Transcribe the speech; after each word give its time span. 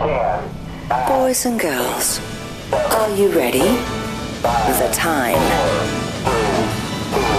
Boys 0.00 1.44
and 1.44 1.60
girls, 1.60 2.20
are 2.72 3.14
you 3.16 3.28
ready? 3.36 3.68
The 4.80 4.88
time 4.94 5.36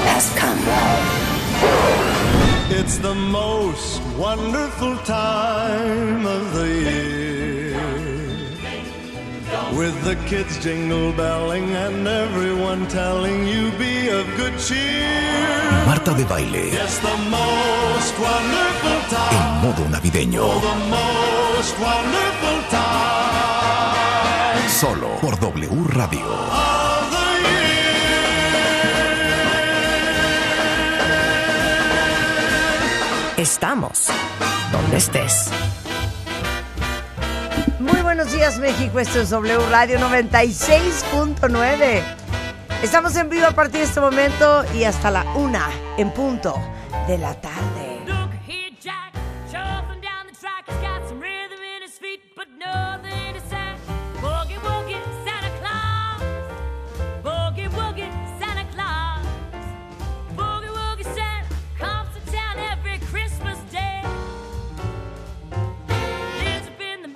has 0.05 0.29
come. 0.37 0.61
It's 2.69 2.99
the 2.99 3.15
most 3.15 3.99
wonderful 4.15 4.95
time 4.97 6.23
of 6.27 6.53
the 6.53 6.67
year. 6.67 7.81
With 9.75 9.97
the 10.03 10.15
kids 10.29 10.59
jingle 10.61 11.13
belling 11.13 11.71
and 11.71 12.07
everyone 12.07 12.85
telling 12.89 13.47
you 13.47 13.71
be 13.79 14.09
of 14.09 14.27
good 14.37 14.53
cheer. 14.59 15.09
Marta 15.87 16.13
de 16.13 16.25
baile 16.25 16.69
It's 16.77 16.99
the 16.99 17.17
most 17.31 18.13
wonderful 18.19 18.99
time. 19.09 19.33
en 19.33 19.61
modo 19.65 19.89
navideño. 19.89 20.45
The 20.61 20.77
most 20.93 21.73
wonderful 21.79 22.21
time 22.21 22.30
Solo 24.81 25.09
por 25.21 25.39
W 25.39 25.69
Radio. 25.89 26.25
Estamos 33.37 34.07
donde 34.71 34.97
estés. 34.97 35.51
Muy 37.79 38.01
buenos 38.01 38.31
días 38.31 38.57
México, 38.57 38.99
esto 38.99 39.21
es 39.21 39.29
W 39.29 39.59
Radio 39.69 39.99
96.9. 39.99 42.01
Estamos 42.81 43.15
en 43.17 43.29
vivo 43.29 43.45
a 43.45 43.51
partir 43.51 43.81
de 43.81 43.85
este 43.85 44.01
momento 44.01 44.65
y 44.73 44.85
hasta 44.85 45.11
la 45.11 45.25
una 45.35 45.69
en 45.99 46.11
punto 46.11 46.55
de 47.07 47.19
la 47.19 47.39
tarde. 47.39 47.70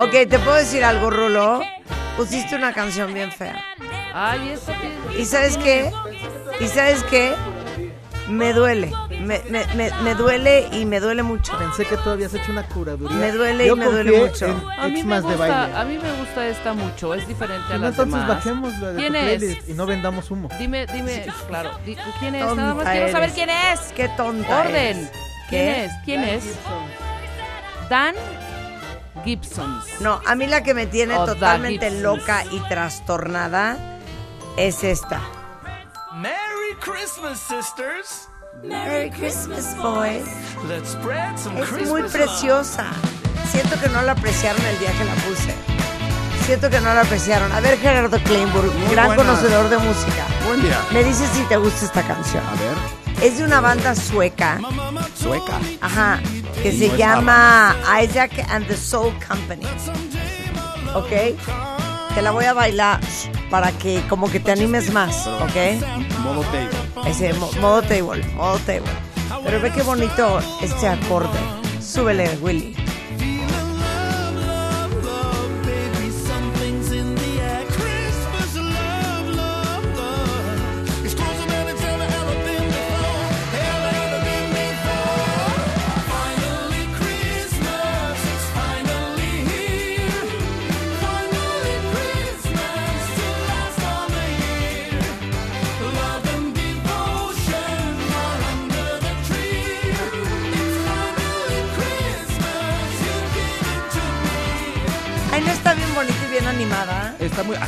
Ok, 0.06 0.28
¿te 0.28 0.38
puedo 0.38 0.54
decir 0.56 0.84
algo, 0.84 1.10
Rulo? 1.10 1.60
Pusiste 2.16 2.54
una 2.56 2.72
canción 2.72 3.12
bien 3.12 3.30
fea. 3.32 3.62
Ay, 4.14 4.50
eso 4.50 4.72
tiene- 4.80 5.20
¿Y 5.20 5.24
sabes 5.24 5.56
qué? 5.58 5.90
¿Y 6.60 6.66
sabes 6.68 7.02
qué? 7.04 7.34
Me 8.28 8.52
duele. 8.52 8.90
Me, 9.20 9.40
me- 9.50 9.66
me- 9.74 9.90
me 10.02 10.14
duele 10.14 10.68
y 10.72 10.84
me 10.84 10.98
duele 11.00 11.22
mucho. 11.22 11.56
Pensé 11.58 11.84
que 11.86 11.96
tú 11.98 12.10
habías 12.10 12.34
hecho 12.34 12.50
una 12.50 12.64
curaduría. 12.66 13.16
Me 13.16 13.30
duele 13.32 13.64
y 13.64 13.68
Yo 13.68 13.76
me 13.76 13.84
duele 13.86 14.18
mucho. 14.18 14.46
A 14.78 14.88
mí, 14.88 15.02
me 15.04 15.20
gusta, 15.20 15.36
baile. 15.36 15.76
a 15.76 15.84
mí 15.84 15.98
me 15.98 16.12
gusta 16.20 16.46
esta 16.48 16.72
mucho, 16.72 17.14
es 17.14 17.26
diferente 17.28 17.72
a 17.72 17.78
las 17.78 17.90
entonces 17.90 18.14
demás. 18.14 18.28
bajémosla 18.28 18.92
de 18.92 18.96
¿Quién 18.98 19.12
tu 19.12 19.18
es? 19.18 19.38
playlist 19.38 19.68
y 19.68 19.72
no 19.74 19.86
vendamos 19.86 20.30
humo. 20.30 20.48
Dime, 20.58 20.86
dime, 20.86 21.26
claro, 21.46 21.70
di- 21.84 21.96
¿quién 22.18 22.34
es? 22.34 22.40
Tonta 22.42 22.62
Nada 22.62 22.74
más 22.74 22.88
quiero 22.90 23.12
saber 23.12 23.30
quién 23.30 23.50
es. 23.50 23.80
Qué 23.94 24.08
tonta 24.16 24.60
Orden. 24.60 24.74
eres. 24.74 25.10
¿Quién 25.48 25.74
¿Qué? 25.74 25.84
es? 25.84 25.92
¿Quién 26.04 26.24
es? 26.24 26.44
Dan 27.88 28.14
Gibson. 29.26 29.82
No, 30.00 30.20
a 30.26 30.34
mí 30.34 30.46
la 30.46 30.62
que 30.62 30.72
me 30.72 30.86
tiene 30.86 31.14
The 31.14 31.26
totalmente 31.26 31.90
Gibsons. 31.90 32.02
loca 32.02 32.44
y 32.50 32.60
trastornada 32.68 33.76
es 34.56 34.82
esta. 34.84 35.20
Merry 36.14 36.74
Christmas, 36.80 37.38
sisters. 37.38 38.28
Merry 38.62 39.10
Christmas, 39.10 39.76
boys. 39.76 40.24
Let's 40.68 40.92
spread 40.92 41.36
some 41.36 41.60
Es 41.60 41.68
Christmas 41.68 41.88
muy 41.90 42.02
love. 42.02 42.12
preciosa. 42.12 42.86
Siento 43.50 43.78
que 43.80 43.88
no 43.90 44.00
la 44.02 44.12
apreciaron 44.12 44.64
el 44.64 44.78
día 44.78 44.90
que 44.92 45.04
la 45.04 45.14
puse. 45.14 45.54
Siento 46.46 46.70
que 46.70 46.80
no 46.80 46.94
la 46.94 47.02
apreciaron. 47.02 47.50
A 47.52 47.60
ver, 47.60 47.78
Gerardo 47.78 48.18
Kleinburg, 48.22 48.72
gran 48.90 49.06
buena. 49.08 49.22
conocedor 49.24 49.68
de 49.68 49.78
música. 49.78 50.24
Buen 50.46 50.62
día. 50.62 50.78
Me 50.92 51.02
dices 51.04 51.28
si 51.34 51.42
te 51.44 51.56
gusta 51.56 51.84
esta 51.84 52.02
canción. 52.02 52.42
A 52.46 52.52
ver, 52.52 52.76
Es 53.22 53.38
de 53.38 53.44
una 53.44 53.60
banda 53.60 53.94
sueca, 53.94 54.60
sueca. 55.18 55.58
ajá, 55.80 56.20
que 56.62 56.70
se 56.72 56.88
no 56.88 56.96
llama 56.96 57.74
Isaac 58.02 58.32
and 58.50 58.66
the 58.66 58.76
Soul 58.76 59.12
Company. 59.26 59.64
¿Ok? 60.94 61.10
Te 62.14 62.22
la 62.22 62.30
voy 62.30 62.44
a 62.44 62.52
bailar 62.52 63.00
para 63.50 63.72
que 63.72 64.02
como 64.08 64.30
que 64.30 64.38
te 64.40 64.52
animes 64.52 64.92
más, 64.92 65.26
¿ok? 65.26 65.82
Modo 66.22 66.42
table. 66.42 67.10
Ese 67.10 67.32
mo- 67.34 67.50
modo 67.60 67.82
table, 67.82 68.24
modo 68.34 68.58
table. 68.60 68.90
Pero 69.44 69.60
ve 69.60 69.72
qué 69.72 69.82
bonito 69.82 70.38
este 70.62 70.88
acorde. 70.88 71.38
Súbele, 71.80 72.38
Willy. 72.40 72.74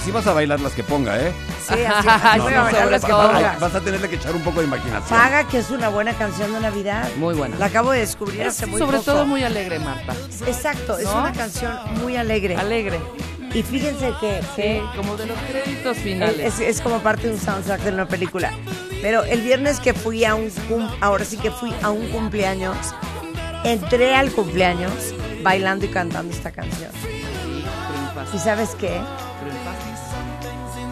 Así 0.08 0.14
vas 0.14 0.26
a 0.26 0.32
bailar 0.32 0.60
las 0.60 0.72
que 0.72 0.82
ponga, 0.82 1.18
¿eh? 1.20 1.32
Sí, 1.66 1.74
así, 1.84 2.08
así 2.08 2.40
voy 2.40 2.52
a 2.54 2.56
No, 2.58 2.64
bailar 2.64 2.90
las 2.90 3.04
que. 3.04 3.12
Vas 3.12 3.74
a 3.74 3.80
tenerle 3.80 4.08
que 4.08 4.16
echar 4.16 4.34
un 4.34 4.42
poco 4.42 4.60
de 4.60 4.66
imaginación. 4.66 5.18
Paga, 5.18 5.44
que 5.46 5.58
es 5.58 5.70
una 5.70 5.88
buena 5.90 6.14
canción 6.14 6.52
de 6.54 6.60
Navidad. 6.60 7.08
Muy 7.16 7.34
buena. 7.34 7.56
La 7.58 7.66
acabo 7.66 7.90
de 7.92 8.00
descubrir 8.00 8.40
Es 8.40 8.48
hace 8.48 8.66
muy 8.66 8.80
sobre 8.80 8.98
poco. 8.98 9.12
todo 9.12 9.26
muy 9.26 9.42
alegre, 9.44 9.78
Marta. 9.78 10.14
Exacto, 10.46 10.96
es 10.98 11.04
¿No? 11.04 11.18
una 11.20 11.32
canción 11.32 11.72
muy 12.00 12.16
alegre. 12.16 12.56
Alegre. 12.56 12.98
y 13.52 13.62
fíjense 13.62 14.12
que, 14.20 14.40
Sí, 14.56 14.62
que 14.62 14.82
como 14.96 15.16
de 15.16 15.26
los 15.26 15.36
créditos 15.50 15.96
finales. 15.98 16.40
es, 16.54 16.60
es 16.60 16.80
como 16.80 17.00
parte 17.00 17.26
de 17.28 17.34
un 17.34 17.40
soundtrack 17.40 17.80
de 17.82 17.90
una 17.92 18.08
película. 18.08 18.50
Pero 19.02 19.24
el 19.24 19.42
viernes 19.42 19.78
que 19.78 19.92
fui 19.94 20.24
a 20.24 20.34
un 20.34 20.48
cum- 20.68 20.88
ahora 21.02 21.24
sí 21.26 21.36
que 21.36 21.50
fui 21.50 21.72
a 21.82 21.90
un 21.90 22.08
cumpleaños, 22.08 22.76
entré 23.64 24.14
al 24.14 24.30
cumpleaños 24.32 24.90
bailando 25.42 25.84
y 25.84 25.88
cantando 25.88 26.32
esta 26.34 26.50
canción. 26.50 26.90
¿Y 28.34 28.38
sabes 28.38 28.70
qué? 28.78 29.00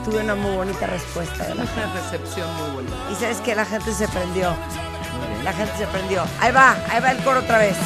Tuve 0.07 0.21
una 0.21 0.37
muy 0.37 0.55
bonita 0.55 0.87
respuesta 0.87 1.49
de 1.49 1.57
la 1.57 1.67
gente. 1.67 1.81
Una 1.83 1.95
recepción 1.95 2.49
muy 2.59 2.71
buena. 2.71 2.91
Y 3.11 3.15
sabes 3.17 3.41
que 3.41 3.57
la 3.57 3.65
gente 3.65 3.93
se 3.93 4.07
prendió. 4.07 4.57
La 5.43 5.53
gente 5.53 5.73
se 5.77 5.87
prendió. 5.89 6.23
Ahí 6.39 6.53
va, 6.53 6.77
ahí 6.89 7.01
va 7.01 7.11
el 7.11 7.19
coro 7.25 7.41
otra 7.41 7.59
vez. 7.59 7.77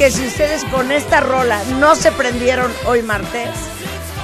Que 0.00 0.10
si 0.10 0.26
ustedes 0.26 0.64
con 0.64 0.90
esta 0.90 1.20
rola 1.20 1.60
no 1.78 1.94
se 1.94 2.10
prendieron 2.10 2.72
hoy 2.86 3.02
martes, 3.02 3.50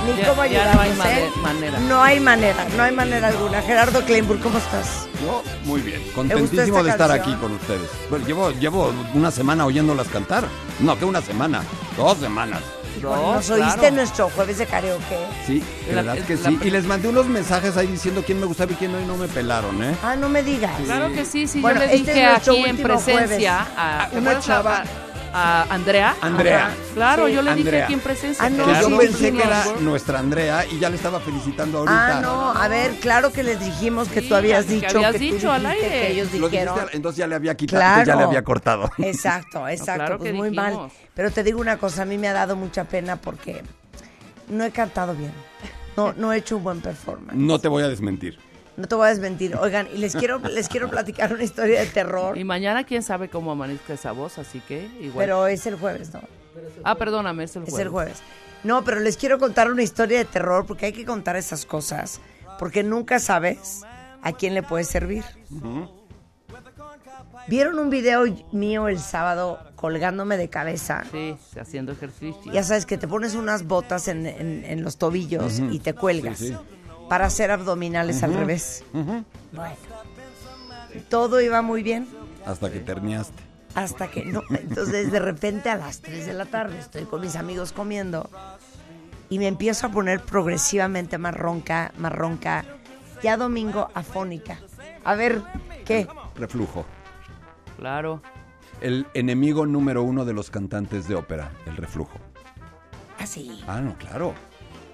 ni 0.07 0.17
Ya- 0.17 0.29
cómo 0.31 0.41
ayudarnos, 0.41 0.75
no 0.75 0.81
hay 0.81 0.91
¿eh? 0.91 0.95
mane- 0.97 1.31
manera. 1.43 1.79
No 1.81 2.03
hay 2.03 2.19
manera, 2.19 2.67
no 2.79 2.83
hay 2.83 2.93
manera 2.93 3.29
alguna. 3.29 3.61
Gerardo 3.61 4.03
Kleinburg, 4.07 4.41
¿cómo 4.41 4.57
estás? 4.57 5.07
Yo, 5.23 5.43
muy 5.65 5.83
bien. 5.83 6.01
Contentísimo 6.15 6.83
de 6.83 6.93
estar 6.93 7.11
canción? 7.11 7.35
aquí 7.35 7.43
con 7.43 7.53
ustedes. 7.53 7.91
Bueno, 8.09 8.27
llevo, 8.27 8.51
llevo 8.53 8.95
una 9.13 9.31
semana 9.31 9.67
oyéndolas 9.67 10.09
cantar. 10.09 10.45
No, 10.81 10.99
que 10.99 11.05
una 11.05 11.21
semana. 11.21 11.63
Dos 11.95 12.17
semanas. 12.17 12.63
Dos, 13.03 13.15
Nos 13.15 13.51
oíste 13.51 13.73
claro. 13.75 13.87
en 13.89 13.95
nuestro 13.97 14.31
jueves 14.31 14.57
de 14.57 14.65
karaoke. 14.65 15.19
Sí, 15.47 15.63
de 15.87 15.95
La- 15.95 16.01
verdad 16.01 16.25
que 16.27 16.37
la- 16.37 16.49
sí. 16.49 16.59
Y 16.63 16.71
les 16.71 16.87
mandé 16.87 17.09
unos 17.09 17.27
mensajes 17.27 17.77
ahí 17.77 17.87
diciendo 17.89 18.23
quién 18.25 18.41
me 18.41 18.47
gustaba 18.47 18.73
y 18.73 18.77
quién 18.77 18.93
no 18.93 18.99
y 18.99 19.05
no 19.05 19.19
me 19.19 19.29
pelaron, 19.29 19.85
¿eh? 19.85 19.95
Ah, 20.03 20.17
no 20.17 20.31
me 20.31 20.43
digas. 20.43 20.73
Claro 20.87 21.13
que 21.13 21.27
sí, 21.27 21.47
sí, 21.47 21.61
Bueno, 21.61 21.81
yo 21.83 21.87
le 21.89 21.95
este 21.97 22.15
dije 22.15 22.25
aquí 22.25 22.65
en 22.65 22.79
presencia 22.79 23.67
jueves. 23.67 23.77
a 23.77 24.09
¿te 24.11 24.19
Una 24.19 24.41
chava, 24.41 24.85
a 25.33 25.63
Andrea. 25.75 26.15
Andrea. 26.21 26.67
Ajá. 26.67 26.75
Claro, 26.95 27.27
Sí. 27.29 27.35
yo 27.35 27.43
le 27.43 27.55
dije 27.55 27.83
aquí 27.83 27.93
en 27.95 28.01
presencia. 28.01 28.45
Ah, 28.45 28.51
no, 28.51 28.57
Que 28.65 28.71
claro. 28.71 28.89
yo 28.89 29.01
sí, 29.01 29.07
pensé 29.07 29.33
que 29.33 29.43
era 29.43 29.65
nuestra 29.81 30.19
Andrea 30.19 30.65
y 30.71 30.79
ya 30.79 30.89
le 30.91 30.97
estaba 30.97 31.21
felicitando 31.21 31.79
ahorita. 31.79 32.19
Ah, 32.19 32.21
no, 32.21 32.53
a 32.53 32.69
ver, 32.69 32.93
claro 33.01 33.33
que 33.33 33.43
les 33.43 33.59
dijimos 33.61 34.09
que 34.09 34.21
Sí, 34.23 34.29
tú 34.29 34.35
habías 34.35 34.65
que 34.67 34.75
dicho 34.75 34.97
habías 34.97 35.13
que 35.13 35.19
tú 35.19 35.25
dicho 35.35 35.53
al 35.53 35.63
dijiste 35.63 35.85
aire. 35.87 36.01
que 36.01 36.13
ellos 36.13 36.33
dijiste, 36.33 36.51
dijeron. 36.51 36.79
entonces 36.93 37.19
ya 37.19 37.27
le 37.27 37.35
había 37.35 37.55
quitado, 37.57 37.83
entonces 37.83 38.07
ya 38.07 38.13
le 38.13 38.17
Claro. 38.19 38.29
había 38.29 38.45
cortado. 38.45 38.91
Exacto, 38.99 39.69
exacto, 39.69 39.95
claro 40.05 40.19
pues 40.19 40.31
que 40.31 40.37
muy 40.37 40.51
mal. 40.51 40.89
Pero 41.15 41.31
te 41.31 41.43
digo 41.43 41.61
una 41.61 41.77
cosa, 41.79 42.03
a 42.03 42.05
mí 42.05 42.19
me 42.19 42.29
ha 42.29 42.33
dado 42.33 42.57
mucha 42.57 42.85
pena 42.85 43.17
porque 43.17 43.63
no 44.49 44.65
he 44.65 44.71
cantado 44.71 45.15
bien. 45.15 45.33
No, 45.97 46.13
no 46.13 46.33
he 46.33 46.37
hecho 46.39 46.59
un 46.59 46.63
buen 46.65 46.81
performance. 46.83 47.35
No 47.39 47.59
te 47.59 47.69
voy 47.69 47.83
a 47.83 47.89
desmentir. 47.89 48.39
No 48.77 48.87
te 48.89 48.95
voy 48.95 49.07
a 49.07 49.11
desmentir. 49.11 49.57
Oigan, 49.57 49.89
y 49.93 49.99
les 49.99 50.15
quiero, 50.15 50.39
les 50.39 50.69
quiero 50.69 50.91
platicar 50.91 51.33
una 51.33 51.43
historia 51.45 51.81
de 51.81 51.87
terror, 51.87 52.37
Y 52.37 52.45
mañana 52.45 52.85
quién 52.85 53.03
sabe 53.03 53.29
cómo 53.31 53.51
amanezca 53.53 53.95
esa 53.95 54.13
voz, 54.13 54.39
así 54.39 54.61
que 54.61 54.85
igual. 55.01 55.25
pero 55.27 55.47
es 55.47 55.67
el 55.67 55.77
jueves, 55.77 56.13
¿no? 56.13 56.21
ah, 56.85 56.95
perdóname, 56.97 57.45
es 57.45 57.57
el 57.57 57.63
Es 57.65 57.71
jueves. 57.71 57.87
el 57.87 57.91
jueves. 57.93 58.19
No, 58.65 58.85
pero 58.85 59.01
les 59.01 59.17
quiero 59.17 59.39
contar 59.39 59.71
una 59.71 59.83
historia 59.83 60.19
de 60.19 60.25
terror 60.25 60.67
porque 60.67 60.87
hay 60.87 60.93
que 60.93 61.05
contar 61.05 61.37
esas 61.37 61.65
cosas. 61.67 62.21
Porque 62.59 62.83
nunca 62.83 63.19
sabes 63.19 63.83
a 64.23 64.33
quién 64.33 64.55
le 64.55 64.63
puede 64.63 64.85
servir. 64.85 65.25
¿Vieron 67.49 67.79
un 67.79 67.91
video 67.91 68.25
mío 68.51 68.89
el 68.89 68.99
sábado 68.99 69.61
colgándome 69.77 70.37
de 70.37 70.49
cabeza? 70.49 71.05
Sí, 71.13 71.37
haciendo 71.61 71.93
ejercicio. 71.93 72.51
Ya 72.53 72.63
sabes 72.65 72.87
que 72.87 72.99
te 72.99 73.07
pones 73.07 73.35
unas 73.35 73.65
botas 73.67 74.09
en, 74.09 74.27
en- 74.27 74.65
en 74.65 74.83
los 74.83 74.97
tobillos 74.97 75.61
y 75.61 75.79
te 75.79 75.93
cuelgas 75.95 76.39
Sí, 76.39 76.49
sí. 76.49 76.57
Para 77.09 77.27
hacer 77.27 77.51
abdominales 77.51 78.23
al 78.23 78.35
revés. 78.35 78.85
Bueno, 78.93 79.25
todo 81.09 81.41
iba 81.41 81.63
muy 81.63 81.83
bien 81.83 82.09
Hasta 82.45 82.71
que 82.71 82.81
terniaste. 82.81 83.43
hasta 83.75 84.09
que 84.09 84.25
no. 84.25 84.43
Entonces, 84.51 85.11
de 85.13 85.19
repente 85.21 85.69
a 85.71 85.77
las 85.77 86.01
3 86.01 86.27
de 86.27 86.33
la 86.35 86.47
tarde 86.47 86.79
estoy 86.79 87.05
con 87.05 87.21
mis 87.21 87.37
amigos 87.37 87.73
comiendo 87.73 88.29
y 89.29 89.39
me 89.39 89.47
empiezo 89.49 89.87
a 89.89 89.91
poner 89.91 90.21
progresivamente 90.21 91.19
más 91.19 91.35
ronca, 91.35 91.93
más 91.99 92.13
ronca. 92.13 92.65
Ya 93.23 93.37
domingo 93.37 93.89
afónica. 93.95 94.59
A 95.05 95.15
ver, 95.15 95.43
¿qué? 95.85 96.07
Reflujo. 96.37 96.85
Claro. 97.79 98.23
El 98.81 99.07
enemigo 99.15 99.65
número 99.67 100.03
uno 100.03 100.25
de 100.25 100.33
los 100.35 100.51
cantantes 100.51 101.09
de 101.09 101.15
ópera, 101.15 101.51
el 101.67 101.77
reflujo. 101.77 102.19
Así. 103.19 103.63
Ah, 103.67 103.81
no, 103.81 103.97
claro. 103.97 104.35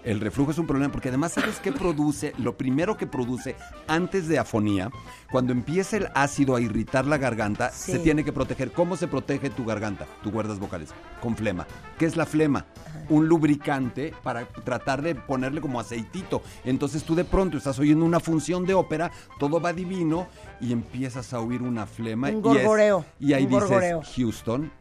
El 0.04 0.18
reflujo 0.18 0.50
es 0.50 0.58
un 0.58 0.66
problema 0.66 0.90
porque 0.90 1.10
además, 1.10 1.32
¿sabes 1.32 1.60
qué 1.60 1.70
produce? 1.70 2.32
Lo 2.38 2.56
primero 2.56 2.96
que 2.96 3.06
produce 3.06 3.54
antes 3.86 4.26
de 4.26 4.38
afonía, 4.38 4.90
cuando 5.30 5.52
empieza 5.52 5.96
el 5.96 6.08
ácido 6.14 6.56
a 6.56 6.60
irritar 6.60 7.06
la 7.06 7.18
garganta, 7.18 7.70
Sí. 7.70 7.92
se 7.92 7.98
tiene 8.00 8.24
que 8.24 8.32
proteger. 8.32 8.72
¿Cómo 8.72 8.96
se 8.96 9.06
protege 9.06 9.48
tu 9.50 9.64
garganta, 9.64 10.06
tus 10.22 10.32
cuerdas 10.32 10.58
vocales? 10.58 10.88
Con 11.20 11.36
flema. 11.36 11.68
¿Qué 11.98 12.06
es 12.06 12.16
la 12.16 12.26
flema? 12.26 12.66
Un 13.10 13.28
lubricante 13.28 14.12
para 14.24 14.44
tratar 14.46 15.02
de 15.02 15.14
ponerle 15.14 15.60
como 15.60 15.78
aceitito. 15.78 16.42
Entonces 16.64 17.04
tú 17.04 17.14
de 17.14 17.24
pronto 17.24 17.56
estás 17.56 17.78
oyendo 17.78 18.04
una 18.04 18.18
función 18.18 18.66
de 18.66 18.74
ópera, 18.74 19.12
todo 19.38 19.60
va 19.60 19.72
divino 19.72 20.26
y 20.60 20.72
empiezas 20.72 21.32
a 21.32 21.38
oír 21.38 21.62
una 21.62 21.86
flema. 21.86 22.28
Un 22.28 22.34
y 22.34 22.38
es- 22.38 22.42
gorgoreo, 22.42 23.04
Y, 23.20 23.34
ahí 23.34 23.44
un 23.44 23.50
dices, 23.50 23.64
gorgoreo. 23.68 24.02
Houston, 24.16 24.72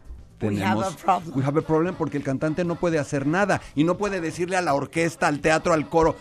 We 0.41 0.55
tenemos 0.55 0.85
have 0.85 0.93
a 0.93 0.97
problem. 0.97 1.38
we 1.38 1.43
have 1.43 1.59
a 1.59 1.61
problem 1.61 1.95
porque 1.95 2.17
el 2.17 2.23
cantante 2.23 2.63
no 2.63 2.75
puede 2.75 2.99
hacer 2.99 3.27
nada 3.27 3.61
y 3.75 3.83
no 3.83 3.97
puede 3.97 4.21
decirle 4.21 4.57
a 4.57 4.61
la 4.61 4.73
orquesta, 4.73 5.27
al 5.27 5.39
teatro, 5.39 5.73
al 5.73 5.88
coro, 5.89 6.15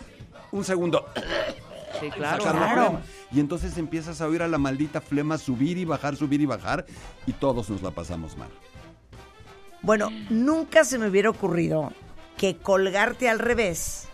un 0.51 0.63
segundo, 0.63 1.05
Sí, 1.99 2.09
claro. 2.15 2.43
sacar 2.43 2.59
la 2.59 2.73
Claro. 2.73 2.87
flema. 2.89 3.01
Y 3.31 3.39
entonces 3.39 3.77
empiezas 3.77 4.21
a 4.21 4.27
oír 4.27 4.41
a 4.43 4.47
la 4.47 4.57
maldita 4.57 5.01
flema 5.01 5.37
subir 5.37 5.77
y 5.77 5.85
bajar, 5.85 6.15
subir 6.15 6.41
y 6.41 6.45
bajar 6.45 6.85
y 7.25 7.33
todos 7.33 7.69
nos 7.69 7.81
la 7.81 7.91
pasamos 7.91 8.37
mal. 8.37 8.49
Bueno, 9.81 10.09
nunca 10.29 10.83
se 10.83 10.97
me 10.99 11.07
hubiera 11.07 11.29
ocurrido 11.29 11.91
que 12.37 12.57
colgarte 12.57 13.29
al 13.29 13.39
revés 13.39 14.07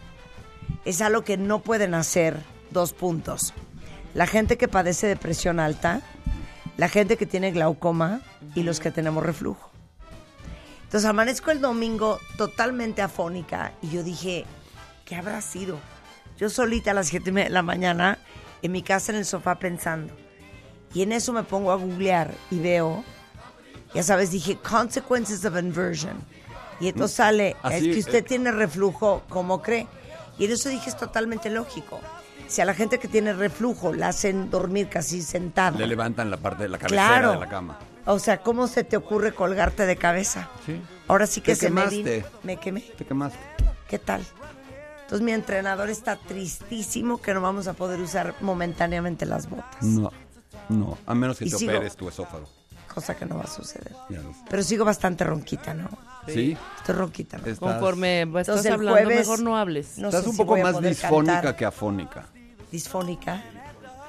es 0.86 1.02
algo 1.02 1.24
que 1.24 1.38
no 1.38 1.60
pueden 1.60 1.94
hacer 1.94 2.38
dos 2.72 2.94
puntos. 2.94 3.54
La 4.14 4.28
gente 4.28 4.58
que 4.58 4.68
padece 4.68 5.08
de 5.08 5.16
presión 5.18 5.60
alta, 5.60 6.02
la 6.78 6.88
gente 6.90 7.18
que 7.18 7.26
tiene 7.26 7.52
glaucoma 7.52 8.22
y 8.56 8.64
los 8.64 8.80
que 8.80 8.92
tenemos 8.92 9.24
reflujo. 9.24 9.70
Entonces 10.88 11.10
amanezco 11.10 11.52
el 11.52 11.60
domingo 11.60 12.20
totalmente 12.38 13.02
afónica 13.02 13.74
y 13.82 13.90
yo 13.90 14.04
dije, 14.04 14.46
¿qué 15.06 15.16
habrá 15.18 15.42
sido? 15.42 15.78
Yo 16.38 16.50
solita 16.50 16.92
a 16.92 16.94
las 16.94 17.08
7 17.08 17.30
de 17.32 17.50
la 17.50 17.62
mañana 17.62 18.20
en 18.62 18.72
mi 18.72 18.82
casa 18.82 19.12
en 19.12 19.18
el 19.18 19.26
sofá 19.26 19.60
pensando. 19.60 20.14
Y 20.94 21.02
en 21.02 21.12
eso 21.12 21.34
me 21.34 21.44
pongo 21.44 21.72
a 21.72 21.76
googlear 21.76 22.32
y 22.50 22.60
veo 22.60 23.04
ya 23.94 24.04
sabes, 24.04 24.32
dije 24.32 24.58
consequences 24.58 25.44
of 25.46 25.58
inversion. 25.58 26.14
Y 26.80 26.90
entonces 26.90 27.16
sale, 27.18 27.56
Así, 27.64 27.90
es 27.90 27.96
que 27.96 28.00
usted 28.00 28.16
eh. 28.20 28.22
tiene 28.22 28.52
reflujo, 28.52 29.24
¿cómo 29.30 29.62
cree? 29.62 29.88
Y 30.38 30.46
en 30.46 30.52
eso 30.52 30.70
dije, 30.70 30.90
es 30.90 30.98
totalmente 30.98 31.50
lógico. 31.50 32.00
Si 32.48 32.62
a 32.62 32.66
la 32.66 32.74
gente 32.74 33.00
que 33.00 33.08
tiene 33.08 33.34
reflujo 33.34 33.94
la 33.94 34.10
hacen 34.10 34.50
dormir 34.50 34.88
casi 34.88 35.22
sentada. 35.22 35.78
Le 35.78 35.88
levantan 35.88 36.30
la 36.30 36.38
parte 36.38 36.64
de 36.64 36.70
la 36.70 36.78
cabecera 36.78 37.08
Claro. 37.08 37.32
de 37.32 37.40
la 37.40 37.48
cama. 37.50 37.80
O 38.08 38.20
sea, 38.20 38.42
¿cómo 38.42 38.68
se 38.68 38.84
te 38.84 38.98
ocurre 38.98 39.34
colgarte 39.34 39.86
de 39.86 39.96
cabeza? 39.98 40.50
Sí. 40.66 40.82
Ahora 41.08 41.28
sí 41.28 41.42
que 41.42 41.52
Te 41.54 41.56
se 41.58 41.70
me 41.70 41.82
quemaste. 41.82 42.16
vino- 42.18 42.28
me 42.44 42.58
quemé. 42.58 42.82
Te 42.82 43.06
quemaste. 43.06 43.38
¿Qué 43.88 44.00
tal? 44.00 44.26
Entonces 45.04 45.24
mi 45.24 45.32
entrenador 45.32 45.90
está 45.90 46.16
tristísimo 46.18 47.18
que 47.22 47.34
no 47.34 47.42
vamos 47.42 47.68
a 47.68 47.74
poder 47.74 48.00
usar 48.02 48.34
momentáneamente 48.42 49.26
las 49.26 49.50
botas. 49.50 49.82
No, 49.84 50.12
no, 50.70 50.98
a 51.06 51.16
menos 51.16 51.38
que 51.38 51.46
Y 51.46 51.50
te 51.52 51.58
sigo. 51.58 51.72
operes 51.72 51.96
tu 51.96 52.08
esófago. 52.10 52.48
Cosa 52.94 53.16
que 53.16 53.26
no 53.26 53.38
va 53.38 53.44
a 53.44 53.48
suceder. 53.48 53.94
Pero 54.50 54.64
sigo 54.64 54.84
bastante 54.84 55.24
ronquita, 55.24 55.74
¿no? 55.74 55.88
¿Sí? 56.28 56.58
Estoy 56.80 56.96
ronquita, 56.96 57.38
¿no? 57.38 57.44
Estás- 57.46 57.60
Conforme 57.60 58.24
estás 58.24 58.48
Entonces, 58.48 58.66
el 58.66 58.74
hablando, 58.74 59.02
jueves- 59.04 59.20
mejor 59.20 59.40
no 59.42 59.56
hables. 59.58 59.98
No 59.98 60.08
Estás 60.08 60.24
sé 60.24 60.30
un 60.30 60.36
si 60.36 60.42
poco 60.44 60.58
más 60.58 60.82
disfónica 60.82 61.34
cantar. 61.36 61.56
que 61.56 61.66
afónica. 61.66 62.26
¿Disfónica? 62.72 63.44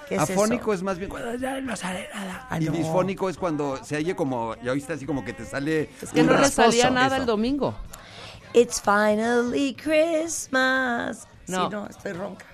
¿Qué 0.08 0.14
es 0.16 0.22
Afónico 0.22 0.72
eso? 0.72 0.74
es 0.74 0.82
más 0.82 0.98
bien 0.98 1.10
cuando 1.10 1.34
ya 1.34 1.60
no 1.60 1.76
sale 1.76 2.08
nada. 2.14 2.46
Ah, 2.50 2.58
y 2.60 2.64
no. 2.64 2.72
disfónico 2.72 3.28
es 3.28 3.36
cuando 3.36 3.82
se 3.84 3.96
oye 3.96 4.16
como, 4.16 4.54
ya 4.62 4.72
oíste 4.72 4.94
así 4.94 5.04
como 5.06 5.24
que 5.24 5.32
te 5.32 5.44
sale. 5.44 5.90
Es 6.00 6.10
que 6.10 6.20
un 6.20 6.26
no 6.26 6.32
le 6.32 6.38
rasposo. 6.38 6.70
salía 6.70 6.90
nada 6.90 7.08
Eso. 7.08 7.16
el 7.16 7.26
domingo. 7.26 7.74
It's 8.54 8.80
finally 8.80 9.74
Christmas. 9.74 11.26
No. 11.46 11.64
Sí, 11.68 11.72
no, 11.74 11.86
estoy 11.86 12.12
ronca. 12.12 12.46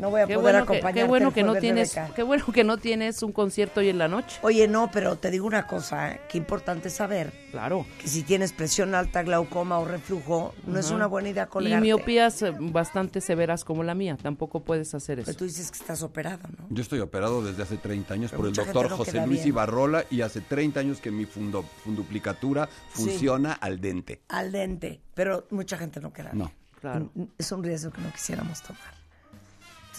No 0.00 0.10
voy 0.10 0.22
a 0.22 0.26
Qué 0.26 0.34
poder 0.34 0.64
bueno 0.64 0.66
que, 0.66 0.92
qué 0.94 1.04
bueno 1.04 1.28
el 1.28 1.34
que 1.34 1.42
no 1.42 1.54
tienes, 1.56 1.94
Rebeca. 1.94 2.14
qué 2.14 2.22
bueno 2.22 2.44
que 2.52 2.64
no 2.64 2.78
tienes 2.78 3.22
un 3.22 3.32
concierto 3.32 3.80
hoy 3.80 3.90
en 3.90 3.98
la 3.98 4.08
noche. 4.08 4.38
Oye, 4.42 4.66
no, 4.66 4.90
pero 4.90 5.16
te 5.16 5.30
digo 5.30 5.46
una 5.46 5.66
cosa, 5.66 6.12
¿eh? 6.12 6.20
qué 6.28 6.38
importante 6.38 6.88
saber 6.88 7.32
Claro. 7.50 7.84
que 8.00 8.08
si 8.08 8.22
tienes 8.22 8.52
presión 8.52 8.94
alta, 8.94 9.22
glaucoma 9.22 9.78
o 9.78 9.84
reflujo, 9.84 10.54
no 10.66 10.78
es 10.78 10.90
una 10.90 11.06
buena 11.06 11.28
idea 11.28 11.44
Y 11.44 11.46
colgarte. 11.48 11.80
miopías 11.82 12.40
eh, 12.42 12.52
bastante 12.58 13.20
severas 13.20 13.64
como 13.64 13.82
la 13.82 13.94
mía, 13.94 14.16
tampoco 14.20 14.60
puedes 14.60 14.94
hacer 14.94 15.18
eso. 15.18 15.26
Pero 15.26 15.36
tú 15.38 15.44
dices 15.44 15.70
que 15.70 15.78
estás 15.78 16.02
operado, 16.02 16.48
¿no? 16.58 16.66
Yo 16.70 16.80
estoy 16.82 17.00
operado 17.00 17.44
desde 17.44 17.62
hace 17.62 17.76
30 17.76 18.14
años 18.14 18.30
Pero 18.30 18.38
por 18.40 18.48
el 18.48 18.54
doctor 18.54 18.88
no 18.90 18.96
José 18.96 19.18
Luis 19.26 19.40
bien. 19.40 19.48
Ibarrola 19.48 20.04
y 20.10 20.22
hace 20.22 20.40
30 20.40 20.80
años 20.80 21.00
que 21.00 21.10
mi 21.10 21.26
fundo, 21.26 21.62
funduplicatura 21.84 22.68
funciona 22.88 23.52
al 23.52 23.80
dente. 23.80 24.22
Al 24.28 24.50
dente, 24.50 25.00
pero 25.12 25.46
mucha 25.50 25.76
gente 25.76 26.00
no 26.00 26.10
queda 26.12 26.30
No. 26.32 26.46
bien. 26.46 26.56
Claro. 26.80 27.10
Es 27.36 27.52
un 27.52 27.62
riesgo 27.62 27.90
que 27.90 28.00
no 28.00 28.10
quisiéramos 28.10 28.62
tomar. 28.62 28.99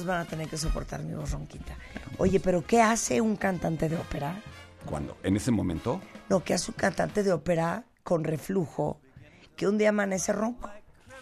Entonces 0.02 0.18
van 0.18 0.26
a 0.26 0.30
tener 0.30 0.48
que 0.48 0.58
soportar 0.58 1.04
mi 1.04 1.14
voz 1.14 1.32
ronquita. 1.32 1.76
Oye, 2.18 2.40
pero 2.40 2.66
¿qué 2.66 2.82
hace 2.82 3.22
un 3.22 3.36
cantante 3.36 3.88
de 3.88 3.98
ópera? 3.98 4.42
¿Cuándo? 4.86 5.16
¿En 5.22 5.36
ese 5.36 5.52
momento? 5.52 6.02
No, 6.28 6.44
¿qué 6.44 6.56
hace 6.56 6.72
un 6.72 6.78
cantante 6.78 7.22
de 7.22 7.32
ópera 7.32 7.84
con 8.04 8.24
reflujo 8.24 9.00
que 9.56 9.68
un 9.68 9.78
día 9.78 9.90
amanece 9.90 10.34
ronco? 10.34 10.72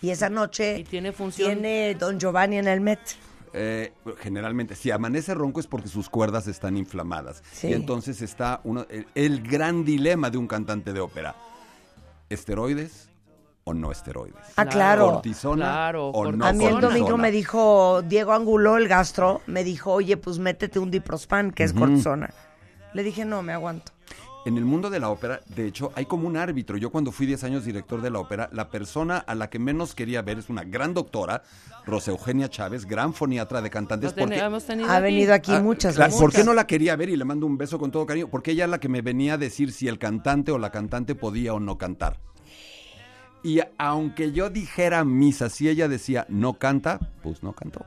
Y 0.02 0.12
esa 0.12 0.30
noche 0.30 0.80
Y 0.80 0.84
tiene 0.86 1.12
función. 1.12 1.52
tiene 1.52 1.94
Don 1.96 2.18
Giovanni 2.22 2.58
en 2.58 2.70
el 2.70 2.80
Met. 2.80 3.00
Eh, 3.52 3.92
generalmente, 4.22 4.76
si 4.76 4.92
amanece 4.92 5.34
ronco 5.34 5.60
es 5.60 5.68
porque 5.68 5.90
sus 5.90 6.08
cuerdas 6.10 6.48
están 6.48 6.78
inflamadas. 6.78 7.44
Sí. 7.52 7.68
Y 7.68 7.74
entonces 7.74 8.22
está 8.22 8.62
uno, 8.64 8.86
el, 8.90 9.08
el 9.14 9.42
gran 9.42 9.84
dilema 9.84 10.30
de 10.30 10.38
un 10.38 10.48
cantante 10.48 10.94
de 10.94 11.02
ópera. 11.02 11.36
¿Esteroides 12.30 13.09
o 13.64 13.74
no 13.74 13.92
esteroides? 13.92 14.36
Ah, 14.56 14.66
claro. 14.66 15.14
¿Cortisona 15.14 15.66
Claro, 15.66 16.08
o 16.10 16.32
no 16.32 16.46
A 16.46 16.54
mí 16.54 16.66
el 16.66 16.80
domingo 16.80 17.18
me 17.18 17.32
dijo 17.32 18.02
Diego 18.02 18.34
Angulo, 18.34 18.78
el 18.78 18.88
gastro, 18.88 19.42
me 19.48 19.64
dijo, 19.64 19.92
oye, 19.94 20.18
pues 20.18 20.40
métete 20.40 20.80
un 20.80 20.90
diprospan, 20.92 21.52
que 21.52 21.64
es 21.64 21.74
cortisona. 21.74 22.34
Le 22.94 23.04
dije, 23.04 23.26
no, 23.26 23.44
me 23.44 23.54
aguanto. 23.54 23.92
En 24.46 24.58
el 24.58 24.64
mundo 24.66 24.90
de 24.90 25.00
la 25.02 25.10
ópera, 25.10 25.42
de 25.48 25.68
hecho, 25.68 25.92
hay 25.96 26.06
como 26.06 26.26
un 26.26 26.38
árbitro. 26.38 26.78
Yo 26.78 26.90
cuando 26.92 27.12
fui 27.12 27.26
10 27.28 27.44
años 27.44 27.66
director 27.66 28.02
de 28.02 28.10
la 28.10 28.20
ópera, 28.20 28.50
la 28.54 28.70
persona 28.70 29.18
a 29.18 29.36
la 29.36 29.50
que 29.50 29.60
menos 29.60 29.94
quería 29.94 30.22
ver 30.22 30.40
es 30.40 30.50
una 30.50 30.64
gran 30.64 30.94
doctora, 30.94 31.44
Rosa 31.86 32.12
Eugenia 32.12 32.50
Chávez, 32.50 32.86
gran 32.86 33.14
foniatra 33.14 33.62
de 33.62 33.70
cantantes. 33.70 34.16
Ten- 34.16 34.24
porque 34.30 34.40
Ha 34.88 35.00
venido 35.02 35.34
aquí 35.34 35.52
Ah, 35.54 35.62
muchas 35.62 35.98
veces. 35.98 36.20
¿Por 36.20 36.32
qué 36.32 36.44
no 36.46 36.54
la 36.54 36.66
quería 36.66 36.96
ver? 36.96 37.10
Y 37.10 37.18
le 37.18 37.26
mando 37.26 37.46
un 37.46 37.58
beso 37.58 37.78
con 37.78 37.92
todo 37.92 38.06
cariño. 38.06 38.30
Porque 38.30 38.52
ella 38.52 38.64
es 38.64 38.72
la 38.72 38.80
que 38.80 38.88
me 38.90 39.02
venía 39.02 39.34
a 39.34 39.38
decir 39.38 39.74
si 39.74 39.88
el 39.90 40.00
cantante 40.00 40.52
o 40.54 40.58
la 40.58 40.72
cantante 40.72 41.16
podía 41.16 41.54
o 41.54 41.60
no 41.60 41.78
cantar. 41.78 42.18
Y 43.44 43.62
aunque 43.78 44.32
yo 44.32 44.50
dijera 44.50 45.04
misa, 45.06 45.50
si 45.50 45.70
ella 45.70 45.88
decía 45.88 46.26
no 46.30 46.54
canta, 46.56 47.00
pues 47.24 47.42
no 47.42 47.54
cantó. 47.54 47.86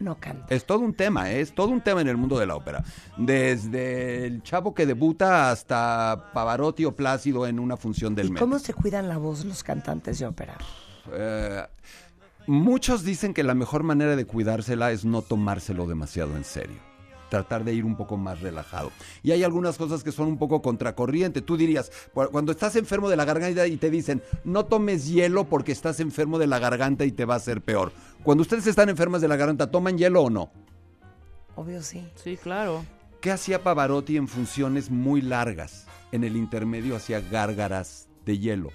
no 0.00 0.16
canta. 0.18 0.52
Es 0.52 0.64
todo 0.64 0.80
un 0.80 0.94
tema, 0.94 1.30
¿eh? 1.30 1.40
es 1.40 1.54
todo 1.54 1.68
un 1.68 1.80
tema 1.80 2.00
en 2.00 2.08
el 2.08 2.16
mundo 2.16 2.38
de 2.38 2.46
la 2.46 2.56
ópera. 2.56 2.82
Desde 3.16 4.26
el 4.26 4.42
chavo 4.42 4.74
que 4.74 4.86
debuta 4.86 5.50
hasta 5.50 6.30
Pavarotti 6.32 6.84
o 6.86 6.92
Plácido 6.96 7.46
en 7.46 7.60
una 7.60 7.76
función 7.76 8.14
del 8.14 8.28
¿Y 8.28 8.30
Met. 8.32 8.40
cómo 8.40 8.58
se 8.58 8.72
cuidan 8.74 9.08
la 9.08 9.18
voz 9.18 9.44
los 9.44 9.62
cantantes 9.62 10.18
de 10.18 10.26
ópera? 10.26 10.56
Eh, 11.12 11.62
muchos 12.46 13.04
dicen 13.04 13.32
que 13.34 13.42
la 13.42 13.54
mejor 13.54 13.82
manera 13.82 14.16
de 14.16 14.24
cuidársela 14.24 14.90
es 14.90 15.04
no 15.04 15.22
tomárselo 15.22 15.86
demasiado 15.86 16.36
en 16.36 16.44
serio. 16.44 16.89
Tratar 17.30 17.64
de 17.64 17.72
ir 17.72 17.84
un 17.84 17.96
poco 17.96 18.16
más 18.16 18.40
relajado. 18.40 18.90
Y 19.22 19.30
hay 19.30 19.44
algunas 19.44 19.78
cosas 19.78 20.02
que 20.04 20.12
son 20.12 20.26
un 20.28 20.36
poco 20.36 20.60
contracorriente. 20.60 21.40
Tú 21.40 21.56
dirías, 21.56 21.90
cu- 22.12 22.28
cuando 22.30 22.52
estás 22.52 22.76
enfermo 22.76 23.08
de 23.08 23.16
la 23.16 23.24
garganta 23.24 23.66
y 23.66 23.76
te 23.76 23.88
dicen, 23.88 24.20
no 24.44 24.66
tomes 24.66 25.08
hielo 25.08 25.44
porque 25.44 25.72
estás 25.72 26.00
enfermo 26.00 26.38
de 26.38 26.48
la 26.48 26.58
garganta 26.58 27.04
y 27.04 27.12
te 27.12 27.24
va 27.24 27.34
a 27.34 27.36
hacer 27.38 27.62
peor. 27.62 27.92
Cuando 28.22 28.42
ustedes 28.42 28.66
están 28.66 28.88
enfermas 28.88 29.20
de 29.22 29.28
la 29.28 29.36
garganta, 29.36 29.70
¿toman 29.70 29.96
hielo 29.96 30.22
o 30.24 30.30
no? 30.30 30.50
Obvio 31.56 31.82
sí. 31.82 32.06
Sí, 32.16 32.36
claro. 32.36 32.84
¿Qué 33.20 33.30
hacía 33.30 33.62
Pavarotti 33.62 34.16
en 34.16 34.28
funciones 34.28 34.90
muy 34.90 35.20
largas? 35.20 35.86
En 36.10 36.24
el 36.24 36.36
intermedio 36.36 36.96
hacía 36.96 37.20
gárgaras 37.20 38.08
de 38.24 38.38
hielo. 38.38 38.70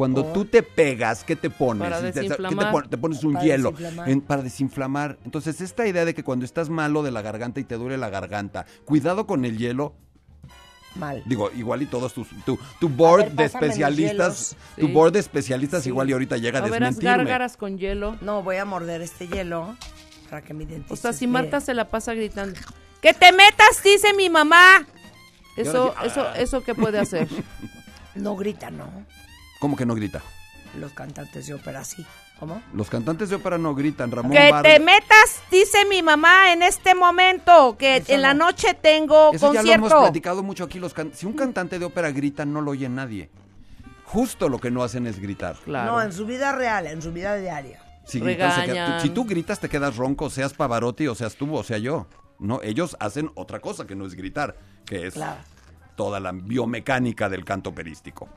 Cuando 0.00 0.22
Oh. 0.22 0.32
tú 0.32 0.46
te 0.46 0.62
pegas, 0.62 1.24
¿qué 1.24 1.36
te 1.36 1.50
pones? 1.50 1.82
Para 1.90 2.00
¿Qué 2.00 2.06
te- 2.12 2.20
¿qué 2.22 2.28
te, 2.28 2.36
desinflamar. 2.38 2.72
pon- 2.72 2.88
te 2.88 2.96
pones 2.96 3.22
un 3.22 3.34
Para 3.34 3.44
hielo 3.44 3.70
desinflamar. 3.72 4.08
en- 4.08 4.20
para 4.22 4.42
desinflamar. 4.42 5.18
Entonces, 5.26 5.60
esta 5.60 5.86
idea 5.86 6.06
de 6.06 6.14
que 6.14 6.24
cuando 6.24 6.46
estás 6.46 6.70
malo 6.70 7.02
de 7.02 7.10
la 7.10 7.20
garganta 7.20 7.60
y 7.60 7.64
te 7.64 7.74
duele 7.74 7.98
la 7.98 8.08
garganta, 8.08 8.64
cuidado 8.86 9.26
con 9.26 9.44
el 9.44 9.58
hielo. 9.58 9.92
Mal. 10.94 11.22
Digo, 11.26 11.50
igual 11.54 11.82
y 11.82 11.86
todos 11.86 12.14
tus, 12.14 12.28
tu, 12.46 12.58
tu 12.80 12.88
board 12.88 13.24
ver, 13.24 13.32
de 13.34 13.44
especialistas, 13.44 14.56
tu 14.78 14.86
Sí. 14.86 14.92
board 14.92 15.12
de 15.12 15.18
especialistas 15.18 15.82
Sí. 15.82 15.90
igual 15.90 16.08
y 16.08 16.14
ahorita 16.14 16.38
llega 16.38 16.60
a 16.60 16.62
A 16.62 16.70
desmentirme. 16.70 17.04
gárgaras 17.18 17.58
con 17.58 17.76
hielo. 17.76 18.16
No, 18.22 18.42
voy 18.42 18.56
a 18.56 18.64
morder 18.64 19.02
este 19.02 19.28
hielo 19.28 19.76
para 20.30 20.40
que 20.40 20.54
me 20.54 20.64
identifique. 20.64 20.94
O 20.94 20.96
sea, 20.96 21.12
si 21.12 21.26
Marta 21.26 21.60
se 21.60 21.74
la 21.74 21.90
pasa 21.90 22.14
gritando, 22.14 22.58
¡que 23.02 23.12
te 23.12 23.32
metas, 23.32 23.82
dice 23.84 24.14
mi 24.14 24.30
mamá! 24.30 24.86
Eso, 25.58 25.94
eso, 26.02 26.26
eso 26.36 26.62
qué 26.64 26.74
puede 26.74 26.98
hacer. 26.98 27.28
No 28.16 28.34
grita, 28.34 28.70
¿no? 28.72 28.86
¿Cómo 29.60 29.76
que 29.76 29.86
no 29.86 29.94
grita? 29.94 30.20
Los 30.78 30.92
cantantes 30.92 31.46
de 31.46 31.54
ópera 31.54 31.84
sí. 31.84 32.04
¿Cómo? 32.38 32.62
Los 32.72 32.88
cantantes 32.88 33.28
de 33.28 33.36
ópera 33.36 33.58
no 33.58 33.74
gritan, 33.74 34.10
Ramón 34.10 34.32
que 34.32 34.50
te 34.62 34.80
metas, 34.80 35.42
dice 35.50 35.84
mi 35.90 36.02
mamá 36.02 36.52
en 36.52 36.62
este 36.62 36.94
momento, 36.94 37.76
que 37.76 37.96
Eso 37.98 38.12
en 38.12 38.22
la 38.22 38.32
no. 38.32 38.46
noche 38.46 38.72
tengo 38.74 39.32
Eso 39.34 39.52
ya 39.52 39.62
lo 39.62 39.68
hemos 39.70 39.80
concierto. 39.90 40.00
platicado 40.00 40.42
mucho 40.42 40.64
aquí. 40.64 40.78
Los 40.78 40.94
can- 40.94 41.12
si 41.12 41.26
un 41.26 41.34
cantante 41.34 41.78
de 41.78 41.84
ópera 41.84 42.10
grita, 42.10 42.46
no 42.46 42.62
lo 42.62 42.70
oye 42.70 42.88
nadie. 42.88 43.28
Justo 44.04 44.48
lo 44.48 44.58
que 44.58 44.70
no 44.70 44.82
hacen 44.82 45.06
es 45.06 45.18
gritar. 45.20 45.56
Claro. 45.64 45.92
No, 45.92 46.02
en 46.02 46.12
su 46.12 46.24
vida 46.24 46.52
real, 46.52 46.86
en 46.86 47.02
su 47.02 47.12
vida 47.12 47.36
diaria. 47.36 47.82
Si, 48.06 48.18
gritas, 48.18 48.54
se 48.54 48.62
queda- 48.62 48.72
Regañan. 48.72 48.96
tú- 49.02 49.02
si 49.02 49.10
tú 49.10 49.24
gritas, 49.26 49.60
te 49.60 49.68
quedas 49.68 49.96
ronco, 49.96 50.30
seas 50.30 50.54
Pavarotti 50.54 51.06
o 51.08 51.14
seas 51.14 51.36
tú 51.36 51.54
o 51.54 51.62
sea 51.62 51.76
yo. 51.78 52.06
No, 52.38 52.60
ellos 52.62 52.96
hacen 53.00 53.30
otra 53.34 53.60
cosa 53.60 53.86
que 53.86 53.94
no 53.94 54.06
es 54.06 54.14
gritar, 54.14 54.56
que 54.86 55.06
es 55.06 55.14
Claro. 55.14 55.40
toda 55.94 56.18
la 56.20 56.32
biomecánica 56.32 57.28
del 57.28 57.44
canto 57.44 57.68
operístico. 57.70 58.28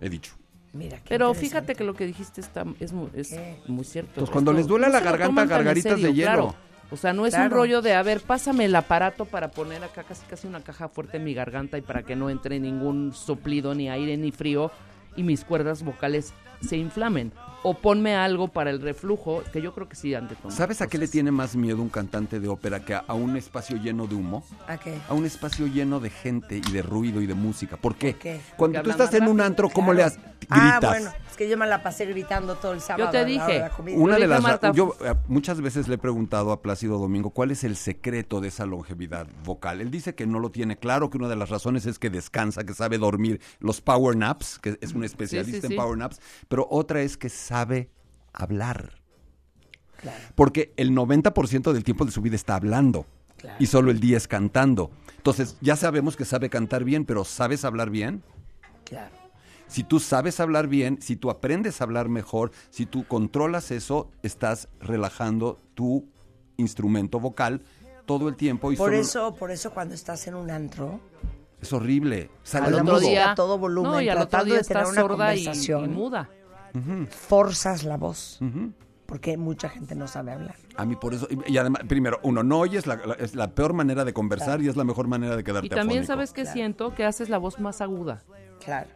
He 0.00 0.08
dicho. 0.08 0.32
Mira, 0.74 0.98
qué 0.98 1.04
Pero 1.08 1.32
fíjate 1.34 1.74
que 1.74 1.84
lo 1.84 1.94
que 1.94 2.04
dijiste 2.04 2.40
está, 2.40 2.64
es, 2.80 2.92
muy, 2.92 3.08
es 3.14 3.34
muy 3.66 3.84
cierto. 3.84 4.12
Pues 4.16 4.30
cuando 4.30 4.52
les 4.52 4.66
duele 4.66 4.86
no 4.86 4.92
la 4.92 5.00
garganta, 5.00 5.46
gargaritas 5.46 6.02
de 6.02 6.12
hielo. 6.12 6.32
claro. 6.32 6.54
O 6.90 6.96
sea, 6.96 7.12
no 7.12 7.26
es 7.26 7.34
un 7.34 7.50
rollo 7.50 7.80
de, 7.80 7.94
a 7.94 8.02
ver, 8.02 8.20
pásame 8.20 8.66
el 8.66 8.76
aparato 8.76 9.24
para 9.24 9.50
poner 9.50 9.82
acá 9.82 10.04
casi 10.04 10.24
casi 10.26 10.46
una 10.46 10.60
caja 10.60 10.88
fuerte 10.88 11.16
en 11.16 11.24
mi 11.24 11.32
garganta 11.32 11.78
y 11.78 11.80
para 11.80 12.02
que 12.02 12.14
no 12.14 12.28
entre 12.28 12.60
ningún 12.60 13.12
soplido, 13.14 13.74
ni 13.74 13.88
aire, 13.88 14.16
ni 14.16 14.30
frío 14.30 14.70
y 15.16 15.22
mis 15.22 15.44
cuerdas 15.44 15.82
vocales 15.82 16.34
se 16.60 16.76
inflamen. 16.76 17.32
O 17.64 17.74
ponme 17.74 18.14
algo 18.14 18.48
para 18.48 18.70
el 18.70 18.80
reflujo, 18.80 19.42
que 19.52 19.60
yo 19.60 19.74
creo 19.74 19.88
que 19.88 19.96
sí 19.96 20.14
han 20.14 20.28
de 20.28 20.36
tomar. 20.36 20.56
¿Sabes 20.56 20.80
a 20.82 20.86
qué 20.86 20.98
le 20.98 21.08
tiene 21.08 21.30
más 21.32 21.56
miedo 21.56 21.82
un 21.82 21.88
cantante 21.88 22.38
de 22.38 22.46
ópera 22.48 22.84
que 22.84 22.94
a, 22.94 22.98
a 23.08 23.14
un 23.14 23.36
espacio 23.36 23.76
lleno 23.78 24.06
de 24.06 24.14
humo? 24.14 24.44
¿A 24.68 24.76
qué? 24.76 24.98
A 25.08 25.14
un 25.14 25.24
espacio 25.24 25.66
lleno 25.66 25.98
de 25.98 26.10
gente 26.10 26.58
y 26.58 26.72
de 26.72 26.82
ruido 26.82 27.20
y 27.22 27.26
de 27.26 27.34
música. 27.34 27.76
¿Por 27.78 27.96
qué? 27.96 28.12
¿Por 28.12 28.20
qué? 28.20 28.40
Cuando 28.56 28.78
Porque 28.78 28.84
tú 28.84 28.90
estás 28.90 29.14
en 29.14 29.22
un 29.22 29.38
rápido, 29.38 29.44
antro, 29.46 29.68
¿cómo 29.70 29.92
le 29.94 30.02
has 30.02 30.18
Ah, 30.50 30.72
gritas? 30.78 30.90
bueno, 30.90 31.10
es 31.30 31.36
que 31.38 31.48
yo 31.48 31.56
me 31.56 31.66
la 31.66 31.82
pasé 31.82 32.04
gritando 32.04 32.56
todo 32.56 32.74
el 32.74 32.82
sábado. 32.82 33.10
te 33.10 33.16
la 33.16 33.22
hora 33.22 33.26
de 33.26 33.32
dije. 33.32 33.58
la 33.60 33.70
comida. 33.70 33.96
Una 33.96 34.16
de 34.18 34.26
las 34.26 34.42
Marta. 34.42 34.72
yo 34.72 34.94
eh, 35.02 35.14
muchas 35.26 35.62
veces 35.62 35.88
le 35.88 35.94
he 35.94 35.98
preguntado 35.98 36.52
a 36.52 36.60
Plácido 36.60 36.98
Domingo 36.98 37.30
cuál 37.30 37.50
es 37.50 37.64
el 37.64 37.76
secreto 37.76 38.42
de 38.42 38.48
esa 38.48 38.66
longevidad 38.66 39.26
vocal. 39.42 39.80
Él 39.80 39.90
dice 39.90 40.14
que 40.14 40.26
no 40.26 40.38
lo 40.38 40.50
tiene 40.50 40.76
claro, 40.76 41.08
que 41.08 41.16
una 41.16 41.28
de 41.28 41.36
las 41.36 41.48
razones 41.48 41.86
es 41.86 41.98
que 41.98 42.10
descansa, 42.10 42.64
que 42.64 42.74
sabe 42.74 42.98
dormir, 42.98 43.40
los 43.58 43.80
power 43.80 44.14
naps, 44.18 44.58
que 44.58 44.76
es 44.82 44.92
un 44.92 45.02
especialista 45.02 45.66
sí. 45.66 45.72
en 45.72 45.80
power 45.80 45.96
naps, 45.96 46.20
pero 46.48 46.66
otra 46.70 47.00
es 47.00 47.16
que 47.16 47.30
sabe 47.30 47.53
hablar. 48.32 48.92
Claro. 50.00 50.18
Porque 50.34 50.72
el 50.76 50.90
90% 50.92 51.72
del 51.72 51.84
tiempo 51.84 52.04
de 52.04 52.10
su 52.12 52.20
vida 52.20 52.36
está 52.36 52.56
hablando 52.56 53.06
Claro. 53.38 53.56
y 53.58 53.66
solo 53.66 53.90
el 53.90 54.00
10 54.00 54.28
cantando. 54.28 54.90
Entonces, 55.16 55.56
ya 55.60 55.76
sabemos 55.76 56.16
que 56.16 56.24
sabe 56.24 56.50
cantar 56.50 56.84
bien, 56.84 57.04
pero 57.06 57.24
¿sabes 57.24 57.64
hablar 57.64 57.90
bien? 57.90 58.22
Claro. 58.84 59.14
Si 59.66 59.82
tú 59.82 59.98
sabes 59.98 60.40
hablar 60.40 60.68
bien, 60.68 60.98
si 61.00 61.16
tú 61.16 61.30
aprendes 61.30 61.80
a 61.80 61.84
hablar 61.84 62.08
mejor, 62.10 62.52
si 62.70 62.84
tú 62.84 63.06
controlas 63.06 63.70
eso, 63.70 64.10
estás 64.22 64.68
relajando 64.80 65.58
tu 65.74 66.06
instrumento 66.58 67.18
vocal 67.18 67.62
todo 68.04 68.28
el 68.28 68.36
tiempo 68.36 68.70
y 68.72 68.76
Por 68.76 68.90
solo- 68.90 69.00
eso, 69.00 69.34
por 69.34 69.50
eso 69.50 69.70
cuando 69.72 69.94
estás 69.94 70.26
en 70.26 70.34
un 70.34 70.50
antro, 70.50 71.00
es 71.62 71.72
horrible. 71.72 72.30
Sale 72.42 72.66
Al 72.66 72.74
otro 72.74 73.00
día- 73.00 73.32
a 73.32 73.34
todo 73.34 73.56
volumen, 73.58 73.90
no, 73.92 74.00
y 74.02 74.08
al 74.10 74.18
otro 74.18 74.28
tratando 74.28 74.54
día 74.54 74.62
de 74.62 74.68
tener 74.68 74.82
está 74.82 74.92
una 74.92 75.00
sorda 75.00 75.34
y- 75.34 75.48
y, 75.48 75.88
forzas 77.10 77.84
la 77.84 77.96
voz. 77.96 78.38
Porque 79.06 79.36
mucha 79.36 79.68
gente 79.68 79.94
no 79.94 80.08
sabe 80.08 80.32
hablar. 80.32 80.56
A 80.76 80.86
mí 80.86 80.96
por 80.96 81.12
eso, 81.12 81.28
y, 81.30 81.52
y 81.52 81.58
además, 81.58 81.82
primero, 81.86 82.18
uno, 82.22 82.42
no 82.42 82.58
oyes, 82.60 82.86
la, 82.86 82.96
la- 82.96 83.14
es 83.14 83.34
la 83.34 83.48
peor 83.54 83.74
manera 83.74 84.02
de 84.04 84.14
conversar 84.14 84.62
y 84.62 84.68
es 84.68 84.76
la 84.76 84.84
mejor 84.84 85.08
manera 85.08 85.36
de 85.36 85.44
quedarte 85.44 85.66
Y 85.66 85.68
también 85.68 86.00
afónico. 86.04 86.06
sabes 86.06 86.32
que 86.32 86.46
siento 86.46 86.94
que 86.94 87.04
haces 87.04 87.28
la 87.28 87.36
voz 87.36 87.60
más 87.60 87.82
aguda. 87.82 88.22
Claro. 88.64 88.88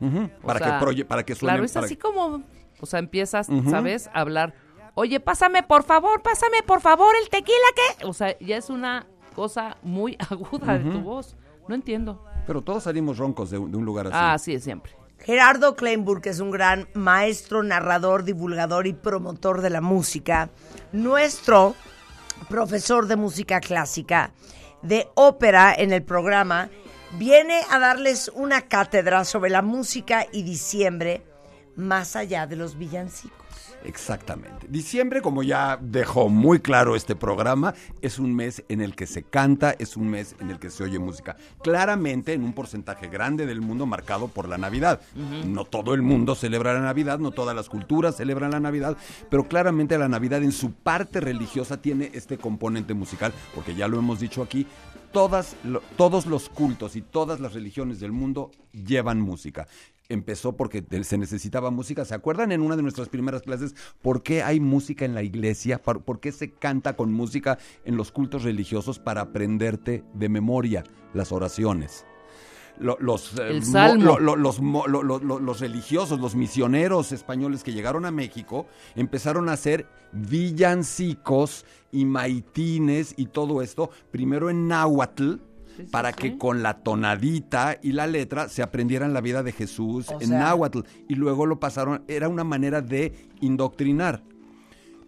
Para, 0.43 0.59
sea, 0.61 0.79
que 0.81 0.85
proye- 0.87 1.05
para 1.07 1.25
que 1.25 1.35
suene. 1.35 1.53
Claro, 1.53 1.65
es 1.65 1.73
para- 1.73 1.85
así 1.87 1.97
como, 1.97 2.43
o 2.81 2.87
sea, 2.87 2.99
empiezas. 3.01 3.49
¿sabes? 3.69 4.09
A 4.15 4.21
hablar. 4.21 4.55
Oye, 4.95 5.21
pásame 5.21 5.63
por 5.63 5.83
favor, 5.85 6.23
pásame 6.23 6.63
por 6.67 6.81
favor 6.81 7.15
el 7.23 7.29
tequila 7.29 7.57
que. 7.99 8.07
O 8.07 8.15
sea, 8.15 8.37
ya 8.41 8.57
es 8.57 8.71
una 8.71 9.07
cosa 9.37 9.77
muy 9.83 10.17
aguda 10.31 10.79
de 10.79 10.91
tu 10.91 11.01
voz. 11.01 11.37
No 11.69 11.75
entiendo. 11.75 12.25
Pero 12.47 12.63
todos 12.63 12.85
salimos 12.85 13.19
roncos 13.19 13.51
de, 13.51 13.59
un- 13.59 13.71
de 13.71 13.77
un 13.77 13.85
lugar 13.85 14.07
así. 14.07 14.17
Ah, 14.19 14.39
sí, 14.39 14.59
siempre. 14.59 14.93
Gerardo 15.25 15.77
Kleinburg 15.77 16.27
es 16.27 16.41
un 16.41 16.51
gran 16.51 16.89
maestro, 16.95 17.63
narrador, 17.63 18.25
divulgador 18.25 18.87
y 18.87 18.95
promotor 18.95 19.61
de 19.61 19.71
la 19.71 19.81
música. 19.81 20.51
Nuestro 20.93 21.75
profesor 22.49 23.07
de 23.07 23.17
música 23.17 23.61
clásica, 23.61 24.33
de 24.83 25.09
ópera 25.15 25.75
en 25.77 25.93
el 25.93 26.03
programa, 26.03 26.71
viene 27.19 27.61
a 27.71 27.79
darles 27.79 28.31
una 28.35 28.63
cátedra 28.63 29.25
sobre 29.25 29.51
la 29.51 29.63
música 29.63 30.27
y 30.33 30.45
diciembre 30.45 31.23
más 31.77 32.17
allá 32.17 32.47
de 32.47 32.57
los 32.57 32.79
villancicos. 32.79 33.48
Exactamente. 33.89 34.67
Diciembre, 34.69 35.23
como 35.23 35.43
ya 35.43 35.79
dejó 35.81 36.29
muy 36.29 36.61
claro 36.61 36.95
este 36.95 37.17
programa, 37.17 37.75
es 38.03 38.19
un 38.19 38.35
mes 38.35 38.63
en 38.69 38.83
el 38.83 38.95
que 38.95 39.07
se 39.07 39.23
canta, 39.23 39.71
es 39.79 39.97
un 39.97 40.09
mes 40.11 40.37
en 40.41 40.51
el 40.51 40.59
que 40.59 40.69
se 40.69 40.85
oye 40.85 40.99
música. 40.99 41.37
Claramente 41.63 42.35
en 42.35 42.45
un 42.45 42.53
porcentaje 42.53 43.09
grande 43.09 43.47
del 43.47 43.63
mundo 43.63 43.87
marcado 43.87 44.29
por 44.29 44.47
la 44.47 44.59
Navidad. 44.59 45.01
No 45.47 45.65
todo 45.65 45.95
el 45.95 46.03
mundo 46.03 46.35
celebra 46.35 46.75
la 46.75 46.81
Navidad, 46.81 47.19
no 47.19 47.31
todas 47.31 47.57
las 47.57 47.69
culturas 47.71 48.17
celebran 48.17 48.51
la 48.51 48.61
Navidad, 48.61 48.97
pero 49.31 49.49
claramente 49.49 49.97
la 49.97 50.09
Navidad 50.09 50.43
en 50.43 50.53
su 50.53 50.73
parte 50.73 51.21
religiosa 51.21 51.81
tiene 51.81 52.11
este 52.13 52.37
componente 52.37 52.93
musical, 52.93 53.33
porque 53.55 53.75
ya 53.75 53.89
lo 53.89 53.99
hemos 53.99 54.21
dicho 54.21 54.43
aquí, 54.43 54.67
todas, 55.13 55.57
lo- 55.65 55.81
todos 55.97 56.27
los 56.27 56.51
cultos 56.51 56.95
y 56.95 57.01
todas 57.01 57.41
las 57.41 57.55
religiones 57.55 58.01
del 58.01 58.13
mundo 58.13 58.51
llevan 58.73 59.19
música. 59.21 59.67
Empezó 60.11 60.57
porque 60.57 60.83
se 61.03 61.19
necesitaba 61.19 61.71
música. 61.71 62.03
¿Se 62.07 62.15
acuerdan 62.15 62.51
en 62.53 62.63
una 62.63 62.77
de 62.77 62.83
nuestras 62.83 63.11
primeras 63.11 63.43
clases 63.43 63.75
por 64.01 64.23
qué 64.23 64.43
hay 64.43 64.59
música 64.59 65.05
en 65.05 65.15
la 65.15 65.23
iglesia? 65.23 65.83
¿Por 65.83 66.19
qué 66.19 66.33
se 66.33 66.51
canta 66.53 66.97
con 66.97 67.13
música 67.13 67.59
en 67.85 67.99
los 67.99 68.11
cultos 68.11 68.43
religiosos 68.43 68.99
para 68.99 69.21
aprenderte 69.21 70.05
de 70.15 70.29
memoria 70.31 70.83
las 71.13 71.31
oraciones? 71.31 72.07
Lo- 72.81 72.97
los, 73.01 73.35
los 75.43 75.61
religiosos, 75.61 76.21
los 76.21 76.35
misioneros 76.37 77.13
españoles 77.13 77.63
que 77.63 77.73
llegaron 77.75 78.07
a 78.07 78.11
México, 78.11 78.67
empezaron 78.95 79.51
a 79.51 79.53
hacer 79.53 79.87
villancicos 80.13 81.67
y 81.93 82.07
maitines 82.07 83.13
y 83.19 83.27
todo 83.27 83.61
esto, 83.61 83.91
primero 84.11 84.49
en 84.49 84.69
náhuatl, 84.69 85.35
Sí, 85.87 85.91
para 85.91 86.11
sí. 86.11 86.17
que 86.19 86.39
con 86.39 86.63
la 86.63 86.83
tonadita 86.83 87.79
y 87.83 87.93
la 87.93 88.07
letra 88.07 88.49
se 88.49 88.63
aprendieran 88.63 89.13
la 89.15 89.21
vida 89.21 89.43
de 89.43 89.53
Jesús 89.53 90.09
O 90.11 90.21
en 90.21 90.29
sea- 90.29 90.39
náhuatl 90.41 90.81
y 91.09 91.15
luego 91.15 91.47
lo 91.47 91.59
pasaron, 91.61 92.05
era 92.09 92.29
una 92.29 92.45
manera 92.45 92.81
de 92.83 93.29
indoctrinar. 93.41 94.23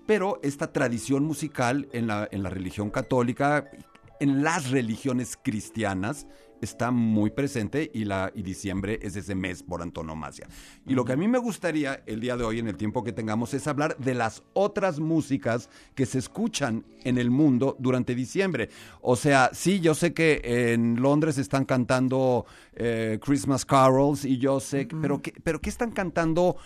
Pero 0.06 0.40
esta 0.42 0.72
tradición 0.72 1.24
musical 1.24 1.88
en 1.92 2.06
la, 2.06 2.28
en 2.32 2.42
la 2.42 2.50
religión 2.50 2.90
católica, 2.90 3.70
en 4.18 4.42
las 4.42 4.70
religiones 4.70 5.38
cristianas, 5.42 6.26
está 6.60 6.90
muy 6.90 7.30
presente 7.30 7.90
y, 7.92 8.04
la, 8.04 8.32
y 8.34 8.42
diciembre 8.42 8.98
es 9.02 9.16
ese 9.16 9.34
mes 9.34 9.62
por 9.62 9.82
antonomasia. 9.82 10.48
Y 10.86 10.94
lo 10.94 11.04
que 11.04 11.12
a 11.12 11.16
mí 11.16 11.28
me 11.28 11.38
gustaría 11.38 12.02
el 12.06 12.20
día 12.20 12.36
de 12.36 12.44
hoy, 12.44 12.58
en 12.58 12.68
el 12.68 12.76
tiempo 12.76 13.02
que 13.02 13.12
tengamos, 13.12 13.54
es 13.54 13.66
hablar 13.66 13.96
de 13.98 14.14
las 14.14 14.42
otras 14.52 15.00
músicas 15.00 15.68
que 15.94 16.06
se 16.06 16.18
escuchan 16.18 16.84
en 17.04 17.18
el 17.18 17.30
mundo 17.30 17.76
durante 17.78 18.14
diciembre. 18.14 18.70
O 19.00 19.16
sea, 19.16 19.50
sí, 19.52 19.80
yo 19.80 19.94
sé 19.94 20.12
que 20.12 20.40
en 20.72 21.00
Londres 21.00 21.38
están 21.38 21.64
cantando 21.64 22.46
eh, 22.74 23.18
Christmas 23.22 23.64
carols 23.64 24.24
y 24.24 24.38
yo 24.38 24.60
sé, 24.60 24.88
pero, 25.00 25.20
¿qué, 25.20 25.32
pero 25.42 25.60
¿qué 25.60 25.70
están 25.70 25.90
cantando 25.90 26.56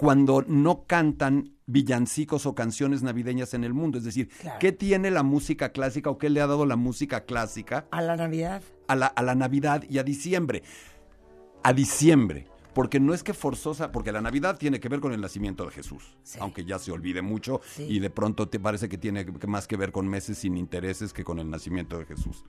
cuando 0.00 0.42
no 0.48 0.84
cantan 0.86 1.52
villancicos 1.66 2.46
o 2.46 2.54
canciones 2.54 3.02
navideñas 3.02 3.52
en 3.52 3.64
el 3.64 3.74
mundo? 3.74 3.98
Es 3.98 4.04
decir, 4.04 4.30
Claro. 4.40 4.58
¿qué 4.58 4.72
tiene 4.72 5.10
la 5.10 5.22
música 5.22 5.72
clásica 5.72 6.08
o 6.08 6.16
qué 6.16 6.30
le 6.30 6.40
ha 6.40 6.46
dado 6.46 6.64
la 6.64 6.76
música 6.76 7.26
clásica 7.26 7.86
A 7.90 8.00
la 8.00 8.16
Navidad. 8.16 8.62
a 8.88 8.96
la, 8.96 9.06
a 9.08 9.22
la 9.22 9.34
Navidad 9.34 9.84
y 9.90 9.98
a 9.98 10.02
diciembre? 10.02 10.62
A 11.62 11.74
diciembre. 11.74 12.46
Porque 12.72 12.98
no 13.00 13.12
es 13.12 13.22
que 13.24 13.34
forzosa, 13.34 13.90
porque 13.92 14.10
la 14.12 14.20
Navidad 14.22 14.56
tiene 14.56 14.80
que 14.80 14.88
ver 14.88 15.00
con 15.00 15.12
el 15.12 15.20
nacimiento 15.20 15.64
de 15.66 15.72
Jesús, 15.72 16.16
aunque 16.38 16.64
ya 16.64 16.78
se 16.78 16.92
olvide 16.92 17.20
mucho 17.20 17.60
Sí. 17.66 17.82
y 17.82 17.98
de 17.98 18.08
pronto 18.10 18.48
te 18.48 18.58
parece 18.60 18.88
que 18.88 18.96
tiene 18.96 19.26
más 19.48 19.66
que 19.66 19.76
ver 19.76 19.90
con 19.92 20.06
meses 20.08 20.38
sin 20.38 20.56
intereses 20.56 21.12
que 21.12 21.24
con 21.24 21.40
el 21.40 21.50
nacimiento 21.50 21.98
de 21.98 22.06
Jesús. 22.06 22.44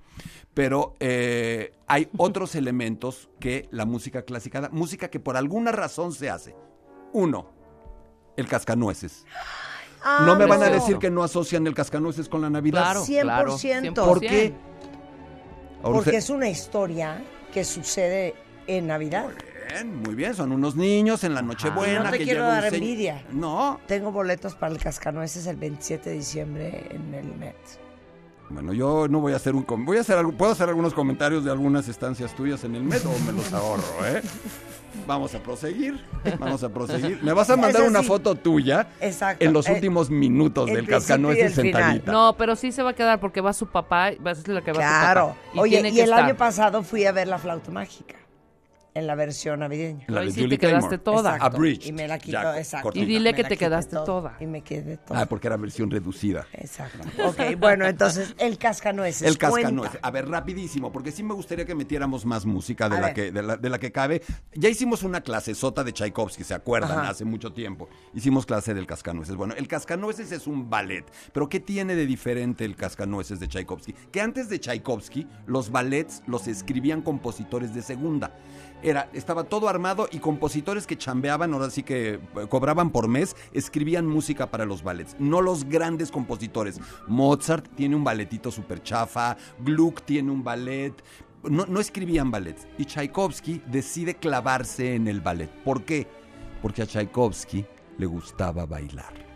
Pero 0.53 0.95
eh, 0.99 1.73
hay 1.87 2.07
otros 2.17 2.53
elementos 2.55 3.29
que 3.39 3.67
la 3.71 3.85
música 3.85 4.21
clásica 4.21 4.61
da, 4.61 4.69
música 4.69 5.09
que 5.09 5.19
por 5.19 5.35
alguna 5.37 5.71
razón 5.73 6.13
se 6.13 6.29
hace. 6.29 6.55
Uno, 7.13 7.47
el 8.37 8.47
cascanueces. 8.47 9.25
Ah, 10.03 10.23
no 10.25 10.35
me 10.35 10.45
van 10.45 10.63
a 10.63 10.69
decir 10.69 10.97
que 10.97 11.11
no 11.11 11.23
asocian 11.23 11.67
el 11.67 11.73
cascanueces 11.75 12.27
con 12.27 12.41
la 12.41 12.49
Navidad. 12.49 12.81
Claro, 12.83 13.03
100%. 13.05 13.93
claro. 13.93 14.05
¿Por 14.07 14.19
qué? 14.19 14.53
Porque 15.81 16.17
es 16.17 16.29
una 16.29 16.47
historia 16.49 17.23
que 17.53 17.63
sucede 17.63 18.35
en 18.67 18.87
Navidad. 18.87 19.27
Bien, 19.69 20.01
muy 20.01 20.15
bien, 20.15 20.33
son 20.35 20.51
unos 20.51 20.75
niños 20.75 21.23
en 21.23 21.33
la 21.33 21.41
Nochebuena. 21.41 22.03
No 22.03 22.11
te 22.11 22.17
que 22.19 22.23
quiero 22.25 22.41
un 22.43 22.47
dar 22.49 22.69
se- 22.69 22.75
envidia. 22.77 23.23
No, 23.31 23.79
Tengo 23.87 24.11
boletos 24.11 24.55
para 24.55 24.73
el 24.73 24.79
Cascanueces 24.79 25.45
el 25.47 25.55
27 25.55 26.09
de 26.09 26.15
diciembre 26.17 26.87
en 26.91 27.13
el 27.13 27.25
Met. 27.35 27.55
bueno, 28.49 28.73
yo 28.73 29.07
no 29.07 29.19
voy 29.21 29.33
a 29.33 29.37
hacer 29.37 29.55
un... 29.55 29.63
com- 29.63 29.85
Voy 29.85 29.97
a 29.97 30.01
hacer 30.01 30.17
algo, 30.17 30.33
puedo 30.33 30.51
hacer 30.51 30.67
algunos 30.67 30.93
comentarios 30.93 31.45
de 31.45 31.51
algunas 31.51 31.87
estancias 31.87 32.35
tuyas 32.35 32.63
en 32.65 32.75
el 32.75 32.83
mes 32.83 33.05
o 33.05 33.17
me 33.25 33.31
los 33.31 33.51
ahorro, 33.53 33.83
¿eh? 34.07 34.21
Vamos 35.07 35.33
a 35.35 35.39
proseguir, 35.39 35.99
vamos 36.39 36.63
a 36.63 36.69
proseguir. 36.69 37.19
Me 37.23 37.33
vas 37.33 37.49
a 37.49 37.55
mandar 37.57 37.81
Eso 37.81 37.89
una 37.89 38.01
sí. 38.01 38.07
foto 38.07 38.35
tuya 38.35 38.87
Exacto. 38.99 39.43
en 39.43 39.53
los 39.53 39.67
Eh, 39.67 39.73
últimos 39.73 40.09
minutos 40.09 40.69
el 40.69 40.75
del 40.75 40.87
cascanueces 40.87 41.55
sentadita. 41.55 42.11
No, 42.11 42.35
pero 42.37 42.55
sí 42.55 42.71
se 42.71 42.83
va 42.83 42.91
a 42.91 42.93
quedar 42.93 43.19
porque 43.19 43.41
va 43.41 43.53
su 43.53 43.67
papá, 43.67 44.11
va 44.25 44.31
a 44.31 44.35
ser 44.35 44.49
la 44.49 44.61
que 44.61 44.71
va 44.71 44.77
Claro. 44.79 45.21
su 45.21 45.27
papá. 45.29 45.39
Y 45.55 45.59
Oye, 45.59 45.71
tiene 45.77 45.89
y 45.89 45.93
que 45.93 46.03
el 46.03 46.09
estar. 46.09 46.25
año 46.25 46.35
pasado 46.35 46.83
fui 46.83 47.05
a 47.05 47.11
ver 47.11 47.27
la 47.27 47.37
flauta 47.37 47.71
mágica 47.71 48.15
en 48.93 49.07
la 49.07 49.15
versión 49.15 49.59
navideña. 49.61 50.05
La 50.07 50.21
Ahí 50.21 50.27
de 50.27 50.33
sí 50.33 50.41
Julie 50.41 50.57
te 50.57 50.67
quedaste 50.67 50.97
toda. 50.97 51.35
Exacto. 51.35 51.57
Abridged. 51.57 51.85
Y 51.87 51.91
me 51.93 52.07
la 52.07 52.19
quitó, 52.19 52.31
Ya, 52.41 52.57
exacto. 52.57 52.83
cortita. 52.83 53.03
Y 53.05 53.07
dile 53.07 53.31
Me 53.31 53.35
que 53.35 53.43
te 53.45 53.57
quedaste 53.57 53.95
todo, 53.95 54.05
toda. 54.05 54.37
Y 54.39 54.45
me 54.47 54.61
quedé 54.61 54.97
toda. 54.97 55.21
Ah, 55.21 55.25
porque 55.27 55.47
era 55.47 55.57
versión 55.57 55.89
reducida. 55.89 56.45
Exacto. 56.53 57.07
Ok, 57.25 57.57
bueno, 57.57 57.85
entonces, 57.85 58.35
el 58.37 58.57
cascanueces. 58.57 59.27
El 59.27 59.37
cascanueces. 59.37 59.91
cuenta. 59.91 60.07
A 60.07 60.11
ver, 60.11 60.27
rapidísimo, 60.27 60.91
porque 60.91 61.11
sí 61.11 61.23
me 61.23 61.33
gustaría 61.33 61.65
que 61.65 61.75
metiéramos 61.75 62.25
más 62.25 62.45
música 62.45 62.89
de, 62.89 62.97
A 62.97 62.99
la 62.99 63.05
ver. 63.07 63.15
que, 63.15 63.31
de, 63.31 63.41
la, 63.41 63.57
de 63.57 63.69
la 63.69 63.79
que 63.79 63.91
cabe. 63.91 64.21
Ya 64.53 64.67
hicimos 64.69 65.03
una 65.03 65.21
clase 65.21 65.55
sota 65.55 65.83
de 65.83 65.93
Tchaikovsky, 65.93 66.43
¿se 66.43 66.53
acuerdan? 66.53 66.99
Ajá. 66.99 67.09
Hace 67.09 67.23
mucho 67.25 67.53
tiempo. 67.53 67.87
Hicimos 68.13 68.45
clase 68.45 68.73
del 68.73 68.87
cascanueces. 68.87 69.35
Bueno, 69.35 69.53
el 69.57 69.67
cascanueces 69.67 70.31
es 70.31 70.47
un 70.47 70.69
ballet. 70.69 71.05
Pero 71.31 71.47
¿qué 71.47 71.59
tiene 71.61 71.95
de 71.95 72.05
diferente 72.05 72.65
el 72.65 72.75
cascanueces 72.75 73.39
de 73.39 73.47
Tchaikovsky? 73.47 73.93
Que 74.11 74.19
antes 74.21 74.49
de 74.49 74.59
Tchaikovsky, 74.59 75.27
los 75.47 75.71
ballets 75.71 76.23
los 76.27 76.47
escribían 76.47 77.01
compositores 77.01 77.73
de 77.73 77.81
segunda. 77.81 78.35
Era, 78.83 79.09
estaba 79.13 79.43
todo 79.43 79.69
armado 79.69 80.07
y 80.11 80.19
compositores 80.19 80.87
que 80.87 80.97
chambeaban, 80.97 81.53
ahora 81.53 81.69
sí 81.69 81.83
que 81.83 82.13
eh, 82.13 82.19
cobraban 82.49 82.89
por 82.89 83.07
mes, 83.07 83.35
escribían 83.53 84.07
música 84.07 84.49
para 84.49 84.65
los 84.65 84.83
ballets. 84.83 85.15
No 85.19 85.41
los 85.41 85.65
grandes 85.65 86.11
compositores. 86.11 86.79
Mozart 87.07 87.67
tiene 87.75 87.95
un 87.95 88.03
balletito 88.03 88.51
súper 88.51 88.81
chafa, 88.81 89.37
Gluck 89.59 90.01
tiene 90.03 90.31
un 90.31 90.43
ballet. 90.43 90.93
No, 91.43 91.65
no 91.65 91.79
escribían 91.79 92.31
ballets. 92.31 92.67
Y 92.77 92.85
Tchaikovsky 92.85 93.61
decide 93.67 94.15
clavarse 94.15 94.95
en 94.95 95.07
el 95.07 95.21
ballet. 95.21 95.49
¿Por 95.63 95.83
qué? 95.83 96.07
Porque 96.61 96.83
a 96.83 96.85
Tchaikovsky 96.85 97.65
le 97.97 98.05
gustaba 98.05 98.65
bailar. 98.65 99.30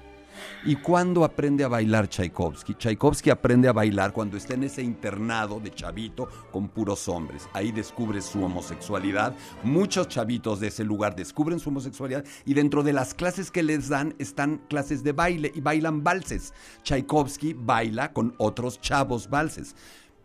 ¿Y 0.68 0.78
cuándo 0.78 1.24
aprende 1.24 1.64
a 1.64 1.68
bailar 1.68 2.10
Tchaikovsky? 2.10 2.74
Tchaikovsky 2.74 3.30
aprende 3.30 3.68
a 3.68 3.72
bailar 3.72 4.12
cuando 4.12 4.36
está 4.36 4.56
en 4.56 4.64
ese 4.64 4.82
internado 4.82 5.60
de 5.60 5.72
chavito 5.72 6.28
con 6.52 6.70
puros 6.70 7.08
hombres. 7.08 7.48
Ahí 7.54 7.72
descubre 7.72 8.20
su 8.20 8.44
homosexualidad. 8.44 9.36
Muchos 9.62 10.08
chavitos 10.08 10.60
de 10.60 10.70
ese 10.70 10.84
lugar 10.84 11.16
descubren 11.16 11.60
su 11.60 11.70
homosexualidad 11.70 12.26
y 12.48 12.56
dentro 12.56 12.82
de 12.82 12.94
las 12.94 13.14
clases 13.14 13.52
que 13.52 13.62
les 13.62 13.90
dan 13.90 14.16
están 14.18 14.60
clases 14.68 15.04
de 15.04 15.12
baile 15.12 15.52
y 15.54 15.62
bailan 15.62 16.04
valses. 16.04 16.52
Tchaikovsky 16.82 17.54
baila 17.54 18.12
con 18.12 18.34
otros 18.40 18.82
chavos 18.82 19.30
valses. 19.30 19.76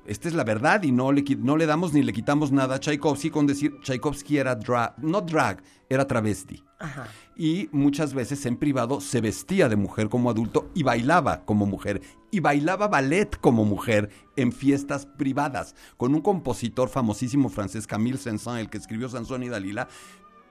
Esta 0.07 0.29
es 0.29 0.35
la 0.35 0.45
verdad 0.45 0.83
y 0.83 0.93
no 0.93 1.13
le, 1.13 1.23
no 1.39 1.57
le 1.57 1.67
damos 1.67 1.93
ni 1.93 2.03
le 2.03 2.13
quitamos 2.13 2.53
nada 2.53 2.77
a 2.77 2.81
Tchaikovsky 2.81 3.31
con 3.31 3.47
decir 3.47 3.79
Tchaikovsky 3.83 4.39
era 4.39 4.55
drag, 4.55 4.95
no 4.99 5.21
drag, 5.21 5.63
era 5.89 6.07
travesti 6.07 6.65
Ajá. 6.79 7.09
y 7.37 7.69
muchas 7.73 8.15
veces 8.15 8.47
en 8.47 8.57
privado 8.57 9.01
se 9.01 9.21
vestía 9.21 9.69
de 9.69 9.77
mujer 9.77 10.09
como 10.09 10.31
adulto 10.31 10.71
y 10.75 10.83
bailaba 10.83 11.45
como 11.45 11.67
mujer 11.67 12.01
y 12.31 12.41
bailaba 12.41 12.89
ballet 12.89 13.39
como 13.41 13.65
mujer 13.65 14.09
en 14.37 14.53
fiestas 14.53 15.05
privadas 15.05 15.75
con 15.97 16.15
un 16.15 16.23
compositor 16.23 16.89
famosísimo 16.89 17.51
francés 17.51 17.87
Camille 17.87 18.19
Saint-Saëns 18.19 18.61
el 18.61 18.71
que 18.71 18.79
escribió 18.79 19.09
Sansón 19.09 19.43
y 19.43 19.49
Dalila 19.49 19.89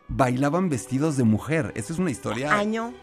bailaban 0.08 0.70
vestidos 0.70 1.18
de 1.18 1.24
mujer 1.24 1.72
esa 1.76 1.94
es 1.94 2.00
una 2.00 2.12
historia 2.12 2.54
Año. 2.54 2.94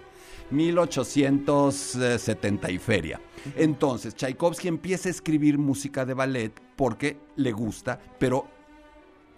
1870 0.51 2.71
y 2.71 2.79
feria. 2.79 3.21
Entonces, 3.57 4.15
Tchaikovsky 4.15 4.69
empieza 4.69 5.09
a 5.09 5.13
escribir 5.13 5.59
música 5.59 6.05
de 6.05 6.15
ballet 6.15 6.53
porque 6.77 7.19
le 7.37 7.53
gusta, 7.53 7.99
pero 8.19 8.47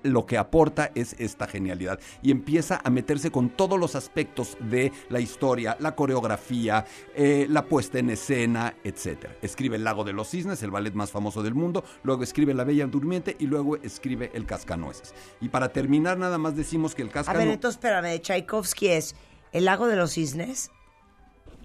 lo 0.03 0.27
que 0.27 0.39
aporta 0.39 0.91
es 0.95 1.15
esta 1.19 1.47
genialidad 1.47 1.99
y 2.23 2.31
empieza 2.31 2.81
a 2.83 2.91
meterse 2.91 3.31
con 3.31 3.51
todos 3.51 3.79
los 3.79 3.95
aspectos 3.95 4.57
de 4.61 4.93
la 5.09 5.21
historia, 5.21 5.77
la 5.81 5.95
coreografía, 5.95 6.85
eh, 7.15 7.47
la 7.49 7.65
puesta 7.65 7.99
en 7.99 8.11
escena, 8.11 8.75
etc. 8.85 9.27
Escribe 9.43 9.77
El 9.77 9.85
lago 9.85 10.05
de 10.05 10.13
los 10.13 10.29
cisnes, 10.29 10.63
el 10.63 10.71
ballet 10.71 10.95
más 10.95 11.11
famoso 11.11 11.43
del 11.43 11.55
mundo, 11.55 11.85
luego 12.03 12.23
escribe 12.23 12.55
La 12.55 12.65
Bella 12.65 12.87
Durmiente 12.87 13.37
y 13.39 13.47
luego 13.47 13.77
escribe 13.77 14.31
El 14.35 14.47
cascanueces. 14.47 15.15
Y 15.41 15.49
para 15.49 15.71
terminar 15.71 16.19
nada 16.19 16.39
más 16.39 16.57
decimos 16.57 16.95
que 16.95 17.03
el 17.03 17.09
A 17.09 17.13
cascanueces... 17.13 17.47
ver, 17.47 17.55
entonces, 17.55 17.77
espérame, 17.77 18.21
Tchaikovsky 18.21 18.89
es 18.89 19.17
El 19.53 19.65
lago 19.65 19.87
de 19.87 19.97
los 19.97 20.13
cisnes. 20.13 20.71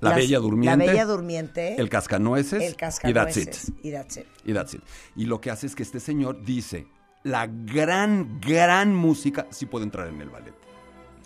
La 0.03 0.09
las- 0.11 0.19
Bella 0.19 0.39
Durmiente. 0.39 0.85
La 0.85 0.91
Bella 0.91 1.05
Durmiente. 1.05 1.75
El 1.81 1.89
cascanueces. 1.89 2.61
El 2.61 2.71
Y 2.71 2.73
that's 2.75 2.99
cascanueces. 2.99 3.69
it. 3.69 3.75
Y 3.85 3.91
that's 3.91 4.17
it. 4.17 4.25
Y 4.45 4.53
that's 4.53 4.73
it. 4.75 4.81
Y 5.15 5.25
lo 5.25 5.41
que 5.41 5.49
hace 5.51 5.67
es 5.67 5.75
que 5.75 5.83
este 5.83 5.99
señor 5.99 6.43
dice, 6.43 6.87
la 7.23 7.47
gran, 7.47 8.39
gran 8.41 8.93
música 8.95 9.47
sí 9.49 9.65
puede 9.65 9.85
entrar 9.85 10.07
en 10.07 10.21
el 10.21 10.29
ballet. 10.29 10.53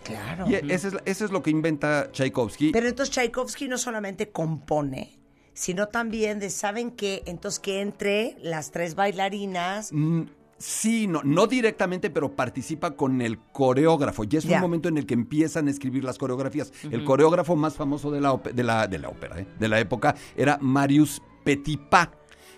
Claro. 0.03 0.45
Y 0.49 0.55
ese 0.71 0.89
es, 0.89 0.93
ese 1.05 1.25
es 1.25 1.31
lo 1.31 1.43
que 1.43 1.49
inventa 1.49 2.09
Tchaikovsky. 2.11 2.71
Pero 2.71 2.87
entonces 2.87 3.13
Tchaikovsky 3.13 3.67
no 3.67 3.77
solamente 3.77 4.29
compone, 4.31 5.19
sino 5.53 5.87
también 5.87 6.39
de, 6.39 6.49
¿saben 6.49 6.91
qué? 6.91 7.23
Entonces 7.25 7.59
que 7.59 7.81
entre 7.81 8.37
las 8.41 8.71
tres 8.71 8.95
bailarinas. 8.95 9.89
Mm, 9.91 10.21
Sí, 10.57 11.07
no, 11.07 11.21
no 11.23 11.45
directamente, 11.45 12.09
pero 12.09 12.35
participa 12.35 12.91
con 12.91 13.21
el 13.21 13.37
coreógrafo. 13.39 14.23
Y 14.23 14.37
es 14.37 14.45
un 14.45 14.59
momento 14.59 14.89
en 14.89 14.97
el 14.97 15.05
que 15.05 15.13
empiezan 15.13 15.67
a 15.67 15.71
escribir 15.71 16.03
las 16.03 16.17
coreografías. 16.17 16.71
El 16.89 17.03
coreógrafo 17.03 17.55
más 17.55 17.75
famoso 17.75 18.09
de 18.11 18.21
la, 18.21 18.35
de 18.37 18.63
la, 18.63 18.87
de 18.87 18.97
la 18.97 19.09
ópera, 19.09 19.39
¿eh? 19.39 19.47
de 19.59 19.67
la 19.67 19.79
época, 19.79 20.15
era 20.35 20.57
Marius 20.61 21.21
Petipa. 21.43 22.11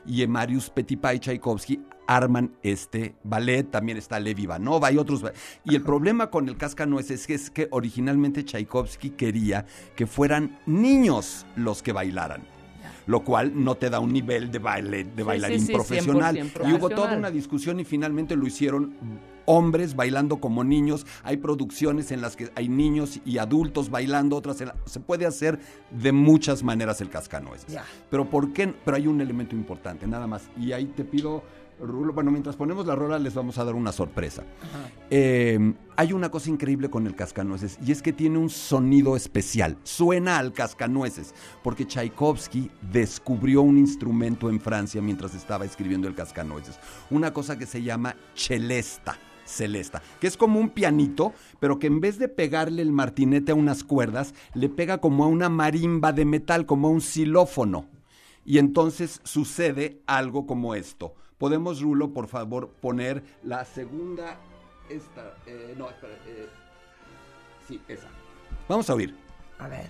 Y 0.06 0.24
en 0.24 0.32
Marius 0.32 0.70
Petipa 0.70 1.14
y 1.14 1.20
Tchaikovsky 1.20 1.82
arman 2.08 2.56
este 2.64 3.16
ballet. 3.24 3.70
También 3.70 3.98
está 3.98 4.20
Levi 4.20 4.44
Ivanova 4.44 4.92
y 4.92 4.98
otros. 4.98 5.24
Y 5.66 5.76
el 5.76 5.84
problema 5.84 6.32
con 6.32 6.48
el 6.48 6.58
cascanueces 6.58 7.22
es 7.22 7.28
que, 7.28 7.34
es 7.34 7.50
que 7.52 7.68
originalmente 7.72 8.46
Tchaikovsky 8.46 9.12
quería 9.12 9.66
que 9.96 10.08
fueran 10.08 10.60
niños 10.66 11.46
los 11.56 11.84
que 11.84 11.92
bailaran. 11.92 12.59
Lo 13.08 13.24
cual 13.24 13.52
no 13.56 13.76
te 13.76 13.90
da 13.90 14.00
un 14.00 14.12
nivel 14.14 14.52
de 14.52 14.60
baile, 14.60 15.04
de 15.04 15.24
bailarín 15.24 15.60
sí, 15.62 15.68
sí, 15.68 15.74
profesional. 15.74 16.36
100% 16.36 16.70
Y 16.70 16.74
hubo 16.74 16.90
toda 16.90 17.16
una 17.18 17.32
discusión 17.32 17.80
y 17.80 17.86
finalmente 17.86 18.36
lo 18.36 18.46
hicieron 18.46 18.94
hombres 19.46 19.96
bailando 19.96 20.38
como 20.38 20.64
niños. 20.64 21.08
Hay 21.24 21.38
producciones 21.38 22.12
en 22.12 22.22
las 22.22 22.36
que 22.36 22.52
hay 22.56 22.70
niños 22.70 23.20
y 23.26 23.40
adultos 23.40 23.90
bailando, 23.90 24.36
otras 24.36 24.62
la- 24.62 24.76
se 24.86 25.00
puede 25.00 25.26
hacer 25.26 25.60
de 25.90 26.12
muchas 26.12 26.62
maneras 26.62 27.02
el 27.02 27.10
cascanueces. 27.10 27.76
Pero 28.12 28.30
¿por 28.30 28.54
qué? 28.54 28.68
Pero 28.86 28.96
hay 28.98 29.08
un 29.08 29.22
elemento 29.22 29.56
importante, 29.56 30.06
nada 30.06 30.28
más. 30.28 30.50
Y 30.56 30.72
ahí 30.72 30.86
te 30.86 31.04
pido 31.04 31.44
Rulo, 31.80 32.14
bueno, 32.14 32.32
mientras 32.32 32.56
ponemos 32.56 32.86
la 32.86 32.96
rola 32.96 33.18
les 33.20 33.34
vamos 33.34 33.58
a 33.58 33.64
dar 33.64 33.76
una 33.76 33.92
sorpresa. 33.92 34.44
Eh, 35.10 35.74
hay 35.96 36.14
una 36.14 36.30
cosa 36.30 36.50
increíble 36.50 36.90
con 36.90 37.08
el 37.08 37.16
cascanueces 37.16 37.78
y 37.86 37.92
es 37.92 38.02
que 38.02 38.14
tiene 38.14 38.38
un 38.38 38.50
sonido 38.50 39.16
especial. 39.16 39.78
Suena 39.84 40.38
al 40.38 40.54
cascanueces 40.54 41.34
porque 41.64 41.86
Tchaikovsky 41.86 42.70
descubrió 42.92 43.62
un 43.62 43.78
instrumento 43.78 44.50
en 44.50 44.60
Francia 44.60 45.02
mientras 45.02 45.34
estaba 45.36 45.66
escribiendo 45.66 46.08
el 46.08 46.16
cascanueces. 46.16 46.80
Una 47.10 47.34
cosa 47.34 47.58
que 47.58 47.66
se 47.66 47.82
llama 47.82 48.16
celesta. 48.36 49.18
Celesta, 49.46 50.04
que 50.22 50.28
es 50.28 50.38
como 50.38 50.60
un 50.60 50.70
pianito, 50.70 51.34
pero 51.60 51.80
que 51.80 51.88
en 51.88 52.00
vez 52.02 52.20
de 52.20 52.28
pegarle 52.28 52.84
el 52.84 52.92
martinete 52.92 53.52
a 53.52 53.56
unas 53.56 53.84
cuerdas, 53.84 54.36
le 54.54 54.70
pega 54.70 55.00
como 55.00 55.24
a 55.24 55.28
una 55.28 55.50
marimba 55.50 56.14
de 56.14 56.24
metal, 56.24 56.68
como 56.68 56.88
a 56.88 56.92
un 56.92 57.02
xilófono. 57.02 57.88
Y 58.46 58.60
entonces 58.60 59.22
sucede 59.24 60.04
algo 60.06 60.46
como 60.46 60.76
esto. 60.76 61.16
Podemos, 61.40 61.82
Rulo, 61.82 62.12
por 62.14 62.28
favor, 62.28 62.70
poner 62.70 63.24
la 63.44 63.66
segunda. 63.66 64.38
Esta. 64.90 65.36
eh, 65.48 65.74
no, 65.78 65.90
espera. 65.90 66.14
eh, 66.28 66.48
sí, 67.68 67.82
esa. 67.88 68.08
Vamos 68.68 68.90
a 68.90 68.94
oír. 68.96 69.16
A 69.58 69.68
ver. 69.68 69.90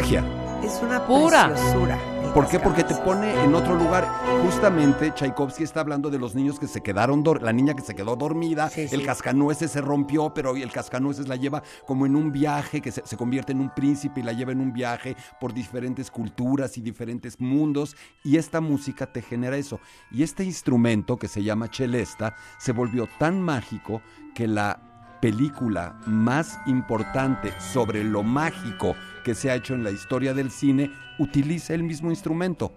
Magia. 0.00 0.24
Es 0.64 0.80
una 0.82 1.06
Pura. 1.06 1.48
preciosura. 1.48 1.98
¿Por 2.34 2.46
qué? 2.48 2.58
Porque 2.60 2.84
te 2.84 2.94
pone 2.94 3.32
en 3.44 3.54
otro 3.54 3.74
lugar. 3.74 4.06
Justamente 4.44 5.12
Tchaikovsky 5.12 5.62
está 5.64 5.80
hablando 5.80 6.08
de 6.10 6.18
los 6.18 6.34
niños 6.34 6.58
que 6.58 6.66
se 6.68 6.80
quedaron, 6.80 7.22
dor- 7.24 7.42
la 7.42 7.52
niña 7.52 7.74
que 7.74 7.82
se 7.82 7.94
quedó 7.94 8.14
dormida, 8.16 8.70
Sí, 8.70 8.82
el 8.82 9.00
sí. 9.00 9.02
cascanueces 9.02 9.70
se 9.72 9.80
rompió, 9.82 10.32
pero 10.32 10.54
el 10.56 10.70
cascanueces 10.72 11.28
la 11.28 11.36
lleva 11.36 11.62
como 11.86 12.06
en 12.06 12.14
un 12.16 12.30
viaje, 12.32 12.80
que 12.80 12.92
se, 12.92 13.02
se 13.04 13.16
convierte 13.16 13.52
en 13.52 13.60
un 13.60 13.70
príncipe 13.74 14.20
y 14.20 14.22
la 14.22 14.32
lleva 14.32 14.52
en 14.52 14.60
un 14.60 14.72
viaje 14.72 15.16
por 15.40 15.52
diferentes 15.52 16.10
culturas 16.10 16.78
y 16.78 16.80
diferentes 16.82 17.40
mundos. 17.40 17.94
Y 18.24 18.36
esta 18.38 18.60
música 18.62 19.06
te 19.12 19.20
genera 19.22 19.56
eso. 19.56 19.80
Y 20.10 20.22
este 20.22 20.44
instrumento 20.44 21.18
que 21.18 21.28
se 21.28 21.42
llama 21.42 21.68
celesta 21.70 22.36
se 22.58 22.72
volvió 22.72 23.06
tan 23.18 23.42
mágico 23.42 24.00
que 24.34 24.46
la 24.46 24.80
película 25.20 25.94
más 26.06 26.58
importante 26.66 27.52
sobre 27.60 28.02
lo 28.04 28.22
mágico 28.22 28.96
que 29.24 29.34
se 29.34 29.50
ha 29.50 29.54
hecho 29.54 29.74
en 29.74 29.84
la 29.84 29.90
historia 29.90 30.34
del 30.34 30.50
cine 30.50 30.90
utiliza 31.18 31.74
el 31.74 31.82
mismo 31.82 32.10
instrumento, 32.10 32.72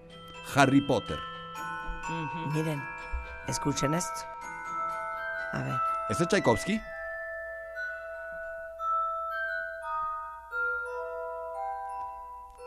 Harry 0.55 0.81
Potter. 0.81 1.17
Miren, 2.53 2.83
escuchen 3.47 3.93
esto. 3.93 4.27
A 5.53 5.63
ver. 5.63 5.75
¿Ese 6.09 6.23
es 6.23 6.29
Tchaikovsky? 6.29 6.73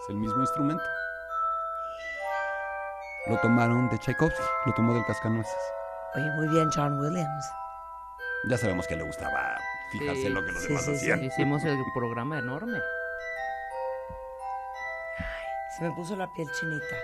Es 0.01 0.09
el 0.09 0.17
mismo 0.17 0.41
instrumento. 0.41 0.83
Lo 3.29 3.37
tomaron 3.41 3.91
de 3.91 3.99
Tchaikovsky, 3.99 4.43
lo 4.65 4.73
tomó 4.73 4.95
del 4.95 5.05
cascanueces. 5.05 5.53
Oye, 6.15 6.31
muy 6.37 6.49
bien, 6.49 6.71
John 6.75 6.99
Williams. 7.01 7.45
Ya 8.45 8.59
sabemos 8.59 8.87
que 8.87 8.97
le 8.97 9.03
gustaba 9.03 9.57
fijarse 9.91 10.21
Sí, 10.23 10.27
en 10.27 10.35
lo 10.35 10.45
que 10.45 10.53
los 10.53 10.63
sí, 10.63 10.69
demás 10.69 10.85
sí, 10.85 10.91
sí. 10.93 10.97
hacían. 10.99 11.25
Hicimos 11.25 11.65
el 11.65 11.79
programa 11.95 12.39
enorme. 12.39 12.79
Se 15.79 15.85
me 15.85 15.91
puso 15.95 16.17
la 16.17 16.27
piel 16.33 16.49
chinita. 16.59 16.97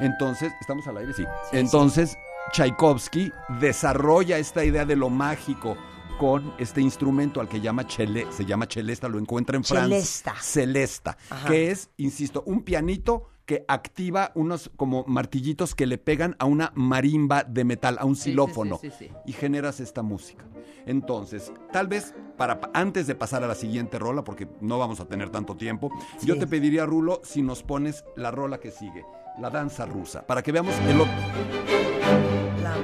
Entonces, 0.00 0.52
¿estamos 0.60 0.86
al 0.88 0.96
aire? 0.98 1.12
Sí. 1.12 1.24
Sí, 1.50 1.56
Entonces, 1.58 2.16
Tchaikovsky 2.52 3.32
desarrolla 3.60 4.38
esta 4.38 4.64
idea 4.64 4.84
de 4.84 4.96
lo 4.96 5.10
mágico 5.10 5.76
con 6.18 6.54
este 6.58 6.80
instrumento 6.80 7.40
al 7.40 7.48
que 7.48 7.60
llama 7.60 7.86
chele, 7.86 8.26
se 8.30 8.44
llama 8.44 8.66
celesta, 8.70 9.08
lo 9.08 9.18
encuentra 9.18 9.56
en 9.56 9.64
Francia. 9.64 9.96
Celesta. 9.96 10.34
Celesta, 10.40 11.16
Ajá. 11.28 11.48
que 11.48 11.70
es, 11.70 11.90
insisto, 11.96 12.42
un 12.46 12.62
pianito 12.62 13.30
que 13.46 13.64
activa 13.68 14.32
unos 14.34 14.70
como 14.76 15.04
martillitos 15.06 15.74
que 15.74 15.86
le 15.86 15.98
pegan 15.98 16.36
a 16.38 16.46
una 16.46 16.72
marimba 16.74 17.44
de 17.44 17.64
metal, 17.64 17.96
a 18.00 18.04
un 18.04 18.16
xilófono 18.16 18.78
sí, 18.78 18.90
sí, 18.90 19.06
sí. 19.06 19.12
y 19.26 19.32
generas 19.32 19.80
esta 19.80 20.02
música. 20.02 20.44
Entonces, 20.86 21.52
tal 21.72 21.88
vez 21.88 22.14
para 22.36 22.60
antes 22.72 23.06
de 23.06 23.14
pasar 23.14 23.44
a 23.44 23.46
la 23.46 23.54
siguiente 23.54 23.98
rola, 23.98 24.24
porque 24.24 24.48
no 24.60 24.78
vamos 24.78 25.00
a 25.00 25.06
tener 25.06 25.30
tanto 25.30 25.56
tiempo, 25.56 25.90
yo 26.22 26.38
te 26.38 26.46
pediría, 26.46 26.86
Rulo, 26.86 27.20
si 27.24 27.42
nos 27.42 27.62
pones 27.62 28.04
la 28.16 28.30
rola 28.30 28.58
que 28.60 28.70
sigue, 28.70 29.04
la 29.38 29.50
danza 29.50 29.86
rusa, 29.86 30.26
para 30.26 30.42
que 30.42 30.52
veamos 30.52 30.74
el 30.88 31.00
otro. 31.00 31.12
La- 32.62 32.74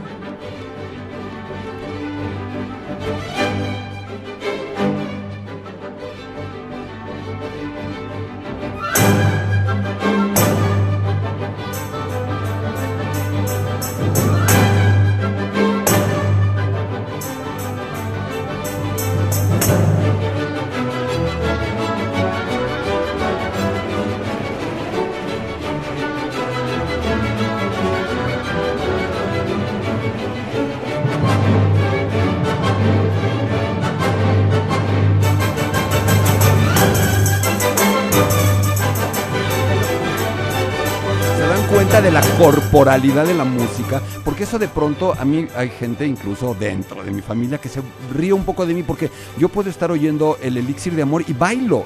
corporalidad 42.70 43.26
de 43.26 43.34
la 43.34 43.44
música, 43.44 44.00
porque 44.24 44.44
eso 44.44 44.56
de 44.56 44.68
pronto 44.68 45.12
a 45.18 45.24
mí 45.24 45.48
hay 45.56 45.70
gente 45.70 46.06
incluso 46.06 46.54
dentro 46.54 47.02
de 47.02 47.10
mi 47.10 47.20
familia 47.20 47.58
que 47.58 47.68
se 47.68 47.82
ríe 48.14 48.32
un 48.32 48.44
poco 48.44 48.64
de 48.64 48.74
mí 48.74 48.84
porque 48.84 49.10
yo 49.36 49.48
puedo 49.48 49.68
estar 49.68 49.90
oyendo 49.90 50.38
el 50.40 50.56
elixir 50.56 50.94
de 50.94 51.02
amor 51.02 51.24
y 51.26 51.32
bailo. 51.32 51.84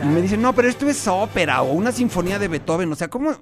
Y 0.00 0.06
me 0.06 0.22
dicen, 0.22 0.40
no, 0.40 0.52
pero 0.54 0.68
esto 0.68 0.88
es 0.88 1.08
ópera 1.08 1.62
o 1.62 1.72
una 1.72 1.90
sinfonía 1.90 2.38
de 2.38 2.46
Beethoven, 2.46 2.92
o 2.92 2.94
sea, 2.94 3.08
¿cómo? 3.08 3.32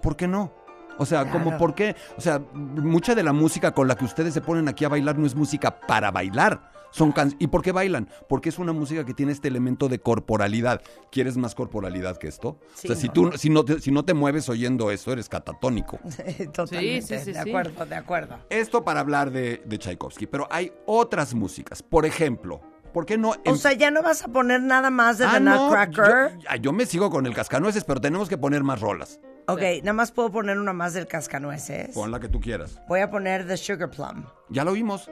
¿Por 0.00 0.14
qué 0.16 0.28
no? 0.28 0.52
O 0.98 1.04
sea, 1.04 1.24
Claro. 1.24 1.38
como 1.44 1.58
por 1.58 1.74
qué, 1.74 1.96
o 2.16 2.20
sea, 2.20 2.40
mucha 2.54 3.16
de 3.16 3.24
la 3.24 3.32
música 3.32 3.72
con 3.72 3.88
la 3.88 3.96
que 3.96 4.04
ustedes 4.04 4.32
se 4.34 4.40
ponen 4.40 4.68
aquí 4.68 4.84
a 4.84 4.88
bailar 4.88 5.18
no 5.18 5.26
es 5.26 5.34
música 5.34 5.80
para 5.80 6.12
bailar. 6.12 6.75
Son 6.96 7.12
can- 7.12 7.36
¿Y 7.38 7.48
por 7.48 7.60
qué 7.60 7.72
bailan? 7.72 8.08
Porque 8.26 8.48
es 8.48 8.58
una 8.58 8.72
música 8.72 9.04
que 9.04 9.12
tiene 9.12 9.32
este 9.32 9.48
elemento 9.48 9.90
de 9.90 9.98
corporalidad. 9.98 10.80
¿Quieres 11.12 11.36
más 11.36 11.54
corporalidad 11.54 12.16
que 12.16 12.26
esto? 12.26 12.58
Sí, 12.74 12.88
o 12.88 12.94
sea, 12.94 12.96
si 12.96 13.08
no, 13.08 13.12
tú 13.12 13.24
no. 13.26 13.32
si 13.36 13.50
no 13.50 13.64
te, 13.66 13.80
si 13.80 13.90
no 13.90 14.04
te 14.04 14.14
mueves 14.14 14.48
oyendo 14.48 14.90
esto, 14.90 15.12
eres 15.12 15.28
catatónico. 15.28 15.98
Totalmente. 16.54 17.02
Sí, 17.02 17.18
sí, 17.18 17.24
sí, 17.26 17.32
de 17.34 17.42
sí. 17.42 17.48
acuerdo, 17.50 17.84
de 17.84 17.94
acuerdo. 17.96 18.38
Esto 18.48 18.82
para 18.82 19.00
hablar 19.00 19.30
de, 19.30 19.62
de 19.66 19.78
Tchaikovsky, 19.78 20.26
pero 20.26 20.48
hay 20.50 20.72
otras 20.86 21.34
músicas. 21.34 21.82
Por 21.82 22.06
ejemplo, 22.06 22.62
¿por 22.94 23.04
qué 23.04 23.18
no? 23.18 23.34
O 23.44 23.56
sea, 23.56 23.74
ya 23.74 23.90
no 23.90 24.02
vas 24.02 24.22
a 24.24 24.28
poner 24.28 24.62
nada 24.62 24.88
más 24.88 25.18
de 25.18 25.26
Ah, 25.26 25.32
The 25.34 25.40
no, 25.40 25.64
Nutcracker. 25.66 26.38
Yo, 26.38 26.48
ah, 26.48 26.56
yo 26.56 26.72
me 26.72 26.86
sigo 26.86 27.10
con 27.10 27.26
el 27.26 27.34
cascanueces, 27.34 27.84
pero 27.84 28.00
tenemos 28.00 28.28
que 28.30 28.38
poner 28.38 28.62
más 28.64 28.80
rolas. 28.80 29.20
Ok, 29.48 29.60
nada 29.82 29.92
más 29.92 30.12
puedo 30.12 30.32
poner 30.32 30.58
una 30.58 30.72
más 30.72 30.94
del 30.94 31.06
cascanueces. 31.06 31.94
Pon 31.94 32.10
la 32.10 32.18
que 32.20 32.28
tú 32.28 32.40
quieras. 32.40 32.80
Voy 32.88 33.00
a 33.00 33.10
poner 33.10 33.46
The 33.46 33.56
Sugar 33.58 33.90
Plum. 33.90 34.24
Ya 34.48 34.64
lo 34.64 34.72
oímos. 34.72 35.08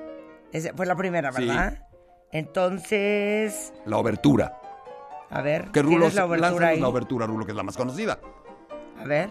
Ese 0.54 0.72
fue 0.72 0.86
la 0.86 0.94
primera, 0.94 1.32
Sí. 1.32 1.46
¿verdad? 1.46 1.86
Entonces, 2.30 3.72
La 3.86 3.98
obertura. 3.98 4.56
a 5.28 5.42
ver, 5.42 5.70
Que 5.72 5.82
Rulo, 5.82 5.96
¿tienes 5.98 6.14
la 6.14 6.24
obertura 6.26 6.68
ahí? 6.68 6.80
la 6.80 6.88
obertura, 6.88 7.26
Rulo, 7.26 7.44
que 7.44 7.50
es 7.52 7.56
la 7.56 7.64
más 7.64 7.76
conocida. 7.76 8.20
A 9.00 9.04
ver. 9.04 9.30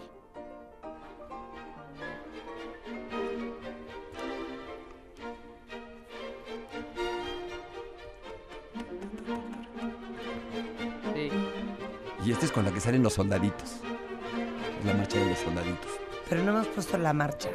Sí. 11.14 11.30
Y 12.24 12.32
esta 12.32 12.46
es 12.46 12.52
con 12.52 12.64
la 12.64 12.72
que 12.72 12.80
salen 12.80 13.02
los 13.02 13.14
soldaditos. 13.14 13.76
La 14.84 14.94
marcha 14.94 15.18
de 15.18 15.26
los 15.30 15.38
soldaditos. 15.38 15.90
Pero 16.28 16.42
no 16.42 16.50
hemos 16.52 16.66
puesto 16.68 16.98
la 16.98 17.12
marcha. 17.12 17.48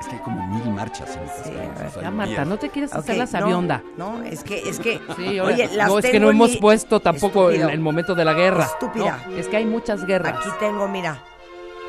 Es 0.00 0.08
que 0.08 0.16
hay 0.16 0.22
como 0.22 0.46
mil 0.48 0.70
marchas 0.70 1.16
en 1.16 1.22
el 1.22 1.90
Sí, 1.90 2.00
Ya, 2.00 2.10
Marta, 2.10 2.44
no 2.44 2.58
te 2.58 2.68
quieres 2.68 2.92
hacer 2.92 3.16
la 3.16 3.24
no, 3.24 3.30
sabionda. 3.30 3.82
No, 3.96 4.22
es 4.22 4.44
que, 4.44 4.68
es 4.68 4.78
que. 4.78 5.00
Sí, 5.16 5.40
oye, 5.40 5.68
las 5.74 5.88
no, 5.88 5.98
es 5.98 6.06
que 6.06 6.20
no 6.20 6.30
hemos 6.30 6.56
puesto 6.58 7.00
tampoco 7.00 7.50
el, 7.50 7.80
momento 7.80 8.14
de 8.14 8.24
la 8.24 8.34
guerra. 8.34 8.64
Estúpida. 8.64 9.24
No, 9.28 9.36
es 9.36 9.48
que 9.48 9.56
hay 9.56 9.64
muchas 9.64 10.04
guerras. 10.04 10.34
Aquí 10.38 10.48
tengo, 10.58 10.86
mira, 10.88 11.22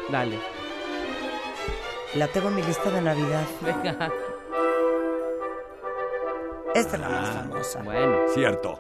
Dale. 0.10 0.38
la 2.16 2.28
tengo 2.28 2.50
en 2.50 2.56
mi 2.56 2.62
lista 2.64 2.90
de 2.90 3.02
Navidad. 3.02 3.44
Venga. 3.62 4.10
Esta 6.74 6.96
es 6.96 7.02
la 7.02 7.08
Ah. 7.08 7.10
más 7.22 7.30
famosa. 7.30 7.82
Bueno. 7.84 8.18
Cierto. 8.34 8.78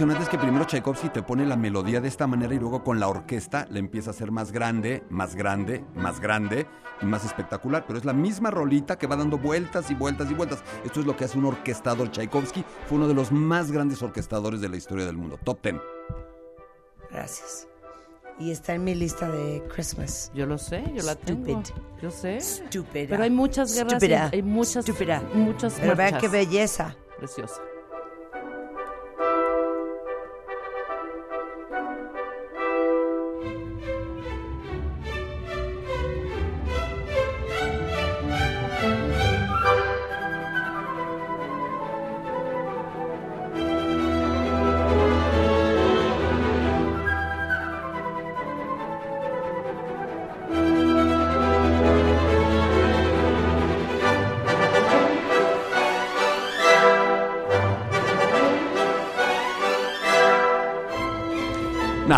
Impresionante 0.00 0.22
es 0.22 0.28
que 0.28 0.38
primero 0.38 0.64
Tchaikovsky 0.64 1.08
te 1.08 1.22
pone 1.24 1.44
la 1.44 1.56
melodía 1.56 2.00
de 2.00 2.06
esta 2.06 2.28
manera 2.28 2.54
y 2.54 2.58
luego 2.60 2.84
con 2.84 3.00
la 3.00 3.08
orquesta 3.08 3.66
la 3.68 3.80
empieza 3.80 4.10
a 4.10 4.12
hacer 4.12 4.30
más 4.30 4.52
grande, 4.52 5.02
más 5.10 5.34
grande, 5.34 5.84
más 5.96 6.20
grande 6.20 6.68
y 7.02 7.04
más 7.04 7.24
espectacular. 7.24 7.84
Pero 7.84 7.98
es 7.98 8.04
la 8.04 8.12
misma 8.12 8.52
rolita 8.52 8.96
que 8.96 9.08
va 9.08 9.16
dando 9.16 9.38
vueltas 9.38 9.90
y 9.90 9.94
vueltas 9.94 10.30
y 10.30 10.34
vueltas. 10.34 10.62
Esto 10.84 11.00
es 11.00 11.06
lo 11.06 11.16
que 11.16 11.24
hace 11.24 11.36
un 11.36 11.46
orquestador. 11.46 12.12
Tchaikovsky 12.12 12.64
fue 12.86 12.98
uno 12.98 13.08
de 13.08 13.14
los 13.14 13.32
más 13.32 13.72
grandes 13.72 14.00
orquestadores 14.00 14.60
de 14.60 14.68
la 14.68 14.76
historia 14.76 15.04
del 15.04 15.16
mundo. 15.16 15.36
Top 15.42 15.62
ten. 15.62 15.80
Gracias. 17.10 17.66
Y 18.38 18.52
está 18.52 18.74
en 18.74 18.84
mi 18.84 18.94
lista 18.94 19.28
de 19.28 19.64
Christmas. 19.74 20.30
Yo 20.32 20.46
lo 20.46 20.58
sé, 20.58 20.84
yo 20.94 21.02
la 21.02 21.16
tengo. 21.16 21.60
Stupid. 21.64 21.74
Yo 22.00 22.10
sé. 22.12 22.38
Pero 22.92 23.20
hay 23.24 23.30
muchas 23.30 23.74
guerras. 23.74 24.00
Hay 24.32 24.44
muchas. 24.44 24.88
Estúpida. 24.88 25.24
Muchas 25.34 25.74
Pero 25.80 25.96
vean 25.96 26.18
qué 26.20 26.28
belleza. 26.28 26.94
Preciosa. 27.18 27.60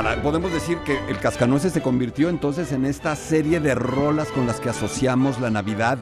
Podemos 0.01 0.51
decir 0.51 0.79
que 0.79 0.99
el 1.09 1.19
Cascanueces 1.19 1.75
se 1.75 1.83
convirtió 1.83 2.31
entonces 2.31 2.73
en 2.73 2.87
esta 2.87 3.15
serie 3.17 3.61
de 3.61 3.75
rolas 3.75 4.29
con 4.29 4.47
las 4.47 4.59
que 4.59 4.71
asociamos 4.71 5.39
la 5.41 5.51
Navidad. 5.51 5.99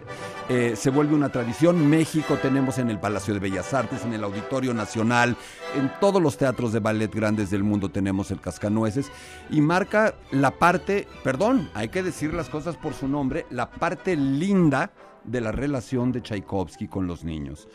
Eh, 0.49 0.75
se 0.77 0.91
vuelve 0.91 1.17
una 1.17 1.33
tradición. 1.33 1.91
México 1.91 2.39
tenemos 2.41 2.79
en 2.79 2.91
el 2.91 3.01
Palacio 3.01 3.35
de 3.35 3.41
Bellas 3.41 3.75
Artes, 3.75 4.05
en 4.05 4.13
el 4.13 4.23
Auditorio 4.23 4.73
Nacional, 4.73 5.37
en 5.77 5.91
todos 6.01 6.23
los 6.23 6.37
teatros 6.37 6.73
de 6.73 6.79
ballet 6.79 7.13
grandes 7.13 7.51
del 7.51 7.65
mundo 7.65 7.89
tenemos 7.89 8.31
el 8.31 8.41
Cascanueces. 8.41 9.11
Y 9.51 9.61
marca 9.61 10.15
la 10.31 10.53
parte, 10.53 11.09
perdón, 11.25 11.69
hay 11.75 11.89
que 11.89 12.05
decir 12.05 12.33
las 12.35 12.49
cosas 12.49 12.77
por 12.77 12.95
su 12.95 13.09
nombre, 13.09 13.47
la 13.51 13.69
parte 13.69 14.15
linda 14.15 14.93
de 15.25 15.41
la 15.41 15.51
relación 15.51 16.13
de 16.13 16.23
Tchaikovsky 16.23 16.87
con 16.87 17.09
los 17.09 17.25
niños. 17.25 17.67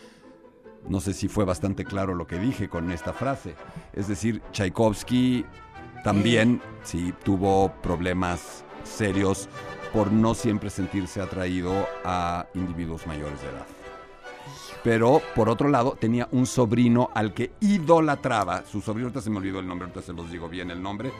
No 0.88 1.02
sé 1.02 1.14
si 1.14 1.28
fue 1.28 1.44
bastante 1.44 1.84
claro 1.84 2.16
lo 2.16 2.28
que 2.28 2.40
dije 2.40 2.70
con 2.70 2.92
esta 2.92 3.12
frase. 3.12 3.56
Es 3.92 4.08
decir, 4.08 4.42
Tchaikovsky 4.52 5.46
también 6.04 6.62
sí 6.84 7.14
tuvo 7.24 7.72
problemas 7.82 8.64
serios 8.84 9.50
por 9.94 10.12
no 10.12 10.34
siempre 10.34 10.70
sentirse 10.70 11.22
atraído 11.22 11.88
a 12.04 12.48
individuos 12.56 13.08
mayores 13.08 13.42
de 13.42 13.48
edad. 13.48 13.66
Pero 14.84 15.22
por 15.34 15.50
otro 15.50 15.70
lado 15.70 15.96
tenía 15.98 16.28
un 16.32 16.46
sobrino 16.46 17.10
al 17.14 17.34
que 17.34 17.52
idolatraba. 17.62 18.66
Su 18.66 18.82
sobrino, 18.82 19.08
ahorita 19.08 19.22
se 19.22 19.30
me 19.30 19.38
olvidó 19.38 19.60
el 19.60 19.68
nombre, 19.68 19.88
ahorita 19.88 20.02
se 20.02 20.12
los 20.12 20.30
digo 20.30 20.50
bien 20.50 20.72
el 20.72 20.82
nombre 20.82 21.14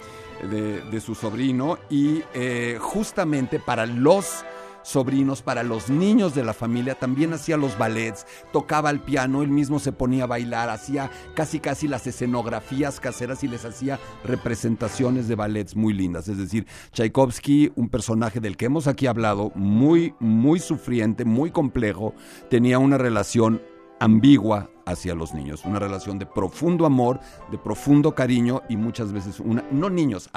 de, 0.50 0.82
de 0.82 1.00
su 1.00 1.16
sobrino. 1.16 1.78
Y 1.90 2.22
eh, 2.34 2.78
justamente 2.82 3.60
para 3.60 3.86
los 3.86 4.44
sobrinos, 4.84 5.42
para 5.42 5.64
los 5.64 5.90
niños 5.90 6.36
de 6.36 6.44
la 6.44 6.54
familia, 6.54 6.96
también 6.96 7.34
hacía 7.34 7.58
los 7.58 7.78
ballets, 7.78 8.26
tocaba 8.52 8.90
el 8.90 9.00
piano, 9.00 9.42
él 9.42 9.50
mismo 9.50 9.80
se 9.80 9.92
ponía 9.92 10.26
a 10.26 10.28
bailar, 10.28 10.70
hacía 10.70 11.10
casi 11.36 11.60
casi 11.60 11.88
las 11.88 12.06
escenografías 12.06 13.00
caseras 13.00 13.44
y 13.44 13.48
les 13.48 13.66
hacía 13.66 14.00
representaciones 14.24 15.28
de 15.28 15.36
ballets 15.36 15.76
muy 15.76 15.94
lindas. 15.94 16.28
Es 16.28 16.38
decir, 16.38 16.68
Tchaikovsky, 16.92 17.72
un 17.76 17.90
personaje 17.90 18.40
del 18.40 18.58
que 18.58 18.66
hemos 18.66 18.88
aquí 18.88 19.08
hablado, 19.08 19.52
muy, 19.56 20.14
muy 20.20 20.60
sufriente, 20.60 21.26
muy 21.26 21.52
complejo, 21.52 22.14
tenía 22.50 22.80
una 22.80 22.98
relación 22.98 23.62
ambigua 24.00 24.70
hacia 24.86 25.16
los 25.16 25.34
niños, 25.34 25.64
una 25.66 25.80
relación 25.80 26.20
de 26.20 26.26
profundo 26.26 26.86
amor, 26.86 27.20
de 27.52 27.58
profundo 27.58 28.14
cariño 28.14 28.62
y 28.68 28.76
muchas 28.76 29.14
veces 29.14 29.40
una, 29.40 29.64
no 29.72 29.90
niños, 29.90 30.30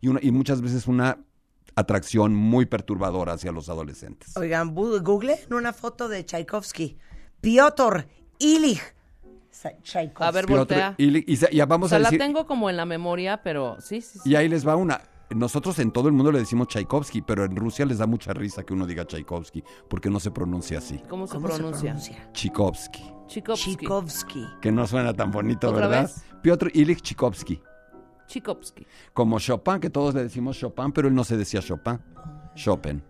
y 0.00 0.30
muchas 0.32 0.60
veces 0.60 0.88
una 0.88 1.18
atracción 1.76 2.34
muy 2.34 2.66
perturbadora 2.66 3.32
hacia 3.34 3.52
los 3.52 3.68
adolescentes. 3.68 4.36
Oigan, 4.36 4.74
google 4.74 5.38
una 5.50 5.72
foto 5.72 6.08
de 6.08 6.24
Tchaikovsky. 6.24 6.98
Piotr 7.40 8.06
Ilich 8.38 8.80
Tchaikovsky. 9.82 10.24
A 10.24 10.30
ver, 10.30 10.46
Piotr 10.46 10.58
voltea. 10.74 10.94
Ilich- 10.98 11.24
y, 11.26 11.36
se- 11.36 11.48
ya 11.54 11.64
O 11.64 11.66
vamos 11.66 11.90
sea, 11.90 11.96
a 11.98 12.00
la 12.00 12.10
tengo 12.10 12.46
como 12.46 12.70
en 12.70 12.76
la 12.76 12.84
memoria, 12.86 13.42
pero 13.42 13.76
sí, 13.80 14.00
sí, 14.00 14.18
sí. 14.22 14.30
y 14.30 14.34
ahí 14.36 14.48
les 14.48 14.66
va 14.66 14.76
una. 14.76 15.00
Nosotros 15.30 15.78
en 15.78 15.92
todo 15.92 16.08
el 16.08 16.14
mundo 16.14 16.30
le 16.30 16.40
decimos 16.40 16.68
Tchaikovsky, 16.68 17.22
pero 17.22 17.44
en 17.44 17.56
Rusia 17.56 17.86
les 17.86 17.98
da 17.98 18.06
mucha 18.06 18.32
risa 18.34 18.64
que 18.64 18.74
uno 18.74 18.86
diga 18.86 19.06
Tchaikovsky, 19.06 19.64
porque 19.88 20.10
no 20.10 20.20
se 20.20 20.30
pronuncia 20.30 20.78
así. 20.78 20.98
¿Cómo 21.08 21.26
se 21.26 21.34
¿Cómo 21.34 21.48
se 21.48 21.54
pronuncia? 21.54 21.92
pronuncia? 21.92 22.28
Tchaikovsky, 22.32 23.02
Tchaikovsky. 23.28 23.76
Tchaikovsky. 23.76 24.46
que 24.60 24.70
no 24.72 24.86
suena 24.86 25.14
tan 25.14 25.30
bonito, 25.30 25.70
¿Otra 25.70 25.86
¿verdad? 25.88 26.02
vez? 26.02 26.22
Piotr 26.42 26.70
Ilich 26.74 27.00
Tchaikovsky, 27.02 27.62
Tchaikovsky. 28.32 28.86
como 29.12 29.38
Chopin, 29.38 29.78
que 29.80 29.90
todos 29.90 30.14
le 30.14 30.22
decimos 30.22 30.56
Chopin, 30.58 30.92
pero 30.92 31.08
él 31.08 31.14
no 31.14 31.24
se 31.24 31.36
decía 31.36 31.60
Chopin. 31.60 31.98
Chopin. 32.54 33.02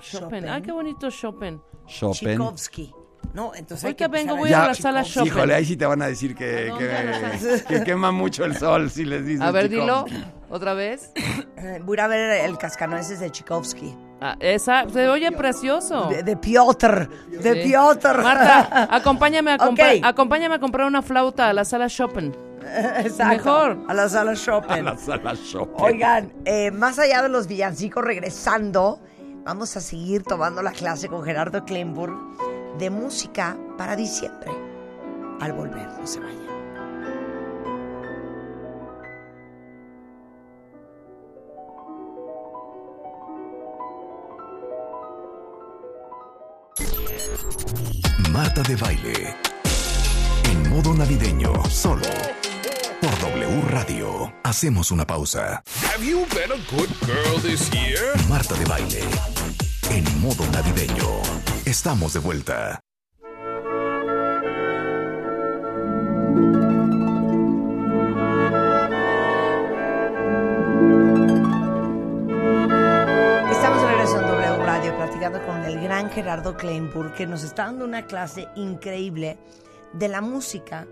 Chopin. 0.00 0.20
Chopin. 0.20 0.48
Ay, 0.48 0.62
qué 0.62 0.72
bonito 0.72 1.10
Chopin. 1.10 1.60
Chopin. 1.86 2.28
Tchaikovsky. 2.28 2.92
No, 3.34 3.52
entonces 3.54 3.84
hay 3.84 3.88
Ahorita 3.90 4.04
que 4.06 4.10
vengo, 4.12 4.36
voy 4.36 4.52
a 4.52 4.60
la 4.60 4.68
decir 4.68 4.82
sala. 4.82 5.02
Chopin. 5.02 5.26
Híjole, 5.26 5.54
ahí 5.54 5.64
sí 5.64 5.76
te 5.76 5.84
van 5.86 6.00
a 6.02 6.06
decir 6.06 6.34
que, 6.36 6.70
¿A 6.70 6.78
que, 6.78 7.64
que 7.68 7.84
quema 7.84 8.12
mucho 8.12 8.44
el 8.44 8.56
sol 8.56 8.90
si 8.90 9.04
les 9.04 9.26
dices 9.26 9.42
A 9.42 9.50
ver, 9.50 9.68
dilo 9.68 10.04
otra 10.48 10.74
vez. 10.74 11.10
Voy 11.84 11.94
a 11.94 11.94
ir 11.94 12.00
a 12.00 12.06
ver 12.08 12.44
el 12.48 12.56
cascanueces 12.56 13.18
de 13.20 13.30
Tchaikovsky. 13.30 13.94
Ah, 14.20 14.36
esa, 14.40 14.88
se 14.88 15.08
oye 15.08 15.30
precioso. 15.32 16.08
De, 16.08 16.22
de 16.22 16.36
Piotr. 16.36 17.08
De 17.30 17.54
Sí. 17.62 17.68
Piotr. 17.68 18.22
Marta, 18.22 18.86
acompáñame 18.96 19.52
a, 19.52 19.58
comprar, 19.58 19.96
Ok. 19.96 20.00
acompáñame 20.04 20.54
a 20.54 20.58
comprar 20.60 20.86
una 20.86 21.02
flauta 21.02 21.48
a 21.48 21.52
la 21.52 21.64
sala 21.64 21.88
Chopin. 21.88 22.32
Exacto. 22.98 23.36
Mejor. 23.36 23.78
A 23.88 23.94
la 23.94 24.08
sala 24.08 24.34
Chopin. 24.34 24.70
A 24.70 24.82
la 24.82 24.96
sala 24.96 25.34
Chopin. 25.36 25.84
Oigan, 25.84 26.32
eh, 26.44 26.70
más 26.70 26.98
allá 26.98 27.22
de 27.22 27.28
los 27.28 27.46
villancicos, 27.46 28.04
regresando, 28.04 29.00
vamos 29.44 29.76
a 29.76 29.80
seguir 29.80 30.22
tomando 30.22 30.62
la 30.62 30.72
clase 30.72 31.08
con 31.08 31.22
Gerardo 31.24 31.64
Kleinburg 31.64 32.16
de 32.78 32.90
música 32.90 33.56
para 33.76 33.96
diciembre. 33.96 34.50
Al 35.40 35.52
volver, 35.52 35.88
no 35.98 36.06
se 36.06 36.20
vayan. 36.20 36.48
Marta 48.32 48.62
de 48.62 48.76
baile. 48.76 49.36
En 50.44 50.70
modo 50.70 50.94
navideño, 50.94 51.52
solo. 51.68 52.02
W 53.48 53.62
Radio. 53.70 54.30
Hacemos 54.44 54.90
una 54.90 55.06
pausa. 55.06 55.62
Have 55.94 56.04
you 56.04 56.26
been 56.34 56.52
a 56.52 56.60
good 56.70 56.90
girl 57.06 57.40
this 57.40 57.70
year? 57.70 57.98
Marta 58.28 58.54
de 58.54 58.64
baile. 58.66 59.00
En 59.90 60.04
modo 60.20 60.44
navideño. 60.52 61.22
Estamos 61.64 62.12
de 62.12 62.20
vuelta. 62.20 62.80
Estamos 73.50 73.80
de 73.82 73.88
regreso 73.88 74.20
en 74.20 74.26
W 74.26 74.56
Radio 74.66 74.94
platicando 74.94 75.42
con 75.46 75.64
el 75.64 75.80
gran 75.80 76.10
Gerardo 76.10 76.54
Kleinburg 76.54 77.14
que 77.14 77.26
nos 77.26 77.42
está 77.42 77.64
dando 77.64 77.86
una 77.86 78.04
clase 78.04 78.46
increíble 78.56 79.38
de 79.94 80.08
la 80.08 80.20
música 80.20 80.86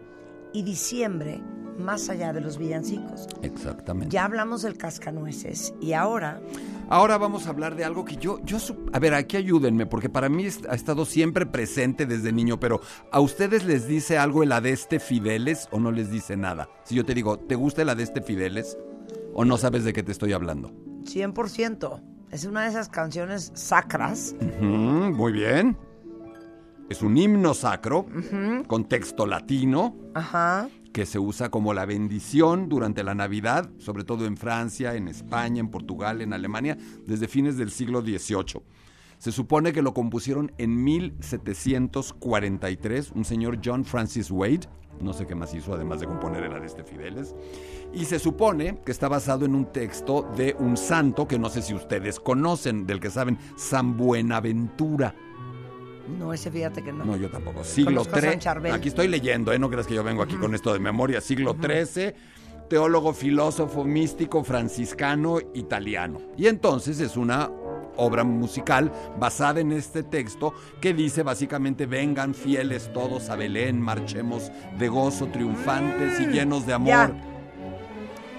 y 0.55 0.63
diciembre 0.63 1.43
más 1.79 2.09
allá 2.09 2.33
de 2.33 2.41
los 2.41 2.59
villancicos. 2.59 3.27
Exactamente. 3.43 4.13
Ya 4.13 4.25
hablamos 4.25 4.63
del 4.63 4.77
cascanueces 4.77 5.75
y 5.81 5.93
ahora 5.93 6.41
Ahora 6.89 7.19
vamos 7.19 7.47
a 7.47 7.51
hablar 7.51 7.75
de 7.75 7.85
algo 7.85 8.05
que 8.05 8.15
yo, 8.17 8.41
yo, 8.45 8.59
a 8.93 9.01
ver, 9.01 9.13
aquí 9.15 9.37
ayúdenme, 9.37 9.87
porque 9.87 10.09
para 10.09 10.29
mí 10.29 10.47
ha 10.69 10.75
estado 10.75 11.05
siempre 11.05 11.45
presente 11.45 12.07
desde 12.07 12.33
niño, 12.33 12.61
pero 12.61 12.81
¿a 13.11 13.19
ustedes 13.19 13.65
les 13.65 13.89
dice 13.89 14.19
algo 14.19 14.45
el 14.45 14.53
Adeste 14.53 15.01
Fideles 15.01 15.69
o 15.73 15.81
no 15.81 15.91
les 15.91 16.13
dice 16.13 16.37
nada? 16.37 16.69
Si 16.85 16.95
yo 16.95 17.05
te 17.05 17.13
digo, 17.13 17.41
¿te 17.41 17.57
gusta 17.57 17.83
el 17.83 17.89
Adeste 17.89 18.21
Fideles? 18.21 18.79
¿O 19.35 19.45
no 19.45 19.59
sabes 19.59 19.83
de 19.83 19.93
qué 19.93 20.05
te 20.05 20.13
estoy 20.13 20.33
hablando? 20.33 20.71
100%. 21.03 22.03
Es 22.31 22.45
una 22.45 22.63
de 22.63 22.69
esas 22.69 22.89
canciones 22.89 23.51
sacras. 23.55 24.37
Muy 24.61 25.33
bien. 25.33 25.77
Es 26.89 27.03
un 27.03 27.17
himno 27.17 27.53
sacro, 27.55 28.07
con 28.69 28.85
texto 28.85 29.27
latino, 29.27 29.97
Ajá. 30.15 30.69
Que 30.97 31.05
se 31.05 31.19
usa 31.19 31.51
como 31.51 31.75
la 31.75 31.85
bendición 31.85 32.71
durante 32.71 33.05
la 33.05 33.15
Navidad, 33.15 33.69
sobre 33.77 34.03
todo 34.03 34.25
en 34.25 34.39
Francia, 34.39 34.95
en 34.95 35.09
España, 35.09 35.61
en 35.61 35.69
Portugal, 35.69 36.23
en 36.23 36.33
Alemania, 36.33 36.79
desde 37.07 37.29
fines 37.29 37.59
del 37.59 37.71
siglo 37.71 38.01
XVIII. 38.01 38.63
Se 39.19 39.31
supone 39.31 39.75
que 39.75 39.83
lo 39.83 39.93
compusieron 39.93 40.53
en 40.57 40.83
1743 40.83 43.13
un 43.15 43.27
señor 43.27 43.61
John 43.63 43.85
Francis 43.85 44.31
Wade, 44.31 44.71
no 44.99 45.13
sé 45.13 45.27
qué 45.27 45.35
más 45.35 45.53
hizo 45.53 45.75
además 45.75 46.01
de 46.01 46.07
componer 46.07 46.45
el 46.45 46.55
Adeste 46.55 46.83
Fideles, 46.83 47.35
y 47.93 48.07
se 48.07 48.19
supone 48.19 48.81
que 48.83 48.93
está 48.93 49.09
basado 49.09 49.45
en 49.45 49.55
un 49.55 49.67
texto 49.67 50.27
de 50.35 50.57
un 50.59 50.79
santo 50.79 51.29
que 51.29 51.39
no 51.39 51.51
sé 51.51 51.61
si 51.61 51.75
ustedes 51.75 52.21
conocen, 52.21 52.87
del 52.87 53.01
que 53.01 53.11
saben, 53.11 53.37
San 53.57 53.99
Buenaventura. 53.99 55.15
No, 56.09 56.33
ese 56.33 56.51
fíjate 56.51 56.83
que 56.83 56.93
no. 56.93 57.05
No, 57.05 57.17
yo 57.17 57.29
tampoco. 57.29 57.65
Siglo 57.65 58.03
Conozco 58.03 58.17
a 58.17 58.21
San 58.21 58.33
III. 58.33 58.39
Charbel. 58.39 58.73
Aquí 58.73 58.89
estoy 58.89 59.09
leyendo, 59.09 59.53
¿eh? 59.53 59.59
No 59.59 59.69
creas 59.69 59.87
que 59.87 59.95
yo 59.95 60.05
vengo 60.05 60.23
aquí 60.23 60.37
con 60.37 60.55
esto 60.55 60.73
de 60.73 60.79
memoria. 60.79 61.21
Siglo 61.21 61.57
XIII, 61.61 62.15
teólogo, 62.69 63.13
filósofo, 63.13 63.85
místico, 63.85 64.45
franciscano, 64.45 65.39
italiano. 65.55 66.21
Y 66.37 66.47
entonces 66.47 67.01
es 67.01 67.17
una 67.17 67.51
obra 67.97 68.25
musical 68.25 68.93
basada 69.19 69.61
en 69.61 69.73
este 69.73 70.03
texto 70.03 70.55
que 70.81 70.93
dice 70.93 71.23
básicamente 71.23 71.87
vengan 71.87 72.35
fieles 72.35 72.93
todos 72.93 73.31
a 73.31 73.37
Belén, 73.37 73.81
marchemos 73.81 74.53
de 74.79 74.89
gozo, 74.89 75.27
triunfantes 75.29 76.21
y 76.21 76.27
llenos 76.27 76.67
de 76.67 76.75
amor. 76.75 76.89
Ya. 76.89 77.13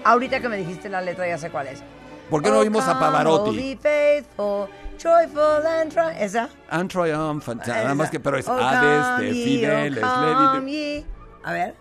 Ahorita 0.04 0.40
que 0.40 0.48
me 0.48 0.56
dijiste 0.56 0.88
la 0.88 1.00
letra 1.00 1.26
ya 1.26 1.38
sé 1.38 1.50
cuál 1.50 1.66
es. 1.68 1.82
¿Por 2.30 2.42
qué 2.42 2.50
no 2.50 2.56
Oh, 2.56 2.60
oímos 2.60 2.86
a 2.86 2.98
Pavarotti? 2.98 3.56
be 3.56 3.76
faithful, 3.80 4.68
joyful 5.02 5.66
and 5.66 5.90
tri- 5.92 6.16
¿Esa? 6.22 6.48
And 6.70 6.90
triumphant, 6.90 7.66
nada 7.66 7.94
más 7.94 8.10
que, 8.10 8.20
pero 8.20 8.36
es 8.36 8.46
Oh, 8.48 8.52
Hades, 8.58 9.18
de 9.20 9.32
Fideles, 9.32 10.04
oh, 10.04 10.50
come 10.54 10.70
ye. 10.70 11.04
A 11.44 11.52
ver. 11.52 11.74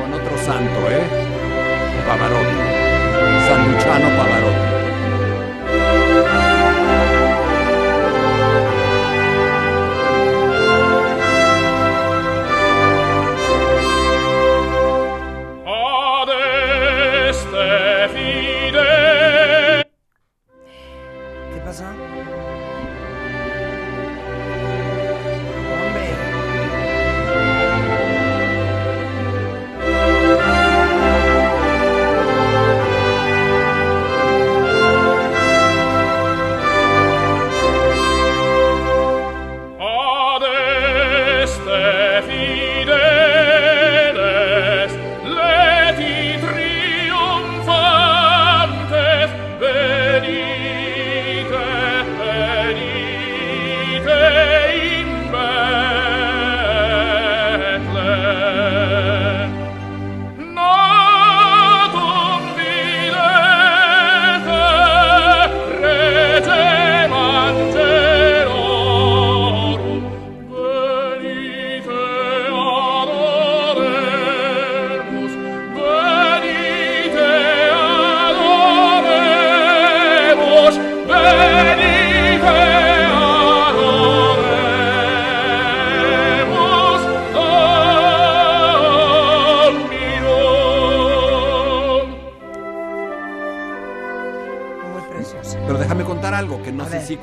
Con 0.00 0.12
otro 0.14 0.38
santo, 0.38 0.90
¿eh? 0.90 1.04
Pavarotti. 2.06 2.56
San 3.48 3.72
Luciano 3.72 4.08
Pavarotti. 4.16 4.43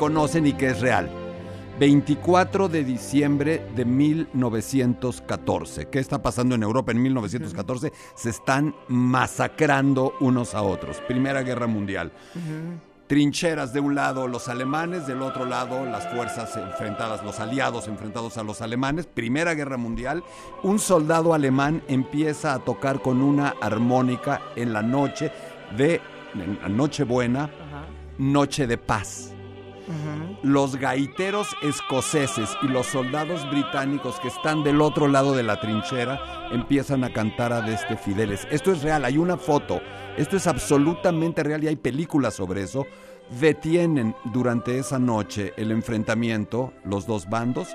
Conocen 0.01 0.47
y 0.47 0.53
que 0.53 0.71
es 0.71 0.81
real. 0.81 1.11
24 1.79 2.69
de 2.69 2.83
diciembre 2.83 3.67
de 3.75 3.85
1914. 3.85 5.89
¿Qué 5.89 5.99
está 5.99 6.23
pasando 6.23 6.55
en 6.55 6.63
Europa 6.63 6.91
en 6.91 7.03
1914? 7.03 7.93
Se 8.15 8.31
están 8.31 8.73
masacrando 8.87 10.15
unos 10.19 10.55
a 10.55 10.63
otros. 10.63 10.97
Primera 11.07 11.43
Guerra 11.43 11.67
Mundial. 11.67 12.11
Trincheras 13.05 13.73
de 13.73 13.79
un 13.79 13.93
lado 13.93 14.27
los 14.27 14.47
alemanes, 14.47 15.05
del 15.05 15.21
otro 15.21 15.45
lado 15.45 15.85
las 15.85 16.11
fuerzas 16.11 16.57
enfrentadas, 16.57 17.23
los 17.23 17.39
aliados 17.39 17.87
enfrentados 17.87 18.39
a 18.39 18.43
los 18.43 18.63
alemanes. 18.63 19.05
Primera 19.05 19.53
Guerra 19.53 19.77
Mundial. 19.77 20.23
Un 20.63 20.79
soldado 20.79 21.35
alemán 21.35 21.83
empieza 21.87 22.55
a 22.55 22.59
tocar 22.59 23.03
con 23.03 23.21
una 23.21 23.53
armónica 23.61 24.41
en 24.55 24.73
la 24.73 24.81
noche 24.81 25.31
de 25.77 26.01
en 26.33 26.57
la 26.59 26.69
Nochebuena. 26.69 27.51
Noche 28.17 28.65
de 28.65 28.79
Paz. 28.79 29.35
Los 30.43 30.75
gaiteros 30.75 31.47
escoceses 31.61 32.49
y 32.61 32.67
los 32.67 32.87
soldados 32.87 33.49
británicos 33.49 34.19
que 34.19 34.27
están 34.27 34.63
del 34.63 34.81
otro 34.81 35.07
lado 35.07 35.33
de 35.35 35.43
la 35.43 35.59
trinchera 35.59 36.49
empiezan 36.51 37.03
a 37.03 37.13
cantar 37.13 37.53
a 37.53 37.61
Deste 37.61 37.97
Fideles. 37.97 38.47
Esto 38.51 38.71
es 38.71 38.81
real, 38.81 39.05
hay 39.05 39.17
una 39.17 39.37
foto. 39.37 39.81
Esto 40.17 40.37
es 40.37 40.47
absolutamente 40.47 41.43
real 41.43 41.63
y 41.63 41.67
hay 41.67 41.75
películas 41.75 42.35
sobre 42.35 42.63
eso. 42.63 42.85
Detienen 43.39 44.15
durante 44.33 44.77
esa 44.77 44.99
noche 44.99 45.53
el 45.57 45.71
enfrentamiento, 45.71 46.73
los 46.83 47.05
dos 47.05 47.29
bandos, 47.29 47.69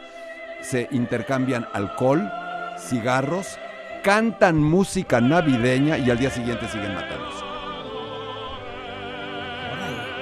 se 0.60 0.88
intercambian 0.90 1.66
alcohol, 1.72 2.30
cigarros, 2.78 3.58
cantan 4.02 4.56
música 4.56 5.20
navideña 5.20 5.98
y 5.98 6.10
al 6.10 6.18
día 6.18 6.30
siguiente 6.30 6.68
siguen 6.68 6.94
matándose. 6.94 7.45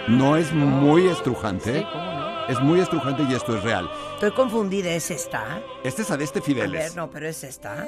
No 0.09 0.37
es 0.37 0.53
muy 0.53 1.07
estrujante. 1.09 1.79
Sí, 1.81 1.87
¿cómo 1.90 2.05
no? 2.12 2.25
Es 2.47 2.61
muy 2.61 2.79
estrujante 2.81 3.23
y 3.23 3.33
esto 3.35 3.57
es 3.57 3.62
real. 3.64 3.90
Estoy 4.14 4.33
confundida, 4.33 4.90
¿es 4.90 5.11
esta? 5.11 5.62
Este 5.83 6.03
es 6.03 6.11
Adeste 6.11 6.40
A 6.40 6.43
ver, 6.43 6.55
Fideles. 6.55 6.95
no, 6.95 7.09
pero 7.11 7.27
es 7.27 7.43
esta. 7.43 7.87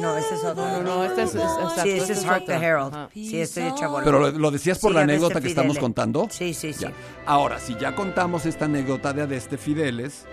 No, 0.00 0.16
este 0.16 0.34
es 0.34 0.44
otro. 0.44 0.64
No, 0.64 0.82
no, 0.82 1.04
este 1.04 1.22
es- 1.24 1.34
es- 1.34 1.42
exacto, 1.42 1.82
Sí, 1.82 1.90
este 1.90 1.98
este 2.00 2.12
es 2.14 2.24
Hark 2.26 2.46
the. 2.46 2.54
Herald. 2.54 3.08
Sí, 3.12 3.40
estoy 3.42 3.64
hecha 3.64 3.88
bola. 3.88 4.04
Pero 4.04 4.20
lo, 4.20 4.30
lo 4.30 4.50
decías 4.50 4.78
por 4.78 4.90
Sí, 4.92 4.94
la 4.94 5.00
Adeste 5.02 5.16
anécdota 5.16 5.40
que 5.42 5.48
estamos 5.48 5.78
contando. 5.78 6.26
Sí, 6.30 6.54
sí, 6.54 6.72
sí. 6.72 6.80
Ya. 6.84 6.92
Ahora, 7.26 7.58
si 7.58 7.76
ya 7.76 7.94
contamos 7.94 8.46
esta 8.46 8.64
anécdota 8.64 9.12
de 9.12 9.22
Adeste 9.22 9.58
Fideles, 9.58 10.24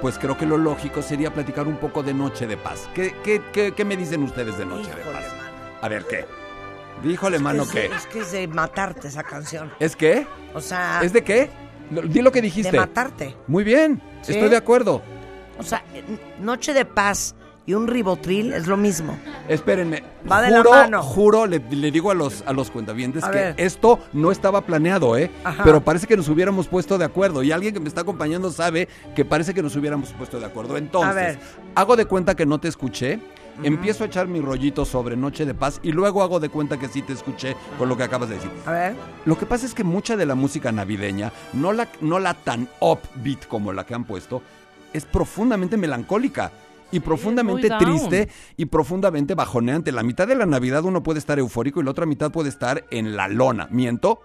pues 0.00 0.18
creo 0.18 0.36
que 0.36 0.46
lo 0.46 0.58
lógico 0.58 1.00
sería 1.00 1.32
platicar 1.32 1.68
un 1.68 1.76
poco 1.76 2.02
de 2.02 2.12
Noche 2.12 2.48
de 2.48 2.56
Paz. 2.56 2.88
¿Qué, 2.92 3.14
qué, 3.22 3.40
qué, 3.52 3.72
qué 3.72 3.84
me 3.84 3.96
dicen 3.96 4.22
ustedes 4.24 4.58
de 4.58 4.66
Noche 4.66 4.90
de 4.90 5.02
Paz? 5.12 5.26
mano. 5.36 5.50
A 5.80 5.88
ver, 5.88 6.04
¿qué? 6.06 6.26
Díjole, 7.02 7.38
mano, 7.38 7.62
es, 7.62 7.70
¿qué? 7.70 7.86
Es 7.86 8.06
que 8.06 8.20
es 8.20 8.32
de 8.32 8.46
matarte 8.48 9.08
esa 9.08 9.22
canción. 9.22 9.70
¿Es 9.80 9.96
qué? 9.96 10.26
O 10.54 10.60
sea, 10.60 11.00
¿Es 11.02 11.12
de 11.12 11.22
qué? 11.24 11.50
Di 11.90 12.20
lo 12.22 12.30
que 12.30 12.42
dijiste. 12.42 12.70
de 12.70 12.78
matarte. 12.78 13.36
Muy 13.46 13.64
bien, 13.64 14.00
¿Sí? 14.22 14.32
estoy 14.32 14.48
de 14.48 14.56
acuerdo. 14.56 15.02
O 15.58 15.62
sea, 15.62 15.82
Noche 16.40 16.72
de 16.72 16.84
Paz 16.84 17.34
y 17.66 17.74
un 17.74 17.86
ribotril 17.88 18.52
es 18.52 18.66
lo 18.66 18.76
mismo. 18.76 19.18
Espérenme. 19.48 20.02
Va 20.30 20.40
de 20.42 20.50
la 20.50 20.58
juro, 20.58 20.70
mano. 20.70 21.02
Juro, 21.02 21.46
le, 21.46 21.58
le 21.58 21.90
digo 21.90 22.10
a 22.10 22.14
los, 22.14 22.42
a 22.46 22.52
los 22.52 22.70
cuentavientes 22.70 23.22
A 23.24 23.30
que 23.30 23.36
ver. 23.38 23.54
esto 23.58 23.98
no 24.12 24.30
estaba 24.32 24.62
planeado, 24.62 25.16
¿eh? 25.16 25.30
Ajá. 25.44 25.62
Pero 25.64 25.80
parece 25.82 26.06
que 26.06 26.16
nos 26.16 26.28
hubiéramos 26.28 26.68
puesto 26.68 26.96
de 26.98 27.04
acuerdo. 27.04 27.42
Y 27.42 27.52
alguien 27.52 27.74
que 27.74 27.80
me 27.80 27.88
está 27.88 28.00
acompañando 28.02 28.50
sabe 28.50 28.88
que 29.14 29.24
parece 29.24 29.52
que 29.54 29.62
nos 29.62 29.74
hubiéramos 29.76 30.10
puesto 30.12 30.38
de 30.40 30.46
acuerdo. 30.46 30.76
Entonces, 30.76 31.38
hago 31.74 31.96
de 31.96 32.04
cuenta 32.06 32.34
que 32.34 32.46
no 32.46 32.58
te 32.60 32.68
escuché. 32.68 33.20
Empiezo 33.62 34.04
a 34.04 34.06
echar 34.06 34.26
mi 34.26 34.40
rollito 34.40 34.84
sobre 34.84 35.16
Noche 35.16 35.44
de 35.44 35.54
Paz 35.54 35.80
y 35.82 35.92
luego 35.92 36.22
hago 36.22 36.40
de 36.40 36.48
cuenta 36.48 36.78
que 36.78 36.88
sí 36.88 37.02
te 37.02 37.12
escuché 37.12 37.56
con 37.78 37.88
lo 37.88 37.96
que 37.96 38.04
acabas 38.04 38.28
de 38.28 38.36
decir. 38.36 38.50
A 38.64 38.72
ver. 38.72 38.94
Lo 39.26 39.36
que 39.36 39.46
pasa 39.46 39.66
es 39.66 39.74
que 39.74 39.84
mucha 39.84 40.16
de 40.16 40.24
la 40.24 40.34
música 40.34 40.72
navideña, 40.72 41.32
no 41.52 41.72
la, 41.72 41.88
no 42.00 42.18
la 42.18 42.34
tan 42.34 42.68
upbeat 42.80 43.46
como 43.46 43.72
la 43.72 43.84
que 43.84 43.94
han 43.94 44.04
puesto, 44.04 44.42
es 44.92 45.04
profundamente 45.04 45.76
melancólica 45.76 46.50
y 46.90 47.00
profundamente 47.00 47.68
triste 47.78 48.28
y 48.56 48.64
profundamente 48.66 49.34
bajoneante. 49.34 49.92
La 49.92 50.02
mitad 50.02 50.26
de 50.26 50.34
la 50.34 50.46
Navidad 50.46 50.84
uno 50.84 51.02
puede 51.02 51.18
estar 51.18 51.38
eufórico 51.38 51.80
y 51.80 51.84
la 51.84 51.90
otra 51.90 52.06
mitad 52.06 52.30
puede 52.30 52.48
estar 52.48 52.84
en 52.90 53.16
la 53.16 53.28
lona. 53.28 53.68
¿Miento? 53.70 54.20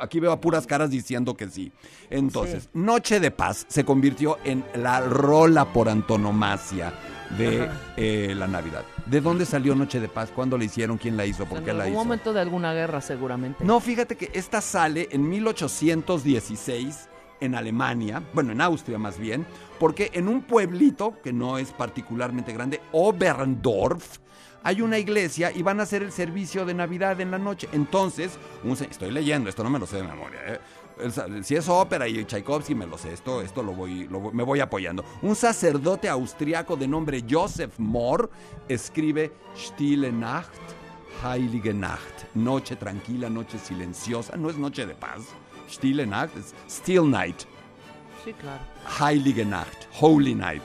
Aquí 0.00 0.20
veo 0.20 0.32
a 0.32 0.40
puras 0.40 0.66
caras 0.66 0.90
diciendo 0.90 1.36
que 1.36 1.48
sí. 1.48 1.72
Entonces, 2.10 2.68
Noche 2.72 3.20
de 3.20 3.30
Paz 3.30 3.66
se 3.68 3.84
convirtió 3.84 4.38
en 4.44 4.64
la 4.74 5.00
rola 5.00 5.72
por 5.72 5.88
antonomasia 5.88 6.92
de 7.36 7.68
eh, 7.96 8.34
la 8.34 8.46
Navidad. 8.46 8.84
¿De 9.06 9.20
dónde 9.20 9.44
salió 9.44 9.74
Noche 9.74 10.00
de 10.00 10.08
Paz? 10.08 10.30
¿Cuándo 10.34 10.56
la 10.56 10.64
hicieron? 10.64 10.96
¿Quién 10.98 11.16
la 11.16 11.26
hizo? 11.26 11.44
¿Por 11.46 11.58
En 11.58 11.64
qué 11.64 11.72
la 11.72 11.84
algún 11.84 11.94
hizo? 11.98 12.04
momento 12.04 12.32
de 12.32 12.40
alguna 12.40 12.72
guerra, 12.72 13.00
seguramente. 13.00 13.64
No, 13.64 13.80
fíjate 13.80 14.16
que 14.16 14.30
esta 14.32 14.60
sale 14.60 15.08
en 15.10 15.28
1816 15.28 17.08
en 17.40 17.54
Alemania, 17.54 18.22
bueno, 18.32 18.52
en 18.52 18.60
Austria 18.60 18.98
más 18.98 19.18
bien, 19.18 19.46
porque 19.78 20.10
en 20.14 20.26
un 20.28 20.42
pueblito 20.42 21.14
que 21.22 21.32
no 21.32 21.58
es 21.58 21.70
particularmente 21.70 22.52
grande, 22.52 22.80
Oberndorf, 22.92 24.18
hay 24.68 24.82
una 24.82 24.98
iglesia 24.98 25.50
y 25.50 25.62
van 25.62 25.80
a 25.80 25.84
hacer 25.84 26.02
el 26.02 26.12
servicio 26.12 26.66
de 26.66 26.74
Navidad 26.74 27.18
en 27.22 27.30
la 27.30 27.38
noche. 27.38 27.70
Entonces, 27.72 28.38
un 28.62 28.72
estoy 28.72 29.10
leyendo, 29.10 29.48
esto 29.48 29.64
no 29.64 29.70
me 29.70 29.78
lo 29.78 29.86
sé 29.86 29.96
de 29.96 30.02
memoria. 30.02 30.40
¿eh? 30.46 30.60
Si 31.42 31.54
es 31.56 31.70
ópera 31.70 32.06
y 32.06 32.22
Tchaikovsky 32.26 32.74
me 32.74 32.86
lo 32.86 32.98
sé, 32.98 33.14
esto, 33.14 33.40
esto 33.40 33.62
lo 33.62 33.72
voy, 33.72 34.06
lo 34.08 34.20
voy- 34.20 34.34
me 34.34 34.42
voy 34.42 34.60
apoyando. 34.60 35.02
Un 35.22 35.34
sacerdote 35.34 36.06
austriaco 36.06 36.76
de 36.76 36.86
nombre 36.86 37.24
Joseph 37.26 37.78
Mohr 37.78 38.28
escribe 38.68 39.32
Stille 39.56 40.12
Nacht, 40.12 40.50
Heilige 41.24 41.72
Nacht, 41.72 42.26
noche 42.34 42.76
tranquila, 42.76 43.30
noche 43.30 43.58
silenciosa, 43.58 44.36
no 44.36 44.50
es 44.50 44.58
noche 44.58 44.84
de 44.84 44.94
paz. 44.94 45.22
Stille 45.66 46.04
Nacht 46.06 46.36
es 46.36 46.52
Still 46.70 47.08
Night, 47.10 47.46
Sí, 48.22 48.34
claro. 48.34 48.60
Heilige 49.00 49.46
Nacht, 49.46 49.88
Holy 49.98 50.34
Night. 50.34 50.62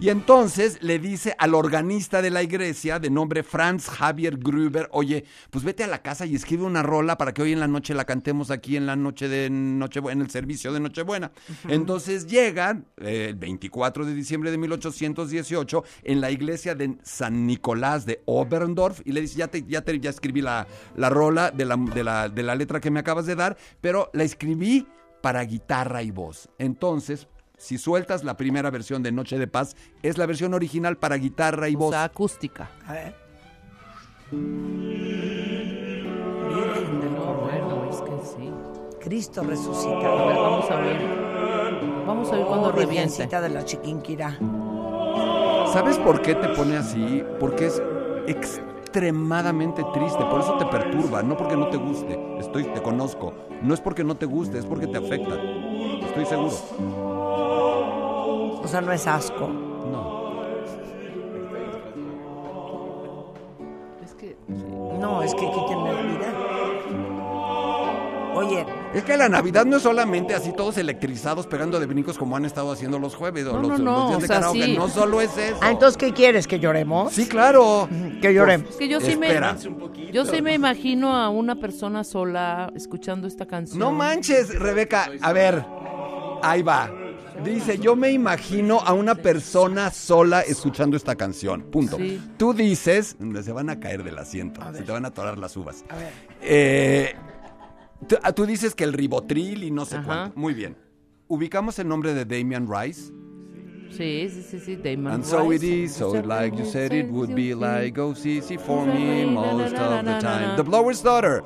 Y 0.00 0.10
entonces 0.10 0.78
le 0.80 1.00
dice 1.00 1.34
al 1.40 1.54
organista 1.54 2.22
de 2.22 2.30
la 2.30 2.40
iglesia 2.44 3.00
de 3.00 3.10
nombre 3.10 3.42
Franz 3.42 3.88
Javier 3.88 4.36
Gruber, 4.36 4.88
oye, 4.92 5.24
pues 5.50 5.64
vete 5.64 5.82
a 5.82 5.88
la 5.88 6.02
casa 6.02 6.24
y 6.24 6.36
escribe 6.36 6.62
una 6.62 6.84
rola 6.84 7.18
para 7.18 7.34
que 7.34 7.42
hoy 7.42 7.50
en 7.52 7.58
la 7.58 7.66
noche 7.66 7.94
la 7.94 8.04
cantemos 8.04 8.52
aquí 8.52 8.76
en 8.76 8.86
la 8.86 8.94
noche 8.94 9.26
de 9.26 9.50
Nochebuena, 9.50 10.12
en 10.20 10.24
el 10.24 10.30
servicio 10.30 10.72
de 10.72 10.78
Nochebuena. 10.78 11.32
Entonces 11.68 12.28
llegan 12.28 12.86
eh, 12.98 13.26
el 13.30 13.34
24 13.34 14.06
de 14.06 14.14
diciembre 14.14 14.52
de 14.52 14.58
1818 14.58 15.82
en 16.04 16.20
la 16.20 16.30
iglesia 16.30 16.76
de 16.76 16.96
San 17.02 17.44
Nicolás 17.44 18.06
de 18.06 18.22
Oberndorf 18.26 19.00
y 19.04 19.10
le 19.10 19.20
dice, 19.22 19.36
ya, 19.38 19.48
te, 19.48 19.64
ya, 19.64 19.80
te- 19.82 19.98
ya 19.98 20.10
escribí 20.10 20.42
la, 20.42 20.68
la 20.94 21.08
rola 21.10 21.50
de 21.50 21.64
la, 21.64 21.76
de, 21.76 22.04
la, 22.04 22.28
de 22.28 22.42
la 22.44 22.54
letra 22.54 22.78
que 22.78 22.92
me 22.92 23.00
acabas 23.00 23.26
de 23.26 23.34
dar, 23.34 23.56
pero 23.80 24.10
la 24.12 24.22
escribí 24.22 24.86
para 25.22 25.42
guitarra 25.42 26.04
y 26.04 26.12
voz. 26.12 26.48
Entonces, 26.58 27.26
si 27.58 27.76
sueltas 27.76 28.24
la 28.24 28.36
primera 28.38 28.70
versión 28.70 29.02
de 29.02 29.12
Noche 29.12 29.38
de 29.38 29.46
Paz, 29.46 29.76
es 30.02 30.16
la 30.16 30.24
versión 30.26 30.54
original 30.54 30.96
para 30.96 31.16
guitarra 31.16 31.68
y 31.68 31.74
O 31.74 31.78
voz. 31.80 31.90
sea, 31.90 32.04
acústica. 32.04 32.70
A 32.86 32.92
ver. 32.94 33.14
No, 37.14 37.34
bueno, 37.42 37.88
es 37.90 38.00
que 38.00 38.12
sí. 38.26 38.50
Cristo 39.00 39.40
A 39.40 39.44
ver, 39.44 39.50
resucitado. 39.50 40.26
vamos 40.42 40.70
a 40.70 40.76
ver. 40.76 40.98
Vamos 42.06 42.32
a 42.32 42.36
ver 42.36 42.46
cuando 42.46 42.68
Oh, 42.68 42.72
reviente. 42.72 43.26
De 43.26 43.48
la 43.50 43.64
Chiquinquirá. 43.64 44.38
¿Sabes 45.72 45.98
por 45.98 46.22
qué 46.22 46.34
te 46.34 46.48
pone 46.48 46.76
así? 46.76 47.22
Porque 47.38 47.66
es 47.66 47.82
extremadamente 48.26 49.84
triste, 49.92 50.24
por 50.24 50.40
eso 50.40 50.56
te 50.58 50.64
perturba, 50.66 51.22
no 51.22 51.36
porque 51.36 51.56
no 51.56 51.68
te 51.68 51.76
guste. 51.76 52.18
Estoy, 52.40 52.64
te 52.64 52.80
conozco. 52.82 53.34
No 53.62 53.74
es 53.74 53.80
porque 53.80 54.02
no 54.04 54.16
te 54.16 54.26
guste, 54.26 54.58
es 54.58 54.64
porque 54.66 54.86
te 54.86 54.96
afecta. 54.98 55.34
Estoy 56.06 56.24
seguro. 56.26 57.07
O 58.68 58.70
sea, 58.70 58.82
no 58.82 58.92
es 58.92 59.06
asco. 59.06 59.48
No. 59.48 60.42
Es 64.04 64.12
que 64.14 64.36
No, 65.00 65.22
es 65.22 65.34
que 65.34 65.40
quítenme 65.50 65.92
la 65.94 66.02
vida. 66.02 66.34
Oye, 68.34 68.66
Es 68.94 69.04
que 69.04 69.16
la 69.16 69.28
Navidad 69.30 69.64
no 69.64 69.78
es 69.78 69.82
solamente 69.82 70.34
así 70.34 70.52
todos 70.52 70.76
electrizados 70.76 71.46
pegando 71.46 71.80
de 71.80 71.86
brincos 71.86 72.16
como 72.18 72.36
han 72.36 72.44
estado 72.44 72.70
haciendo 72.72 72.98
los 72.98 73.14
jueves 73.16 73.46
o 73.46 73.54
No, 73.54 73.68
los, 73.68 73.80
no, 73.80 73.84
no, 73.84 73.98
los 74.00 74.08
días 74.10 74.18
o 74.18 74.20
de 74.20 74.26
sea, 74.26 74.36
karaoke. 74.36 74.62
sí. 74.64 74.76
No 74.76 74.88
solo 74.88 75.20
es 75.22 75.36
eso. 75.38 75.56
ah, 75.62 75.70
entonces, 75.70 75.96
¿qué 75.96 76.12
quieres? 76.12 76.46
¿Que 76.46 76.60
lloremos? 76.60 77.12
Sí, 77.14 77.26
claro. 77.26 77.88
Que 78.20 78.32
lloremos. 78.34 78.68
Es 78.70 78.76
que 78.76 78.86
yo 78.88 79.00
sí 79.00 79.12
Espera. 79.12 79.54
me 79.54 80.12
yo 80.12 80.24
sí 80.26 80.40
me 80.42 80.52
imagino 80.54 81.16
a 81.16 81.30
una 81.30 81.56
persona 81.56 82.04
sola 82.04 82.70
escuchando 82.76 83.26
esta 83.26 83.46
canción. 83.46 83.78
No 83.78 83.92
manches, 83.92 84.56
Rebeca. 84.58 85.08
A 85.22 85.32
ver, 85.32 85.64
ahí 86.42 86.62
va. 86.62 86.90
Dice, 87.44 87.78
yo 87.78 87.96
me 87.96 88.10
imagino 88.10 88.80
a 88.80 88.92
una 88.92 89.14
persona 89.14 89.90
sola 89.90 90.40
escuchando 90.40 90.96
esta 90.96 91.14
canción. 91.14 91.62
Punto. 91.62 91.96
Sí. 91.96 92.20
Tú 92.36 92.52
dices, 92.52 93.16
se 93.42 93.52
van 93.52 93.70
a 93.70 93.78
caer 93.78 94.02
del 94.02 94.18
asiento, 94.18 94.60
se 94.72 94.82
te 94.82 94.92
van 94.92 95.04
a 95.04 95.08
atorar 95.08 95.38
las 95.38 95.56
uvas. 95.56 95.84
A 95.88 95.96
ver. 95.96 96.12
Eh, 96.42 97.14
tú, 98.06 98.16
ah, 98.22 98.32
tú 98.32 98.46
dices 98.46 98.74
que 98.74 98.84
el 98.84 98.92
ribotril 98.92 99.64
y 99.64 99.70
no 99.70 99.84
sé 99.84 99.96
Ajá. 99.96 100.04
cuánto. 100.06 100.38
Muy 100.38 100.54
bien. 100.54 100.76
¿Ubicamos 101.28 101.78
el 101.78 101.88
nombre 101.88 102.14
de 102.14 102.24
Damian 102.24 102.68
Rice? 102.68 103.12
Sí, 103.90 104.28
sí, 104.28 104.42
sí, 104.42 104.60
sí, 104.60 104.76
Damon 104.76 105.12
And 105.12 105.24
so 105.24 105.50
it 105.50 105.62
is, 105.62 105.94
so 105.94 106.12
like 106.12 106.56
you 106.56 106.64
said 106.64 106.92
it 106.92 107.10
would 107.10 107.34
be 107.34 107.54
like 107.54 107.98
oh 107.98 108.14
sí, 108.14 108.42
sí, 108.42 108.58
for 108.58 108.86
me 108.86 109.24
most 109.24 109.74
of 109.74 110.04
the 110.04 110.18
time. 110.20 110.56
The 110.56 110.62
Blower's 110.62 111.02
Daughter. 111.02 111.42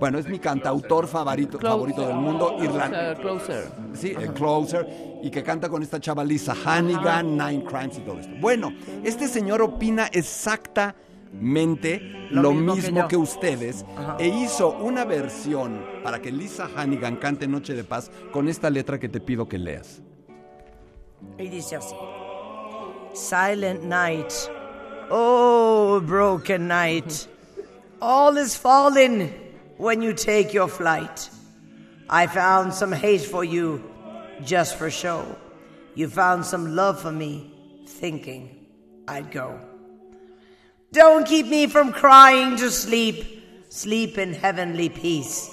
Bueno, 0.00 0.18
es 0.18 0.28
mi 0.28 0.38
cantautor 0.38 1.06
favorito, 1.06 1.58
favorito 1.58 2.06
del 2.06 2.16
mundo, 2.16 2.56
irlandés. 2.60 3.18
Closer. 3.20 3.68
Sí, 3.94 4.14
el 4.18 4.32
Closer, 4.34 4.86
y 5.24 5.30
que 5.30 5.42
canta 5.42 5.70
con 5.70 5.82
esta 5.82 5.98
chava 5.98 6.22
Lisa 6.22 6.54
Hannigan, 6.66 7.38
Nine 7.38 7.64
Crimes 7.64 7.96
y 7.96 8.02
todo 8.02 8.20
esto. 8.20 8.34
Bueno, 8.40 8.74
este 9.02 9.26
señor 9.26 9.62
opina 9.62 10.10
exactamente 10.12 11.98
Lo 12.30 12.42
lo, 12.42 12.52
mismo 12.52 12.74
mismo, 12.74 12.94
que 12.94 13.00
yo. 13.00 13.08
que, 13.08 13.16
ustedes 13.16 13.86
e 14.18 14.28
hizo 14.28 14.72
una 14.72 15.06
versión 15.06 15.82
para 16.02 16.20
que 16.20 16.30
Lisa 16.30 16.68
Hannigan 16.76 17.16
cante 17.16 17.48
Noche 17.48 17.72
de 17.72 17.84
Paz 17.84 18.10
con 18.32 18.48
esta 18.48 18.68
letra 18.68 19.00
que 19.00 19.08
te 19.08 19.18
pido 19.18 19.48
que 19.48 19.56
leas. 19.56 20.02
Y 21.38 21.48
dice 21.48 21.76
así. 21.76 21.94
Silent 23.14 23.82
night. 23.82 24.30
Oh, 25.08 26.02
broken 26.04 26.68
night. 26.68 27.26
All 27.98 28.36
is 28.36 28.54
fallen 28.54 29.32
when 29.78 30.02
you 30.02 30.12
take 30.12 30.52
your 30.52 30.68
flight. 30.68 31.30
I 32.10 32.26
found 32.26 32.74
some 32.74 32.92
hate 32.92 33.22
for 33.22 33.42
you 33.42 33.93
just 34.44 34.76
for 34.76 34.90
show. 34.90 35.36
You 35.94 36.08
found 36.08 36.44
some 36.44 36.74
love 36.74 37.00
for 37.00 37.12
me 37.12 37.52
thinking 37.86 38.66
I'd 39.06 39.30
go. 39.30 39.58
Don't 40.92 41.26
keep 41.26 41.46
me 41.46 41.66
from 41.66 41.92
crying 41.92 42.56
to 42.56 42.70
sleep. 42.70 43.42
Sleep 43.68 44.18
in 44.18 44.32
heavenly 44.32 44.88
peace. 44.88 45.50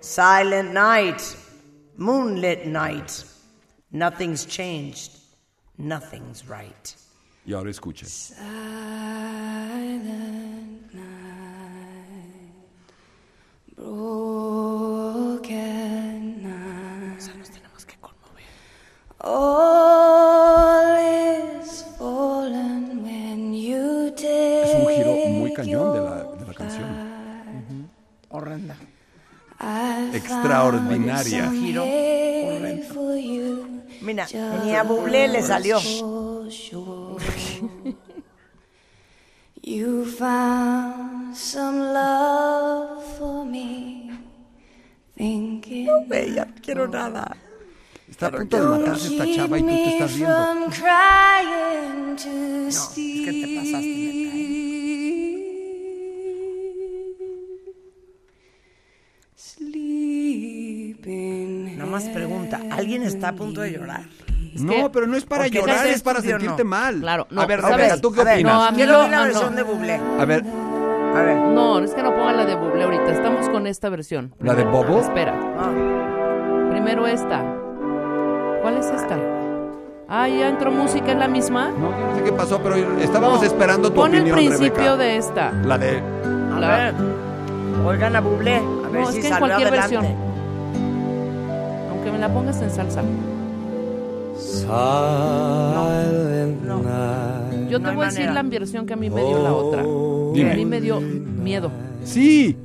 Silent 0.00 0.72
night. 0.72 1.36
Moonlit 1.96 2.66
night. 2.66 3.24
Nothing's 3.92 4.44
changed. 4.44 5.12
Nothing's 5.78 6.48
right. 6.48 6.96
Y 7.46 7.54
ahora 7.54 7.70
escuchen. 7.70 8.08
broken 15.42 16.41
night. 16.41 16.41
Es 24.24 24.74
un 24.74 24.88
giro 24.88 25.14
muy 25.30 25.52
cañón 25.54 25.92
de 25.94 26.00
la, 26.00 26.24
de 26.24 26.46
la 26.46 26.54
canción. 26.54 27.88
Horrenda. 28.30 28.76
Extraordinaria. 30.12 31.50
Giro 31.50 31.84
horrendo. 31.84 33.68
Mira, 34.00 34.26
ni 34.64 34.74
a 34.74 34.82
Bublé 34.82 35.28
le 35.28 35.42
salió. 35.42 35.78
You 39.64 40.04
found 40.04 41.36
some 41.36 41.92
love 41.92 43.04
for 43.16 43.44
me, 43.44 44.10
thinking. 45.16 45.86
No, 45.86 46.04
ya 46.08 46.44
no 46.46 46.54
quiero 46.60 46.88
nada. 46.88 47.36
Está 48.22 48.36
a 48.36 48.38
punto 48.38 48.56
de 48.56 48.78
matarse 48.78 49.08
esta 49.08 49.24
chava 49.34 49.58
y 49.58 49.62
tú 49.62 49.68
te 49.68 49.88
estás 49.88 50.14
riendo. 50.14 50.36
No, 50.36 50.68
es 52.68 52.78
que 52.94 53.32
te 53.32 53.56
pasaste, 53.56 54.12
Nada 61.76 61.90
más 61.90 62.04
pregunta, 62.04 62.60
¿alguien 62.70 63.02
está 63.02 63.30
a 63.30 63.32
punto 63.32 63.60
de 63.60 63.72
llorar? 63.72 64.04
No, 64.54 64.92
pero 64.92 65.08
no 65.08 65.16
es 65.16 65.24
para 65.24 65.48
llorar, 65.48 65.88
es, 65.88 66.00
para 66.02 66.20
sentirte 66.20 66.62
mal. 66.62 67.00
Claro, 67.00 67.26
no. 67.28 67.40
A 67.40 67.46
ver, 67.46 67.60
¿sabes? 67.60 68.00
¿tú 68.00 68.12
qué 68.12 68.22
ver, 68.22 68.34
opinas? 68.34 68.54
No, 68.54 68.62
a 68.62 68.70
mí 68.70 68.76
Quiero 68.76 69.02
no, 69.02 69.08
la 69.08 69.22
versión 69.24 69.56
de 69.56 69.62
Bublé. 69.64 69.94
A 69.94 70.24
ver. 70.24 70.44
A 70.44 71.22
ver. 71.22 71.36
No, 71.38 71.80
es 71.80 71.92
que 71.92 72.04
no 72.04 72.14
pongan 72.14 72.36
la 72.36 72.44
de 72.44 72.54
Bublé 72.54 72.84
ahorita. 72.84 73.10
Estamos 73.10 73.48
con 73.48 73.66
esta 73.66 73.88
versión. 73.88 74.32
¿La 74.38 74.54
de 74.54 74.62
Bobo? 74.62 75.00
Espera. 75.00 75.34
Ah. 75.58 76.68
Primero 76.70 77.08
esta. 77.08 77.61
¿Cuál 78.62 78.76
es 78.78 78.86
esta? 78.86 79.18
Ah, 80.08 80.28
ya 80.28 80.48
entró 80.48 80.70
música, 80.70 81.12
¿es 81.12 81.18
la 81.18 81.28
misma? 81.28 81.70
No, 81.70 81.90
yo 81.90 82.06
no 82.06 82.16
sé 82.16 82.22
qué 82.24 82.32
pasó, 82.32 82.60
pero 82.62 82.76
estábamos 83.00 83.40
No, 83.40 83.46
esperando 83.46 83.88
tu 83.90 83.94
Pon 83.96 84.10
opinión, 84.14 84.26
el 84.38 84.46
principio 84.46 84.74
Rebeca. 84.74 84.96
de 84.96 85.16
esta. 85.16 85.52
La 85.64 85.78
de... 85.78 85.98
a 86.54 86.60
La- 86.60 86.68
ver. 86.76 86.94
Oigan 87.86 88.14
a 88.16 88.20
Bublé. 88.20 88.56
A 88.56 88.88
ver 88.88 89.00
No, 89.02 89.08
es 89.08 89.14
si 89.14 89.20
que 89.22 89.28
en 89.28 89.36
cualquier 89.38 89.68
adelante. 89.68 89.96
versión. 89.96 90.16
Aunque 91.90 92.12
me 92.12 92.18
la 92.18 92.28
pongas 92.32 92.60
en 92.62 92.70
salsa. 92.70 93.02
Yo 97.68 97.78
te 97.78 97.82
No 97.84 97.88
hay 97.90 97.96
voy 97.96 98.04
a 98.04 98.08
decir 98.08 98.30
la 98.30 98.42
versión 98.42 98.86
que 98.86 98.92
a 98.92 98.96
mí 98.96 99.08
me 99.10 99.22
dio 99.24 99.42
la 99.42 99.52
otra. 99.52 99.82
Dime. 100.34 100.52
A 100.52 100.54
mí 100.56 100.64
me 100.66 100.80
dio 100.80 101.00
miedo. 101.00 101.70
Sí, 102.04 102.56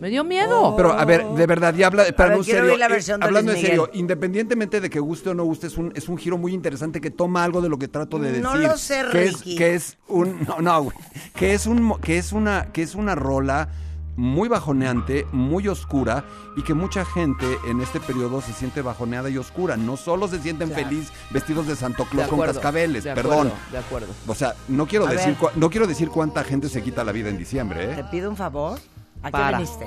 Me 0.00 0.08
dio 0.08 0.24
miedo. 0.24 0.74
pero 0.76 0.92
a 0.92 1.04
ver, 1.04 1.24
de 1.26 1.46
verdad, 1.46 1.74
ya 1.74 1.86
habla, 1.88 2.04
pero 2.16 2.30
ver, 2.30 2.38
en 2.38 2.44
quiero 2.44 2.60
serio, 2.62 2.76
la 2.78 2.86
eh, 2.86 2.88
versión 2.88 3.20
de 3.20 3.26
hablando 3.26 3.52
en 3.52 3.60
serio, 3.60 3.90
independientemente 3.92 4.80
de 4.80 4.88
que 4.90 4.98
guste 4.98 5.28
o 5.30 5.34
no 5.34 5.44
guste, 5.44 5.66
es 5.66 5.76
un, 5.76 5.92
es 5.94 6.08
un 6.08 6.16
giro 6.16 6.38
muy 6.38 6.54
interesante 6.54 7.00
que 7.00 7.10
toma 7.10 7.44
algo 7.44 7.60
de 7.60 7.68
lo 7.68 7.78
que 7.78 7.86
trato 7.88 8.18
de 8.18 8.28
decir. 8.28 8.42
No 8.42 8.54
lo 8.56 8.76
sé, 8.78 9.04
que 9.12 9.24
es, 9.26 9.36
que 9.42 9.74
es 9.74 9.98
un, 10.08 10.40
no, 10.48 10.60
no, 10.60 10.82
güey, 10.84 10.96
que 11.34 11.52
es 11.52 11.66
un, 11.66 11.98
que 12.00 12.16
es 12.18 12.32
una, 12.32 12.72
que 12.72 12.82
es 12.82 12.94
una 12.94 13.14
rola 13.14 13.68
muy 14.16 14.48
bajoneante, 14.48 15.24
muy 15.32 15.66
oscura 15.68 16.24
y 16.56 16.62
que 16.62 16.74
mucha 16.74 17.04
gente 17.06 17.46
en 17.68 17.80
este 17.80 18.00
periodo 18.00 18.40
se 18.42 18.52
siente 18.52 18.82
bajoneada 18.82 19.30
y 19.30 19.38
oscura. 19.38 19.76
No 19.78 19.96
solo 19.96 20.28
se 20.28 20.40
sienten 20.40 20.72
feliz 20.72 21.10
vestidos 21.30 21.66
de 21.66 21.76
Santo 21.76 22.04
De 22.04 22.10
Claus 22.10 22.28
con 22.28 22.40
cascabeles, 22.40 23.04
de 23.04 23.14
perdón. 23.14 23.46
acuerdo, 23.48 23.54
De 23.72 23.78
acuerdo. 23.78 24.08
O 24.26 24.34
sea, 24.34 24.54
no 24.68 24.86
quiero 24.86 25.06
A 25.06 25.10
decir 25.12 25.28
ver. 25.28 25.38
cua- 25.38 25.52
no 25.54 25.70
quiero 25.70 25.86
decir 25.86 26.08
cuánta 26.10 26.44
gente 26.44 26.68
se 26.68 26.82
quita 26.82 27.02
la 27.04 27.12
vida 27.12 27.30
en 27.30 27.38
diciembre, 27.38 27.86
Te 27.94 28.00
¿eh? 28.00 28.04
pido 28.10 28.28
un 28.28 28.36
favor. 28.36 28.78
¿A 29.22 29.26
qué 29.26 29.32
Para. 29.32 29.58
viniste? 29.58 29.86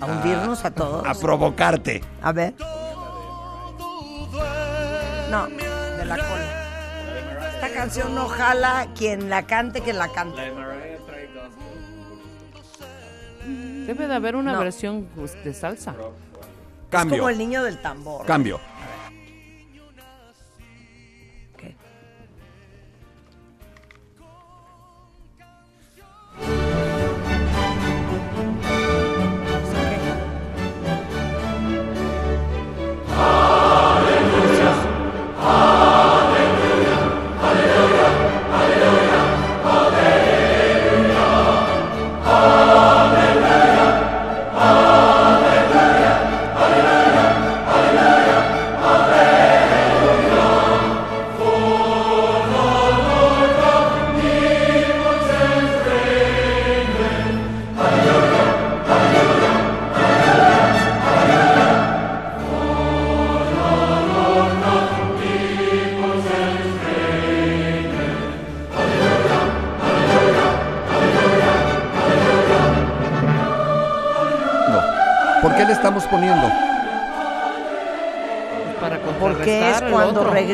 ¿A 0.00 0.06
hundirnos 0.06 0.64
a 0.64 0.70
todos? 0.70 1.06
A 1.06 1.14
provocarte. 1.14 2.02
A 2.22 2.32
ver. 2.32 2.54
No, 5.30 5.46
de 5.48 6.04
la 6.04 6.16
cola. 6.16 7.50
Esta 7.54 7.72
canción 7.72 8.14
no 8.14 8.28
jala 8.28 8.88
quien 8.96 9.30
la 9.30 9.42
cante, 9.44 9.80
que 9.80 9.92
la 9.92 10.08
cante. 10.08 10.52
Debe 13.86 14.06
de 14.06 14.14
haber 14.14 14.36
una 14.36 14.52
No. 14.52 14.60
versión 14.60 15.08
pues, 15.14 15.42
de 15.44 15.52
salsa. 15.52 15.90
Es 15.92 16.90
Cambio. 16.90 17.18
como 17.18 17.28
el 17.28 17.38
niño 17.38 17.62
del 17.62 17.80
tambor. 17.80 18.24
Cambio. 18.26 18.60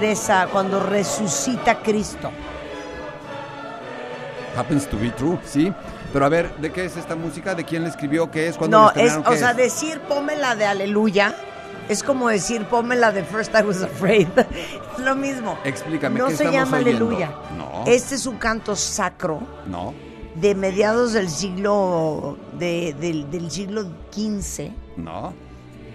Regresa, 0.01 0.49
cuando 0.51 0.81
resucita 0.81 1.79
Cristo. 1.83 2.31
Happens 4.57 4.89
to 4.89 4.99
be 4.99 5.11
true, 5.11 5.39
sí. 5.45 5.73
Pero 6.13 6.25
a 6.25 6.29
ver, 6.29 6.55
¿de 6.57 6.73
qué 6.73 6.85
es 6.85 6.97
esta 6.97 7.15
música? 7.15 7.55
¿De 7.55 7.65
quién 7.65 7.83
la 7.83 7.89
escribió? 7.89 8.31
¿Qué 8.31 8.49
es? 8.49 8.57
¿Cuándo 8.57 8.79
No, 8.79 8.93
la 8.95 9.03
es, 9.03 9.17
o 9.17 9.23
¿Qué 9.23 9.37
sea, 9.37 9.51
es? 9.53 9.57
decir 9.57 10.01
pómela 10.01 10.57
de 10.57 10.67
aleluya 10.67 11.35
es 11.89 12.03
como 12.03 12.29
decir 12.29 12.65
pómela 12.67 13.13
de 13.13 13.23
First 13.25 13.53
I 13.55 13.63
Was 13.63 13.83
Afraid. 13.83 14.29
es 14.39 15.05
lo 15.05 15.15
mismo. 15.15 15.57
Explícame, 15.65 16.19
No 16.19 16.27
¿qué 16.29 16.37
se 16.37 16.45
llama 16.51 16.79
oyendo? 16.79 17.07
aleluya. 17.07 17.31
No. 17.57 17.85
Este 17.87 18.15
es 18.17 18.27
un 18.27 18.39
canto 18.39 18.75
sacro 18.75 19.41
No, 19.67 19.95
de 20.35 20.55
mediados 20.55 21.13
del 21.13 21.29
siglo 21.31 22.37
de- 22.59 22.95
del, 22.99 23.31
del 23.31 23.51
siglo 23.51 23.83
XV 24.13 24.71
no. 24.97 25.33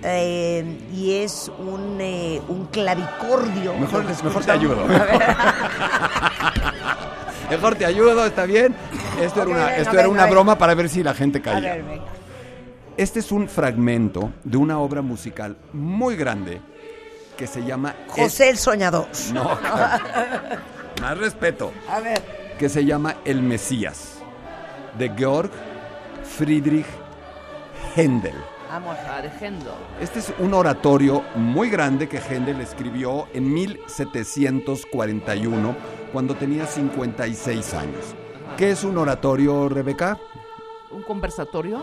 Eh, 0.04 0.80
y 0.94 1.16
es 1.16 1.52
un, 1.58 1.98
eh, 2.00 2.42
un 2.48 2.66
clavicordio. 2.68 3.74
Mejor, 3.76 4.06
te 4.46 4.52
ayudo. 4.52 4.86
Mejor 7.50 7.76
te 7.76 7.86
ayudo, 7.86 8.26
¿está 8.26 8.46
bien? 8.46 8.76
Esto 9.22 9.42
era 9.44 9.52
una, 9.52 9.76
esto 9.76 9.98
era 9.98 10.10
una 10.10 10.26
broma 10.26 10.58
para 10.58 10.74
ver 10.74 10.90
si 10.90 11.04
la 11.04 11.14
gente 11.14 11.42
caía. 11.42 11.84
Este 12.98 13.20
es 13.20 13.32
un 13.32 13.48
fragmento 13.48 14.32
de 14.44 14.58
una 14.58 14.80
obra 14.80 15.02
musical 15.02 15.58
muy 15.74 16.16
grande 16.16 16.62
que 17.38 17.46
se 17.46 17.64
llama... 17.64 17.94
José 18.08 18.50
el 18.50 18.58
Soñador. 18.58 19.08
No, 19.34 19.44
más 21.02 21.18
respeto. 21.18 21.74
A 21.90 22.00
ver. 22.00 22.22
Que 22.58 22.70
se 22.70 22.86
llama 22.86 23.18
El 23.26 23.42
Mesías, 23.42 24.20
de 24.98 25.10
Georg 25.10 25.52
Friedrich 26.38 26.86
Händel. 27.96 28.36
Vamos. 28.76 28.98
Argendo. 29.10 29.74
Este 30.02 30.20
es 30.20 30.34
un 30.38 30.54
oratorio 30.54 31.24
muy 31.36 31.70
grande 31.70 32.10
que 32.10 32.20
Händel 32.20 32.60
escribió 32.60 33.30
en 33.34 33.54
1741, 33.54 35.76
cuando 36.12 36.36
tenía 36.36 36.66
56 36.66 37.74
años. 37.74 38.04
¿Qué 38.58 38.72
es 38.72 38.84
un 38.84 38.98
oratorio, 38.98 39.70
Rebeca? 39.70 40.18
¿Un 40.92 41.04
conversatorio? 41.04 41.82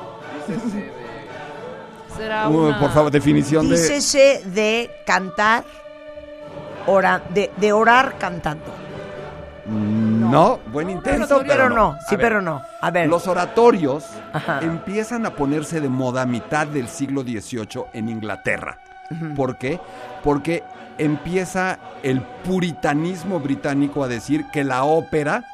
Será 2.14 2.50
Uh, 2.50 2.66
una... 2.66 2.78
por 2.78 2.90
favor, 2.90 3.10
definición 3.10 3.70
de... 3.70 3.76
Dícese 3.76 4.42
de 4.44 4.90
cantar, 5.06 5.64
ora- 6.86 7.22
de, 7.30 7.50
de 7.56 7.72
orar 7.72 8.18
cantando. 8.18 8.66
No, 10.32 10.58
buen 10.72 10.90
intento, 10.90 11.38
Sí, 11.38 11.44
pero 11.46 11.68
no, 11.68 11.98
sí, 12.08 12.16
ver, 12.16 12.20
pero 12.20 12.42
no. 12.42 12.62
A 12.80 12.90
ver. 12.90 13.08
Los 13.08 13.28
oratorios 13.28 14.04
Ajá. 14.32 14.60
empiezan 14.60 15.26
a 15.26 15.30
ponerse 15.30 15.80
de 15.80 15.88
moda 15.88 16.22
a 16.22 16.26
mitad 16.26 16.66
del 16.66 16.88
siglo 16.88 17.22
XVIII 17.22 17.84
en 17.92 18.08
Inglaterra. 18.08 18.78
¿Por 19.36 19.58
qué? 19.58 19.78
Porque 20.24 20.64
empieza 20.96 21.78
el 22.02 22.22
puritanismo 22.22 23.40
británico 23.40 24.02
a 24.02 24.08
decir 24.08 24.46
que 24.52 24.64
la 24.64 24.84
ópera 24.84 25.44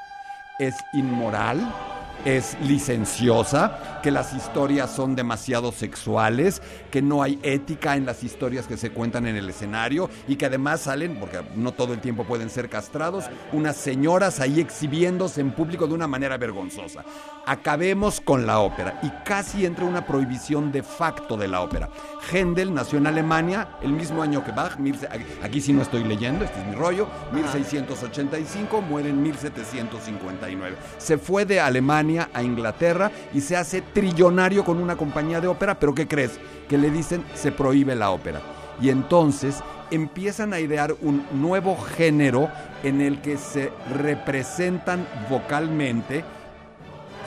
es 0.59 0.77
inmoral, 0.93 1.61
es 2.25 2.57
licenciosa, 2.61 4.01
que 4.03 4.11
las 4.11 4.33
historias 4.33 4.91
son 4.91 5.15
demasiado 5.15 5.73
sexuales, 5.73 6.63
que 6.91 7.03
no 7.03 7.23
hay 7.23 7.39
ética 7.43 7.97
en 7.97 8.07
las 8.07 8.23
historias 8.23 8.67
que 8.67 8.77
se 8.77 8.91
cuentan 8.91 9.27
en 9.27 9.37
el 9.37 9.49
escenario 9.49 10.09
y 10.27 10.37
que 10.37 10.47
además 10.47 10.81
salen, 10.83 11.19
porque 11.19 11.41
no 11.57 11.73
todo 11.73 11.93
el 11.95 12.01
tiempo 12.01 12.25
pueden 12.25 12.51
ser 12.51 12.69
castrados, 12.69 13.25
unas 13.53 13.77
señoras 13.77 14.41
ahí 14.41 14.61
exhibiéndose 14.61 15.41
en 15.41 15.53
público 15.53 15.87
de 15.87 15.95
una 15.95 16.07
manera 16.07 16.37
vergonzosa. 16.37 17.05
Acabemos 17.47 18.21
con 18.21 18.47
la 18.47 18.61
ópera 18.61 19.01
y 19.03 19.11
casi 19.25 19.65
entra 19.65 19.85
una 19.85 20.07
prohibición 20.07 20.71
de 20.71 20.83
facto 20.83 21.37
de 21.37 21.49
la 21.49 21.61
ópera. 21.63 21.89
Händel 22.31 22.75
nació 22.75 22.99
en 22.99 23.07
Alemania 23.07 23.77
el 23.83 23.93
mismo 23.93 24.23
año 24.23 24.45
que 24.45 24.53
Bach, 24.53 24.77
aquí 25.43 25.61
sí 25.61 25.73
no 25.73 25.83
estoy 25.83 26.05
leyendo, 26.05 26.45
este 26.45 26.61
es 26.61 26.67
mi 26.67 26.75
rollo, 26.75 27.09
1685, 27.33 28.83
muere 28.83 29.11
en 29.11 29.23
1759. 29.23 30.77
Se 30.99 31.17
fue 31.17 31.45
de 31.45 31.61
Alemania 31.61 32.08
a 32.17 32.43
Inglaterra 32.43 33.11
y 33.35 33.41
se 33.41 33.57
hace 33.57 33.83
trillonario 33.83 34.65
con 34.65 34.79
una 34.79 34.97
compañía 34.97 35.41
de 35.41 35.49
ópera, 35.49 35.79
pero 35.79 35.95
¿qué 35.95 36.09
crees? 36.09 36.39
Que 36.69 36.79
le 36.79 36.91
dicen 36.91 37.25
se 37.35 37.53
prohíbe 37.53 37.95
la 37.95 38.11
ópera. 38.11 38.41
Y 38.81 38.91
entonces 38.91 39.63
empiezan 39.91 40.53
a 40.53 40.61
idear 40.61 40.95
un 41.03 41.27
nuevo 41.33 41.77
género 41.77 42.49
en 42.83 43.01
el 43.01 43.21
que 43.21 43.37
se 43.37 43.73
representan 43.95 45.07
vocalmente 45.29 46.25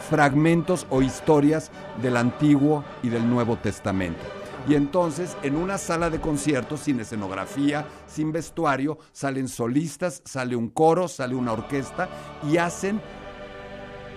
fragmentos 0.09 0.87
o 0.89 1.01
historias 1.01 1.71
del 2.01 2.17
Antiguo 2.17 2.83
y 3.03 3.09
del 3.09 3.29
Nuevo 3.29 3.57
Testamento. 3.57 4.19
Y 4.67 4.75
entonces, 4.75 5.35
en 5.41 5.55
una 5.55 5.77
sala 5.77 6.09
de 6.09 6.21
conciertos, 6.21 6.81
sin 6.81 6.99
escenografía, 6.99 7.85
sin 8.07 8.31
vestuario, 8.31 8.99
salen 9.11 9.47
solistas, 9.47 10.21
sale 10.23 10.55
un 10.55 10.69
coro, 10.69 11.07
sale 11.07 11.33
una 11.33 11.53
orquesta 11.53 12.09
y 12.47 12.57
hacen 12.57 13.01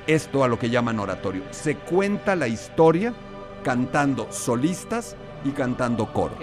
esto 0.07 0.45
a 0.45 0.49
lo 0.49 0.59
que 0.59 0.71
llaman 0.71 0.99
oratorio. 0.99 1.43
Se 1.51 1.77
cuenta 1.77 2.37
la 2.37 2.49
historia 2.49 3.15
cantando 3.63 4.31
solistas 4.31 5.17
y 5.45 5.51
cantando 5.51 6.13
coro. 6.13 6.37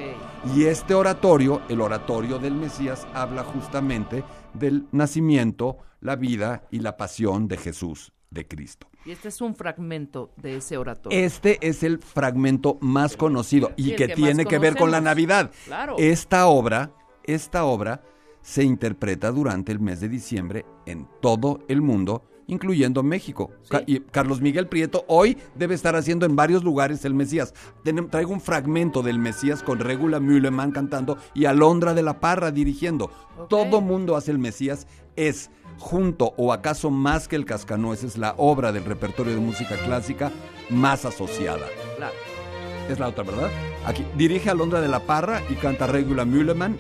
Y 0.56 0.66
este 0.66 0.94
oratorio, 0.94 1.62
el 1.70 1.82
oratorio 1.82 2.40
del 2.40 2.56
Mesías, 2.56 3.08
habla 3.14 3.44
justamente 3.44 4.24
del 4.54 4.88
nacimiento, 4.92 5.78
la 6.00 6.16
vida 6.16 6.64
y 6.72 6.80
la 6.80 6.98
pasión 6.98 7.48
de 7.48 7.58
Jesús, 7.58 8.12
de 8.30 8.48
Cristo. 8.48 8.88
Y 9.06 9.12
este 9.12 9.30
es 9.30 9.42
un 9.42 9.56
fragmento 9.56 10.32
de 10.38 10.58
ese 10.58 10.78
oratorio. 10.78 11.18
Este 11.18 11.58
es 11.68 11.84
el 11.84 12.00
fragmento 12.00 12.78
más 12.82 13.18
conocido 13.18 13.72
y 13.76 13.96
que, 13.96 14.08
que 14.08 14.16
tiene 14.16 14.46
que 14.46 14.60
ver 14.60 14.76
con 14.76 14.92
la. 14.92 15.02
Navidad. 15.02 15.52
Claro. 15.66 15.96
Esta 15.98 16.46
obra, 16.46 16.92
esta 17.24 17.66
obra 17.66 18.04
se 18.42 18.64
interpreta 18.64 19.32
durante 19.32 19.72
el 19.72 19.80
mes 19.80 20.00
de 20.00 20.10
diciembre 20.10 20.66
en 20.86 21.08
todo 21.22 21.64
el 21.68 21.82
mundo, 21.82 22.24
incluyendo 22.52 23.02
México. 23.02 23.50
Ca- 23.70 23.82
y 23.88 24.02
Carlos 24.02 24.42
Miguel 24.42 24.68
Prieto 24.68 25.06
hoy 25.08 25.38
debe 25.56 25.74
estar 25.74 25.96
haciendo 25.96 26.26
en 26.26 26.36
varios 26.36 26.64
lugares 26.64 27.04
el 27.06 27.14
Mesías. 27.14 27.54
Traigo 28.12 28.34
un 28.34 28.42
fragmento 28.42 29.02
del 29.02 29.18
Mesías 29.20 29.64
con 29.64 29.80
Regula 29.80 30.20
Mühleman 30.20 30.72
cantando 30.72 31.18
y 31.34 31.46
Alondra 31.46 31.94
de 31.94 32.04
la 32.04 32.20
Parra 32.20 32.52
dirigiendo. 32.52 33.10
Todo 33.50 33.80
mundo 33.82 34.16
hace 34.18 34.32
el 34.32 34.38
Mesías. 34.40 34.86
Es 35.16 35.50
junto 35.78 36.34
o 36.38 36.52
acaso 36.54 36.92
más 36.92 37.28
que 37.28 37.36
el 37.38 37.46
Cascanueces 37.46 38.18
la 38.18 38.36
obra 38.38 38.72
del 38.72 38.84
repertorio 38.86 39.34
de 39.34 39.40
música 39.40 39.78
clásica 39.86 40.32
más 40.70 41.06
asociada. 41.06 41.66
Claro. 41.98 42.14
Es 42.90 43.00
la 43.00 43.08
otra, 43.08 43.24
¿verdad? 43.24 43.50
Aquí 43.86 44.06
dirige 44.18 44.50
a 44.50 44.54
Londra 44.54 44.82
de 44.82 44.90
la 44.90 45.00
Parra 45.00 45.42
y 45.50 45.54
canta 45.56 45.88
Regula 45.88 46.26
Mühleman, 46.26 46.78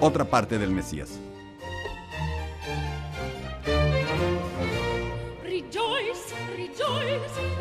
otra 0.00 0.24
parte 0.24 0.58
del 0.58 0.72
Mesías. 0.72 1.20
Rejoice, 7.04 7.51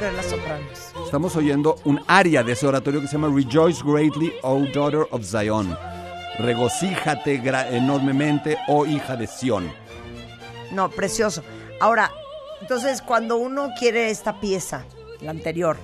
Las 0.00 0.26
sopranos. 0.26 0.78
Estamos 1.04 1.34
oyendo 1.34 1.76
un 1.84 2.00
aria 2.06 2.44
de 2.44 2.52
ese 2.52 2.66
oratorio 2.66 3.00
que 3.00 3.08
se 3.08 3.14
llama 3.14 3.34
Rejoice 3.34 3.82
Greatly, 3.84 4.32
O 4.42 4.60
Daughter 4.72 5.06
of 5.10 5.24
Zion. 5.24 5.76
Regocíjate 6.38 7.42
enormemente, 7.72 8.56
oh 8.68 8.86
hija 8.86 9.16
de 9.16 9.26
Sión. 9.26 9.70
No, 10.70 10.88
precioso. 10.88 11.42
Ahora, 11.80 12.12
entonces 12.60 13.02
cuando 13.02 13.36
uno 13.38 13.70
quiere 13.76 14.10
esta 14.10 14.38
pieza, 14.40 14.84
la 15.20 15.32
anterior, 15.32 15.76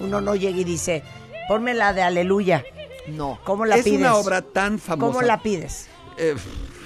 uno 0.00 0.22
no 0.22 0.34
llega 0.34 0.58
y 0.58 0.64
dice, 0.64 1.02
ponme 1.46 1.74
la 1.74 1.92
de 1.92 2.02
Aleluya. 2.02 2.64
No. 3.08 3.38
¿Cómo 3.44 3.66
la 3.66 3.76
es 3.76 3.84
pides? 3.84 3.98
una 4.00 4.14
obra 4.16 4.40
tan 4.40 4.78
famosa. 4.78 5.12
¿Cómo 5.12 5.22
la 5.22 5.42
pides? 5.42 5.88
Eh, 6.16 6.36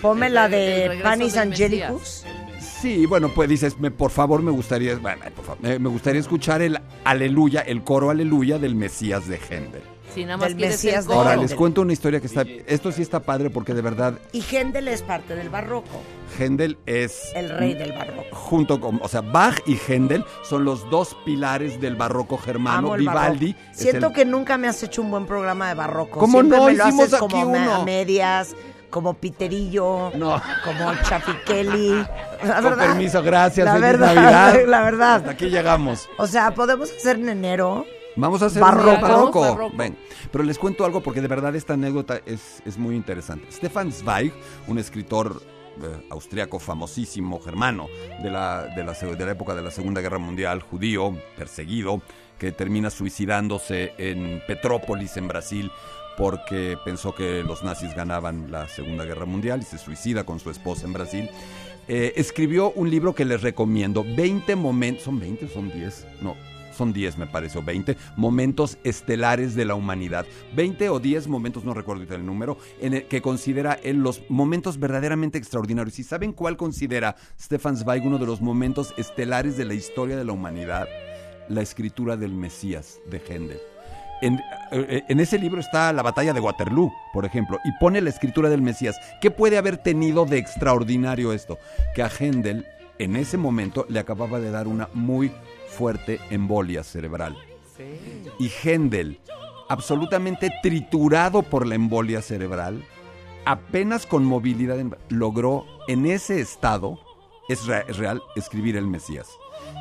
Ponme 0.03 0.29
la 0.31 0.49
de 0.49 1.01
Panis 1.03 1.37
Angelicus. 1.37 2.25
Sí, 2.85 3.07
bueno, 3.07 3.31
pues 3.31 3.49
dices, 3.49 3.79
me- 3.81 3.91
por 3.91 4.11
favor, 4.11 4.43
me 4.43 4.51
gustaría, 4.51 4.95
bueno, 4.97 5.23
por 5.35 5.45
favor, 5.45 5.63
me, 5.63 5.79
me 5.79 5.89
gustaría 5.89 6.21
escuchar 6.21 6.61
el 6.61 6.79
Aleluya, 7.05 7.63
el 7.63 7.83
coro 7.83 8.11
Aleluya 8.11 8.59
del 8.59 8.75
Mesías 8.75 9.27
de 9.27 9.37
Händel. 9.39 9.83
Si 10.15 10.23
nada 10.25 10.37
más 10.37 10.49
Del 10.51 10.57
Mesías 10.69 10.97
el 11.05 11.09
de 11.09 11.15
coro. 11.15 11.21
Ahora 11.31 11.37
les 11.37 11.55
cuento 11.55 11.81
una 11.81 11.93
historia 11.95 12.21
que 12.21 12.27
está, 12.27 12.45
esto 12.67 12.93
sí 12.93 13.01
está 13.01 13.21
padre 13.21 13.49
porque 13.51 13.73
de 13.75 13.81
verdad 13.81 14.19
Y 14.33 14.43
Händel 14.43 14.87
es 14.89 15.01
parte 15.03 15.35
del 15.35 15.49
barroco, 15.49 15.89
Händel 16.39 16.77
es 16.87 17.33
el 17.35 17.49
rey 17.49 17.73
del 17.75 17.93
barroco. 17.93 18.25
junto 18.37 18.79
con, 18.81 19.01
o 19.03 19.09
sea, 19.09 19.23
Bach 19.23 19.59
y 19.67 19.77
Händel 19.89 20.23
son 20.43 20.65
los 20.67 20.89
dos 20.91 21.17
pilares 21.25 21.81
del 21.81 21.97
barroco 21.97 22.37
germano. 22.37 22.79
Amo 22.89 22.95
el 22.97 23.01
Vivaldi 23.01 23.55
barroco. 23.55 23.75
Siento 23.75 24.07
el- 24.09 24.13
que 24.13 24.25
nunca 24.27 24.59
me 24.59 24.69
has 24.69 24.81
hecho 24.83 25.01
un 25.03 25.11
buen 25.11 25.25
programa 25.27 25.69
de 25.69 25.75
barroco. 25.75 26.21
¿Cómo 26.21 26.39
Siempre 26.41 26.59
no? 26.59 26.67
me 26.67 26.75
lo 26.75 26.85
Hicimos 26.87 27.05
haces 27.07 27.15
aquí 27.15 27.27
como 27.41 27.51
me- 27.51 27.59
uno. 27.63 27.75
a 27.77 27.85
medias, 27.85 28.55
como 28.95 29.15
Piterillo, 29.15 30.13
No. 30.15 30.41
como 30.65 30.95
Chafiqueli. 31.03 31.89
La 32.45 32.55
Con 32.55 32.65
verdad. 32.65 32.87
permiso, 32.87 33.23
gracias, 33.25 33.67
La 33.67 33.77
verdad, 33.79 34.15
Navidad. 34.15 34.65
la 34.69 34.83
verdad. 34.83 35.15
Hasta 35.17 35.31
aquí 35.33 35.51
llegamos. 35.51 36.09
O 36.17 36.29
sea, 36.29 36.55
podemos 36.55 36.93
hacer 36.93 37.17
en 37.17 37.29
enero. 37.29 37.85
Vamos 38.15 38.41
a 38.43 38.47
hacer 38.47 38.63
Barroco. 38.63 38.91
un 38.95 39.01
barroco. 39.03 39.41
Barroco. 39.41 39.77
Ven, 39.77 39.99
pero 40.31 40.45
les 40.45 40.57
cuento 40.61 40.85
algo 40.85 41.03
porque 41.03 41.21
de 41.21 41.27
verdad 41.27 41.57
esta 41.57 41.73
anécdota 41.75 42.21
es, 42.25 42.63
es 42.65 42.79
muy 42.79 42.95
interesante. 42.95 43.51
Stefan 43.51 43.91
Zweig, 43.91 44.33
un 44.69 44.79
escritor 44.79 45.43
eh, 45.83 46.07
austriaco 46.11 46.61
famosísimo, 46.61 47.41
germano, 47.41 47.89
de 48.23 48.31
la, 48.31 48.63
de, 48.77 48.85
la, 48.85 48.93
de 48.93 49.25
la 49.27 49.33
época 49.33 49.57
de 49.57 49.63
la 49.63 49.73
Segunda 49.73 50.01
Guerra 50.01 50.19
Mundial, 50.19 50.63
judío, 50.63 51.19
perseguido, 51.37 52.01
que 52.39 52.53
termina 52.53 52.91
suicidándose 52.91 53.95
en 53.99 54.41
Petrópolis, 54.47 55.17
en 55.17 55.27
Brasil, 55.27 55.73
porque 56.17 56.77
pensó 56.85 57.15
que 57.15 57.43
los 57.43 57.63
nazis 57.63 57.95
ganaban 57.95 58.51
la 58.51 58.69
Segunda 58.69 59.05
Guerra 59.05 59.27
Mundial 59.27 59.61
y 59.63 59.65
se 59.65 59.79
suicida 59.79 60.25
con 60.25 60.41
su 60.41 60.51
esposa 60.51 60.87
en 60.87 60.93
Brasil. 60.93 61.31
Eh, 61.87 62.15
escribió 62.17 62.73
un 62.73 62.91
libro 62.91 63.15
que 63.15 63.25
les 63.25 63.43
recomiendo, 63.43 64.05
20 64.05 64.57
momentos, 64.57 65.05
¿son 65.05 65.21
20 65.21 65.45
o 65.47 65.49
son 65.49 65.71
10? 65.71 66.07
No, 66.23 66.35
son 66.75 66.93
10 66.93 67.19
me 67.19 67.27
parece, 67.27 67.59
o 67.59 67.63
20 67.63 67.97
momentos 68.17 68.79
estelares 68.85 69.55
de 69.55 69.65
la 69.65 69.75
humanidad. 69.75 70.27
20 70.55 70.89
o 70.89 70.99
10 70.99 71.29
momentos, 71.29 71.65
no 71.65 71.75
recuerdo 71.75 72.15
el 72.15 72.27
número, 72.27 72.59
en 72.81 72.95
el 72.95 73.05
que 73.07 73.23
considera 73.23 73.75
él 73.83 73.99
los 73.99 74.23
momentos 74.29 74.79
verdaderamente 74.79 75.39
extraordinarios. 75.39 75.99
¿Y 75.99 76.05
saben 76.05 76.33
cuál 76.33 76.57
considera 76.57 77.17
Stefan 77.41 77.77
Zweig 77.77 78.05
uno 78.05 78.19
de 78.19 78.27
los 78.27 78.41
momentos 78.41 78.95
estelares 78.97 79.57
de 79.57 79.65
la 79.65 79.75
historia 79.75 80.17
de 80.17 80.25
la 80.25 80.33
humanidad? 80.33 80.89
La 81.49 81.61
escritura 81.61 82.17
del 82.17 82.33
Mesías 82.33 83.01
de 83.11 83.19
Händel. 83.19 83.74
En, 84.21 84.41
eh, 84.71 85.03
en 85.09 85.21
ese 85.21 85.39
libro 85.39 85.61
está 85.61 85.93
la 85.93 86.03
batalla 86.03 86.33
de 86.33 86.41
Waterloo, 86.41 86.93
por 87.13 87.25
ejemplo, 87.25 87.59
y 87.65 87.73
pone 87.79 88.01
la 88.01 88.11
escritura 88.11 88.49
del 88.49 88.63
Mesías. 88.63 88.99
¿Qué 89.21 89.31
puede 89.31 89.59
haber 89.59 89.77
tenido 89.79 90.25
de 90.25 90.39
extraordinario 90.39 91.33
esto? 91.33 91.59
Que 91.95 92.03
a 92.03 92.09
Händel, 92.09 92.67
en 92.99 93.17
ese 93.17 93.37
momento, 93.37 93.87
le 93.89 93.99
acababa 93.99 94.41
de 94.41 94.51
dar 94.51 94.67
una 94.67 94.89
muy 94.95 95.33
fuerte 95.69 96.21
embolia 96.31 96.85
cerebral. 96.85 97.37
Y 98.39 98.49
Händel, 98.49 99.21
absolutamente 99.69 100.53
triturado 100.63 101.43
por 101.43 101.67
la 101.67 101.75
embolia 101.75 102.23
cerebral, 102.23 102.85
apenas 103.45 104.07
con 104.07 104.25
movilidad, 104.25 104.79
logró 105.09 105.67
en 105.89 106.07
ese 106.07 106.41
estado, 106.41 106.99
es 107.49 107.67
real, 107.67 108.23
escribir 108.37 108.77
el 108.77 108.87
Mesías. 108.87 109.29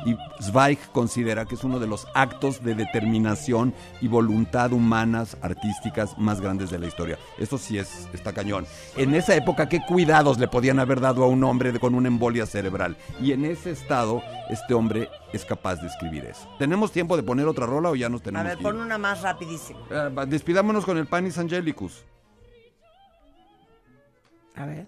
Y 0.06 0.16
Zweig 0.42 0.78
considera 0.92 1.46
que 1.46 1.54
es 1.54 1.64
uno 1.64 1.78
de 1.78 1.86
los 1.86 2.06
actos 2.14 2.62
de 2.62 2.74
determinación 2.74 3.72
y 4.02 4.08
voluntad 4.08 4.72
humanas, 4.72 5.36
artísticas 5.40 6.18
más 6.18 6.40
grandes 6.42 6.70
de 6.70 6.78
la 6.78 6.86
historia. 6.86 7.18
Eso 7.38 7.56
sí 7.56 7.78
es, 7.78 8.06
está 8.12 8.32
cañón. 8.34 8.66
En 8.96 9.14
esa 9.14 9.34
época, 9.34 9.68
¿qué 9.68 9.80
cuidados 9.86 10.38
le 10.38 10.46
podían 10.48 10.78
haber 10.78 11.00
dado 11.00 11.24
a 11.24 11.28
un 11.28 11.42
hombre 11.44 11.72
de- 11.72 11.80
con 11.80 11.94
una 11.94 12.08
embolia 12.08 12.44
cerebral? 12.44 12.96
Y 13.20 13.32
en 13.32 13.46
ese 13.46 13.70
estado, 13.70 14.22
este 14.50 14.74
hombre 14.74 15.08
es 15.32 15.44
capaz 15.46 15.76
de 15.76 15.86
escribir 15.86 16.24
eso. 16.26 16.46
¿Tenemos 16.58 16.92
tiempo 16.92 17.16
de 17.16 17.22
poner 17.22 17.46
otra 17.46 17.64
rola 17.64 17.88
o 17.90 17.94
ya 17.96 18.10
nos 18.10 18.20
A 18.20 18.24
tenemos 18.24 18.46
ver, 18.46 18.56
que 18.58 18.62
ir? 18.62 18.68
pon 18.68 18.80
una 18.80 18.98
más 18.98 19.22
rapidísima. 19.22 19.80
Eh, 19.90 20.10
despidámonos 20.28 20.84
con 20.84 20.98
el 20.98 21.06
Panis 21.06 21.38
Angelicus. 21.38 22.04
A 24.56 24.66
ver. 24.66 24.86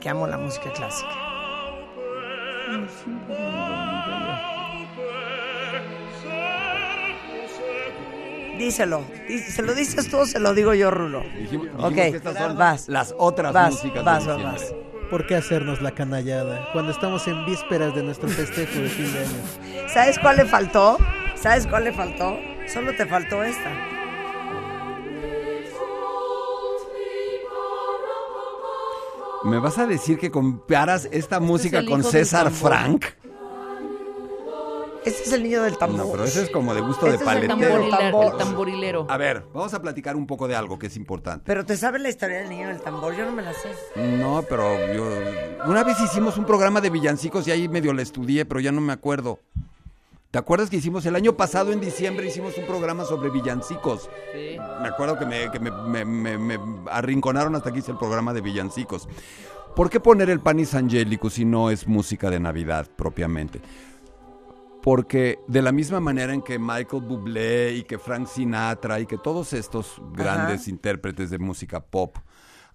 Que 0.00 0.08
amo 0.08 0.26
la 0.26 0.38
música 0.38 0.70
clásica. 0.72 1.10
Díselo. 8.58 9.02
Dí- 9.28 9.38
¿Se 9.38 9.62
lo 9.62 9.74
dices 9.74 10.08
tú 10.10 10.18
o 10.18 10.26
se 10.26 10.38
lo 10.38 10.52
digo 10.54 10.74
yo, 10.74 10.90
Rulo? 10.90 11.22
Dijimos, 11.38 11.66
dijimos 11.66 11.84
Ok, 11.84 11.94
que 11.94 12.06
estas 12.08 12.36
son 12.36 12.58
vas. 12.58 12.88
las 12.88 13.14
otras 13.16 13.52
Vas, 13.52 13.72
músicas 13.72 14.04
vas, 14.04 14.26
de 14.26 14.42
vas. 14.42 14.74
¿Por 15.10 15.26
qué 15.26 15.36
hacernos 15.36 15.80
la 15.82 15.92
canallada 15.92 16.68
cuando 16.72 16.92
estamos 16.92 17.26
en 17.26 17.44
vísperas 17.46 17.94
de 17.94 18.02
nuestro 18.02 18.28
festejo 18.28 18.78
de 18.80 18.88
fin 18.88 19.12
de 19.12 19.20
año? 19.20 19.88
¿Sabes 19.92 20.18
cuál 20.18 20.36
le 20.36 20.44
faltó? 20.44 20.98
¿Sabes 21.34 21.66
cuál 21.66 21.84
le 21.84 21.92
faltó? 21.92 22.38
Solo 22.72 22.94
te 22.94 23.06
faltó 23.06 23.42
esta. 23.42 23.70
¿Me 29.44 29.58
vas 29.58 29.78
a 29.78 29.86
decir 29.86 30.18
que 30.18 30.30
comparas 30.30 31.08
esta 31.12 31.40
música 31.40 31.78
el 31.78 31.88
con 31.88 32.04
César. 32.04 32.50
Frank? 32.50 33.06
Este 35.02 35.22
es 35.22 35.32
el 35.32 35.42
niño 35.42 35.62
del 35.62 35.78
tambor. 35.78 36.04
No, 36.04 36.12
pero 36.12 36.24
ese 36.24 36.42
es 36.42 36.50
como 36.50 36.74
de 36.74 36.82
gusto 36.82 37.06
Este 37.06 37.10
de 37.10 37.14
es 37.14 37.20
el 37.42 37.48
paletero. 37.48 37.54
tambor. 37.58 37.90
Tamborilero, 37.90 38.32
el 38.32 38.36
tamborilero. 38.36 39.06
A 39.08 39.16
ver, 39.16 39.44
vamos 39.54 39.72
a 39.72 39.80
platicar 39.80 40.14
un 40.14 40.26
poco 40.26 40.46
de 40.46 40.54
algo 40.54 40.78
que 40.78 40.88
es 40.88 40.96
importante. 40.96 41.42
Pero 41.46 41.64
te 41.64 41.78
sabes 41.78 42.02
la 42.02 42.10
historia 42.10 42.40
del 42.40 42.50
niño 42.50 42.68
del 42.68 42.82
tambor, 42.82 43.16
yo 43.16 43.24
no 43.24 43.32
me 43.32 43.40
la 43.40 43.54
sé. 43.54 43.70
No, 43.96 44.44
pero 44.46 44.76
yo... 44.92 45.08
Una 45.66 45.84
vez 45.84 45.98
hicimos 46.00 46.36
un 46.36 46.44
programa 46.44 46.82
de 46.82 46.90
villancicos 46.90 47.48
y 47.48 47.50
ahí 47.50 47.66
medio 47.66 47.94
la 47.94 48.02
estudié, 48.02 48.44
pero 48.44 48.60
ya 48.60 48.72
no 48.72 48.82
me 48.82 48.92
acuerdo. 48.92 49.40
¿Te 50.30 50.38
acuerdas 50.38 50.70
que 50.70 50.76
hicimos 50.76 51.04
el 51.06 51.16
año 51.16 51.36
pasado, 51.36 51.72
en 51.72 51.80
diciembre, 51.80 52.26
hicimos 52.28 52.56
un 52.56 52.64
programa 52.64 53.04
sobre 53.04 53.30
villancicos? 53.30 54.08
Sí. 54.32 54.56
Me 54.80 54.88
acuerdo 54.88 55.18
que 55.18 55.26
me, 55.26 55.50
que 55.50 55.58
me, 55.58 55.70
me- 55.72 56.04
me- 56.04 56.38
me 56.38 56.58
arrinconaron 56.90 57.56
hasta 57.56 57.72
que 57.72 57.80
hice 57.80 57.90
el 57.90 57.98
programa 57.98 58.32
de 58.32 58.40
villancicos. 58.40 59.08
¿Por 59.74 59.90
qué 59.90 59.98
poner 59.98 60.30
el 60.30 60.38
Panis 60.40 60.74
Angelicus 60.74 61.34
si 61.34 61.44
no 61.44 61.68
es 61.70 61.88
música 61.88 62.30
de 62.30 62.38
Navidad 62.38 62.86
propiamente? 62.96 63.60
Porque 64.82 65.40
de 65.48 65.62
la 65.62 65.72
misma 65.72 65.98
manera 66.00 66.32
en 66.32 66.42
que 66.42 66.58
Michael 66.60 67.02
Bublé 67.02 67.74
y 67.74 67.82
que 67.82 67.98
Frank 67.98 68.26
Sinatra 68.28 69.00
y 69.00 69.06
que 69.06 69.18
todos 69.18 69.52
estos 69.52 70.00
grandes 70.12 70.68
intérpretes 70.68 71.30
de 71.30 71.38
música 71.38 71.80
pop 71.80 72.16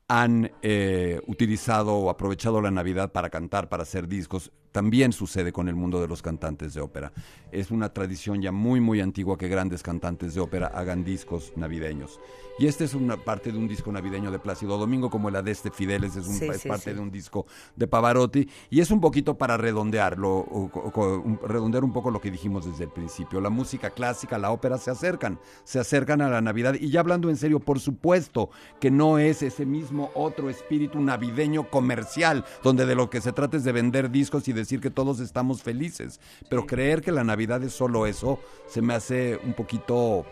han 0.08 0.52
eh, 0.62 1.20
utilizado 1.26 1.96
o 1.96 2.10
aprovechado 2.10 2.62
la 2.62 2.70
Navidad 2.70 3.12
para 3.12 3.30
cantar, 3.30 3.70
para 3.70 3.84
hacer 3.84 4.08
discos, 4.08 4.52
también 4.76 5.14
sucede 5.14 5.54
con 5.54 5.70
el 5.70 5.76
mundo 5.76 6.02
de 6.02 6.08
los 6.10 6.22
cantantes 6.22 6.74
de 6.74 6.82
ópera. 6.82 7.14
Es 7.50 7.72
una 7.72 7.94
tradición 7.94 8.42
ya 8.42 8.52
muy, 8.52 8.82
muy 8.82 9.00
antigua 9.00 9.38
que 9.38 9.48
grandes 9.48 9.82
cantantes 9.82 10.34
de 10.34 10.42
ópera 10.42 10.68
hagan 10.68 11.06
discos 11.06 11.54
navideños. 11.56 12.20
Y 12.58 12.68
esta 12.68 12.86
es 12.86 12.94
una 12.94 13.18
parte 13.18 13.52
de 13.52 13.58
un 13.58 13.68
disco 13.68 13.92
navideño 13.92 14.32
de 14.32 14.40
Plácido 14.40 14.78
Domingo, 14.78 15.10
como 15.10 15.30
la 15.30 15.42
de 15.42 15.52
este 15.52 15.72
Fideles, 15.72 16.16
es, 16.16 16.26
un- 16.26 16.36
Sí, 16.36 16.46
es 16.48 16.62
sí, 16.62 16.70
parte 16.70 16.92
sí. 16.92 16.94
de 16.96 17.02
un 17.02 17.12
disco 17.12 17.46
de 17.76 17.86
Pavarotti. 17.86 18.48
Y 18.70 18.80
es 18.80 18.92
un 18.92 19.02
poquito 19.02 19.38
para 19.38 19.58
redondearlo, 19.58 20.30
o- 20.38 20.72
o- 20.74 20.92
o- 20.96 21.20
un- 21.20 21.38
redondear 21.44 21.84
un 21.84 21.92
poco 21.92 22.12
lo 22.12 22.22
que 22.22 22.32
dijimos 22.32 22.66
desde 22.66 22.86
el 22.86 22.92
principio. 22.92 23.42
La 23.42 23.50
música 23.50 23.90
clásica, 23.90 24.38
la 24.38 24.52
ópera 24.52 24.78
se 24.78 24.90
acercan, 24.90 25.38
se 25.66 25.80
acercan 25.80 26.22
a 26.22 26.30
la 26.30 26.40
Navidad. 26.40 26.76
Y 26.80 26.90
ya 26.92 27.02
hablando 27.02 27.30
en 27.30 27.36
serio, 27.36 27.60
por 27.60 27.80
supuesto 27.82 28.50
que 28.80 28.90
no 28.90 29.20
es 29.20 29.42
ese 29.42 29.66
mismo 29.66 30.12
otro 30.16 30.50
espíritu 30.50 31.02
navideño 31.02 31.70
comercial, 31.70 32.46
donde 32.64 32.86
de 32.86 32.96
lo 32.96 33.10
que 33.10 33.20
se 33.20 33.34
trata 33.34 33.58
es 33.58 33.66
de 33.66 33.74
vender 33.74 34.12
discos 34.12 34.48
y 34.48 34.54
decir 34.54 34.80
que 34.80 34.90
todos 34.92 35.20
estamos 35.20 35.62
felices. 35.62 36.22
Pero 36.50 36.66
creer 36.66 37.02
que 37.02 37.12
la 37.12 37.26
Navidad 37.26 37.62
es 37.64 37.74
solo 37.74 38.06
eso, 38.06 38.40
se 38.68 38.82
me 38.82 38.94
hace 38.94 39.40
un 39.44 39.54
poquito, 39.54 40.26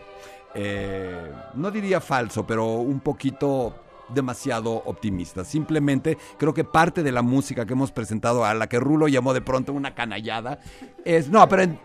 eh, 0.54 1.32
no 1.54 1.70
diría 1.70 2.00
falso, 2.00 2.46
pero 2.46 2.66
un 2.76 3.00
poquito 3.00 3.74
demasiado 4.08 4.70
optimista. 4.84 5.44
Simplemente 5.44 6.18
creo 6.38 6.52
que 6.52 6.64
parte 6.64 7.02
de 7.02 7.10
la 7.12 7.22
música 7.22 7.64
que 7.66 7.72
hemos 7.72 7.90
presentado, 7.90 8.44
a 8.44 8.54
la 8.54 8.68
que 8.68 8.78
Rulo 8.78 9.08
llamó 9.08 9.32
de 9.34 9.40
pronto 9.40 9.72
una 9.72 9.94
canallada, 9.94 10.60
es, 11.04 11.28
no, 11.28 11.48
pero 11.48 11.62
en- 11.62 11.78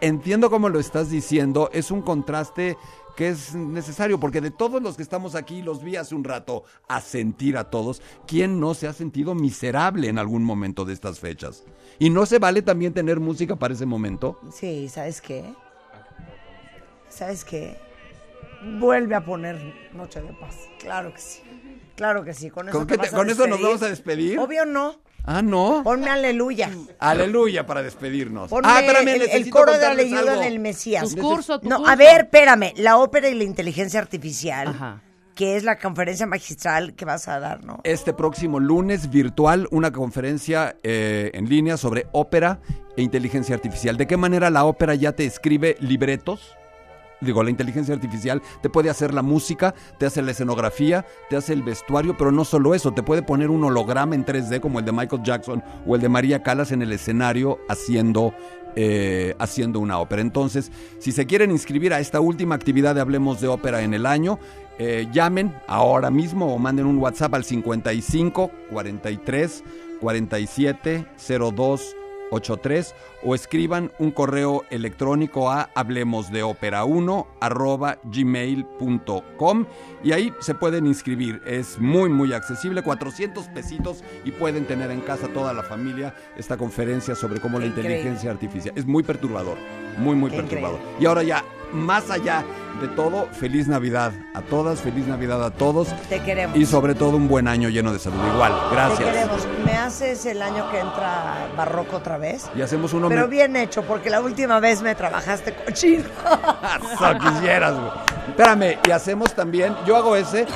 entiendo 0.00 0.50
cómo 0.50 0.68
lo 0.68 0.80
estás 0.80 1.10
diciendo, 1.10 1.70
es 1.72 1.90
un 1.90 2.02
contraste 2.02 2.76
que 3.16 3.28
es 3.28 3.54
necesario, 3.54 4.18
porque 4.18 4.40
de 4.40 4.50
todos 4.50 4.80
los 4.82 4.96
que 4.96 5.02
estamos 5.02 5.34
aquí, 5.34 5.62
los 5.62 5.82
vi 5.82 5.96
hace 5.96 6.14
un 6.14 6.24
rato 6.24 6.64
a 6.88 7.00
sentir 7.00 7.56
a 7.58 7.68
todos, 7.70 8.00
¿quién 8.26 8.58
no 8.60 8.72
se 8.74 8.86
ha 8.88 8.92
sentido 8.92 9.34
miserable 9.34 10.08
en 10.08 10.18
algún 10.18 10.42
momento 10.42 10.84
de 10.84 10.94
estas 10.94 11.20
fechas? 11.20 11.64
¿Y 11.98 12.08
no 12.10 12.24
se 12.24 12.38
vale 12.38 12.62
también 12.62 12.94
tener 12.94 13.20
música 13.20 13.56
para 13.56 13.74
ese 13.74 13.84
momento? 13.84 14.40
Sí, 14.52 14.88
¿sabes 14.88 15.20
qué? 15.20 15.44
¿Sabes 17.08 17.44
qué? 17.44 17.76
Vuelve 18.78 19.14
a 19.14 19.24
poner 19.24 19.56
Noche 19.94 20.20
de 20.20 20.32
Paz. 20.34 20.56
Claro 20.78 21.12
que 21.14 21.20
sí. 21.20 21.40
Claro 21.96 22.24
que 22.24 22.34
sí. 22.34 22.50
Con 22.50 22.68
eso, 22.68 22.78
¿Con 22.78 22.86
te 22.86 22.94
qué 22.94 22.98
te- 22.98 23.06
vas 23.06 23.14
a 23.14 23.16
con 23.16 23.30
eso 23.30 23.46
nos 23.46 23.60
vamos 23.62 23.82
a 23.82 23.88
despedir? 23.88 24.38
Obvio 24.38 24.64
no. 24.66 25.00
Ah, 25.24 25.42
no. 25.42 25.82
Ponme 25.84 26.08
aleluya. 26.08 26.70
Aleluya 26.98 27.66
para 27.66 27.82
despedirnos. 27.82 28.48
Ponme 28.48 28.68
ah, 28.70 28.80
espérame, 28.80 29.22
el, 29.30 29.50
coro 29.50 29.72
de 29.72 29.78
contarles 29.78 30.06
Aleluya 30.12 30.32
algo. 30.32 30.42
en 30.42 30.48
el 30.52 30.58
Mesías. 30.60 31.14
Tu 31.14 31.20
curso, 31.20 31.60
tu 31.60 31.68
no, 31.68 31.76
curso. 31.76 31.90
a 31.90 31.96
ver, 31.96 32.22
espérame. 32.22 32.72
La 32.76 32.96
ópera 32.96 33.28
y 33.28 33.34
la 33.34 33.44
inteligencia 33.44 34.00
artificial, 34.00 34.68
Ajá. 34.68 35.02
que 35.34 35.56
es 35.56 35.64
la 35.64 35.78
conferencia 35.78 36.26
magistral 36.26 36.94
que 36.94 37.04
vas 37.04 37.28
a 37.28 37.38
dar, 37.38 37.64
¿no? 37.64 37.80
Este 37.84 38.14
próximo 38.14 38.60
lunes 38.60 39.10
virtual, 39.10 39.68
una 39.70 39.90
conferencia 39.92 40.76
eh, 40.82 41.30
en 41.34 41.48
línea 41.50 41.76
sobre 41.76 42.06
ópera 42.12 42.60
e 42.96 43.02
inteligencia 43.02 43.54
artificial. 43.54 43.98
¿De 43.98 44.06
qué 44.06 44.16
manera 44.16 44.48
la 44.48 44.64
ópera 44.64 44.94
ya 44.94 45.12
te 45.12 45.26
escribe 45.26 45.76
libretos? 45.80 46.56
Digo, 47.20 47.42
la 47.42 47.50
inteligencia 47.50 47.94
artificial 47.94 48.42
te 48.62 48.70
puede 48.70 48.90
hacer 48.90 49.12
la 49.12 49.22
música, 49.22 49.74
te 49.98 50.06
hace 50.06 50.22
la 50.22 50.30
escenografía, 50.30 51.04
te 51.28 51.36
hace 51.36 51.52
el 51.52 51.62
vestuario, 51.62 52.16
pero 52.16 52.32
no 52.32 52.44
solo 52.44 52.74
eso, 52.74 52.92
te 52.92 53.02
puede 53.02 53.22
poner 53.22 53.50
un 53.50 53.62
holograma 53.64 54.14
en 54.14 54.24
3D 54.24 54.60
como 54.60 54.78
el 54.78 54.84
de 54.84 54.92
Michael 54.92 55.22
Jackson 55.22 55.62
o 55.86 55.94
el 55.94 56.00
de 56.00 56.08
María 56.08 56.42
Callas 56.42 56.72
en 56.72 56.82
el 56.82 56.92
escenario 56.92 57.58
haciendo, 57.68 58.34
eh, 58.76 59.34
haciendo 59.38 59.80
una 59.80 59.98
ópera. 59.98 60.22
Entonces, 60.22 60.72
si 60.98 61.12
se 61.12 61.26
quieren 61.26 61.50
inscribir 61.50 61.92
a 61.92 62.00
esta 62.00 62.20
última 62.20 62.54
actividad 62.54 62.94
de 62.94 63.02
Hablemos 63.02 63.40
de 63.40 63.48
Ópera 63.48 63.82
en 63.82 63.92
el 63.92 64.06
año, 64.06 64.38
eh, 64.78 65.06
llamen 65.12 65.54
ahora 65.68 66.10
mismo 66.10 66.54
o 66.54 66.58
manden 66.58 66.86
un 66.86 66.96
WhatsApp 66.96 67.34
al 67.34 67.44
55 67.44 68.50
43 68.70 69.64
47 70.00 71.06
02 71.54 71.96
83 72.30 72.94
o 73.24 73.34
escriban 73.34 73.92
un 73.98 74.10
correo 74.10 74.64
electrónico 74.70 75.50
a 75.50 75.68
hablemosdeopera1 75.74 77.26
arroba 77.40 77.98
gmail.com 78.04 79.66
y 80.02 80.12
ahí 80.12 80.32
se 80.40 80.54
pueden 80.54 80.86
inscribir. 80.86 81.40
Es 81.46 81.78
muy 81.78 82.08
muy 82.08 82.32
accesible, 82.32 82.82
400 82.82 83.48
pesitos 83.48 84.02
y 84.24 84.30
pueden 84.30 84.64
tener 84.66 84.90
en 84.90 85.00
casa 85.00 85.28
toda 85.28 85.52
la 85.52 85.62
familia 85.62 86.14
esta 86.36 86.56
conferencia 86.56 87.14
sobre 87.14 87.40
cómo 87.40 87.58
la 87.58 87.66
Increíble. 87.66 87.96
inteligencia 87.96 88.30
artificial. 88.30 88.74
Es 88.76 88.86
muy 88.86 89.02
perturbador, 89.02 89.58
muy 89.98 90.16
muy 90.16 90.30
Qué 90.30 90.36
perturbador. 90.38 90.78
increíble. 90.78 91.02
Y 91.02 91.06
ahora 91.06 91.22
ya, 91.22 91.44
más 91.72 92.10
allá 92.10 92.44
de 92.80 92.88
todo, 92.88 93.26
feliz 93.32 93.68
Navidad 93.68 94.12
a 94.34 94.40
todas, 94.40 94.80
feliz 94.80 95.06
Navidad 95.06 95.44
a 95.44 95.50
todos 95.50 95.88
Te 96.08 96.20
queremos. 96.22 96.56
y 96.56 96.64
sobre 96.64 96.94
todo 96.94 97.16
un 97.16 97.28
buen 97.28 97.46
año 97.46 97.68
lleno 97.68 97.92
de 97.92 97.98
salud. 97.98 98.16
Igual, 98.34 98.52
Te 98.70 98.74
gracias. 98.74 99.08
queremos. 99.10 99.48
¿Me 99.66 99.72
haces 99.72 100.24
el 100.26 100.40
año 100.40 100.70
que 100.70 100.78
entra 100.78 101.48
barroco 101.56 101.96
otra 101.96 102.16
vez? 102.16 102.48
Y 102.56 102.62
hacemos 102.62 102.94
uno 102.94 103.08
Pero 103.08 103.22
me- 103.22 103.26
bien 103.28 103.54
hecho, 103.56 103.82
porque 103.82 104.08
la 104.08 104.20
última 104.22 104.60
vez 104.60 104.80
me 104.82 104.94
trabajaste 104.94 105.54
cochino. 105.54 106.04
Eso 106.92 107.18
quisieras, 107.18 107.74
güey. 107.74 107.90
Espérame, 108.28 108.78
y 108.86 108.90
hacemos 108.92 109.34
también, 109.34 109.76
yo 109.84 109.96
hago 109.96 110.16
ese, 110.16 110.46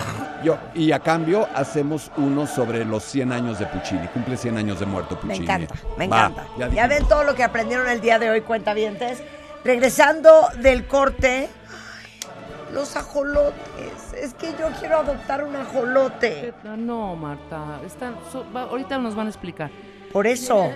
yo, 0.43 0.57
y 0.75 0.93
a 0.93 1.01
cambio 1.01 1.47
hacemos 1.55 2.11
uno 2.17 2.47
sobre 2.47 2.85
los 2.87 3.03
100 3.05 3.33
años 3.33 3.59
de 3.59 3.67
Puccini. 3.67 4.07
Cumple 4.09 4.37
100 4.39 4.57
años 4.57 4.81
de 4.81 4.87
muerto 4.87 5.17
Me 5.17 5.21
Puccini. 5.35 5.45
encanta, 5.45 5.75
me 5.99 6.09
Va, 6.09 6.27
encanta. 6.31 6.47
ya 6.73 6.87
ven 6.87 7.07
todo 7.07 7.25
lo 7.25 7.35
que 7.35 7.43
aprendieron 7.43 7.87
el 7.89 8.01
día 8.01 8.19
de 8.19 8.31
hoy, 8.31 8.41
cuentavientes. 8.43 9.23
Regresando 9.65 10.49
del 10.61 10.87
corte, 10.87 11.49
ay, 11.49 12.75
los 12.75 12.97
ajolotes. 12.97 14.12
Es 14.21 14.35
que 14.35 14.49
yo 14.59 14.69
quiero 14.79 14.99
adoptar 14.99 15.43
un 15.45 15.57
ajolote. 15.57 16.53
No, 16.77 17.17
Marta. 17.17 17.81
están- 17.87 18.17
so- 18.31 18.45
va- 18.55 18.62
ahorita 18.62 18.99
nos 18.99 19.15
van 19.15 19.27
a 19.27 19.31
explicar. 19.31 19.71
Por 20.12 20.27
eso, 20.27 20.71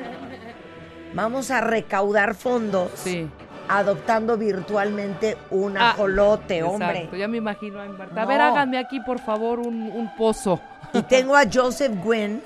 vamos 1.15 1.51
a 1.51 1.61
recaudar 1.61 2.35
fondos 2.35 2.91
Sí. 2.95 3.29
adoptando 3.69 4.37
virtualmente 4.39 5.37
un 5.51 5.77
Ah, 5.77 5.91
ajolote, 5.91 6.63
hombre. 6.63 6.91
Exacto, 6.97 7.17
ya 7.17 7.29
me 7.29 7.37
imagino 7.37 7.81
a 7.81 7.85
Marta. 7.87 8.21
A 8.21 8.25
No. 8.25 8.29
ver, 8.29 8.41
háganme 8.41 8.79
aquí, 8.79 9.01
por 9.01 9.19
favor, 9.21 9.59
un, 9.61 9.83
un 9.93 10.15
pozo. 10.17 10.61
Y 10.95 11.03
tengo 11.03 11.37
a 11.37 11.43
Joseph 11.53 11.93
Gwynn, 12.03 12.43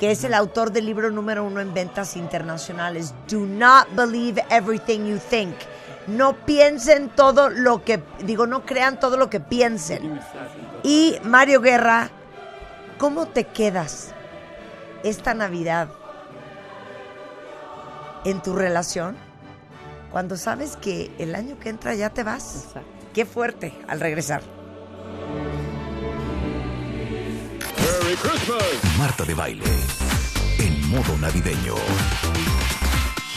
que 0.00 0.10
es 0.10 0.24
el 0.24 0.32
autor 0.32 0.72
del 0.72 0.86
libro 0.86 1.10
número 1.10 1.44
uno 1.44 1.60
en 1.60 1.74
ventas 1.74 2.16
internacionales. 2.16 3.12
Do 3.28 3.40
not 3.40 3.86
believe 3.94 4.42
everything 4.48 5.04
you 5.04 5.18
think. 5.18 5.54
No 6.06 6.34
piensen 6.46 7.10
todo 7.10 7.50
lo 7.50 7.84
que, 7.84 8.02
digo, 8.24 8.46
no 8.46 8.64
crean 8.64 8.98
todo 8.98 9.18
lo 9.18 9.28
que 9.28 9.40
piensen. 9.40 10.18
Y 10.82 11.18
Mario 11.22 11.60
Guerra, 11.60 12.08
¿cómo 12.96 13.26
te 13.26 13.44
quedas 13.44 14.14
esta 15.04 15.34
Navidad 15.34 15.90
en 18.24 18.42
tu 18.42 18.54
relación 18.54 19.18
cuando 20.10 20.38
sabes 20.38 20.78
que 20.78 21.14
el 21.18 21.34
año 21.34 21.58
que 21.58 21.68
entra 21.68 21.94
ya 21.94 22.08
te 22.08 22.22
vas? 22.22 22.68
Qué 23.12 23.26
fuerte 23.26 23.78
al 23.86 24.00
regresar. 24.00 24.40
Marta 28.98 29.24
de 29.24 29.34
baile. 29.34 29.64
En 30.58 30.88
modo 30.88 31.16
navideño. 31.18 31.74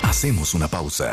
Hacemos 0.01 0.55
una 0.55 0.67
pausa. 0.67 1.11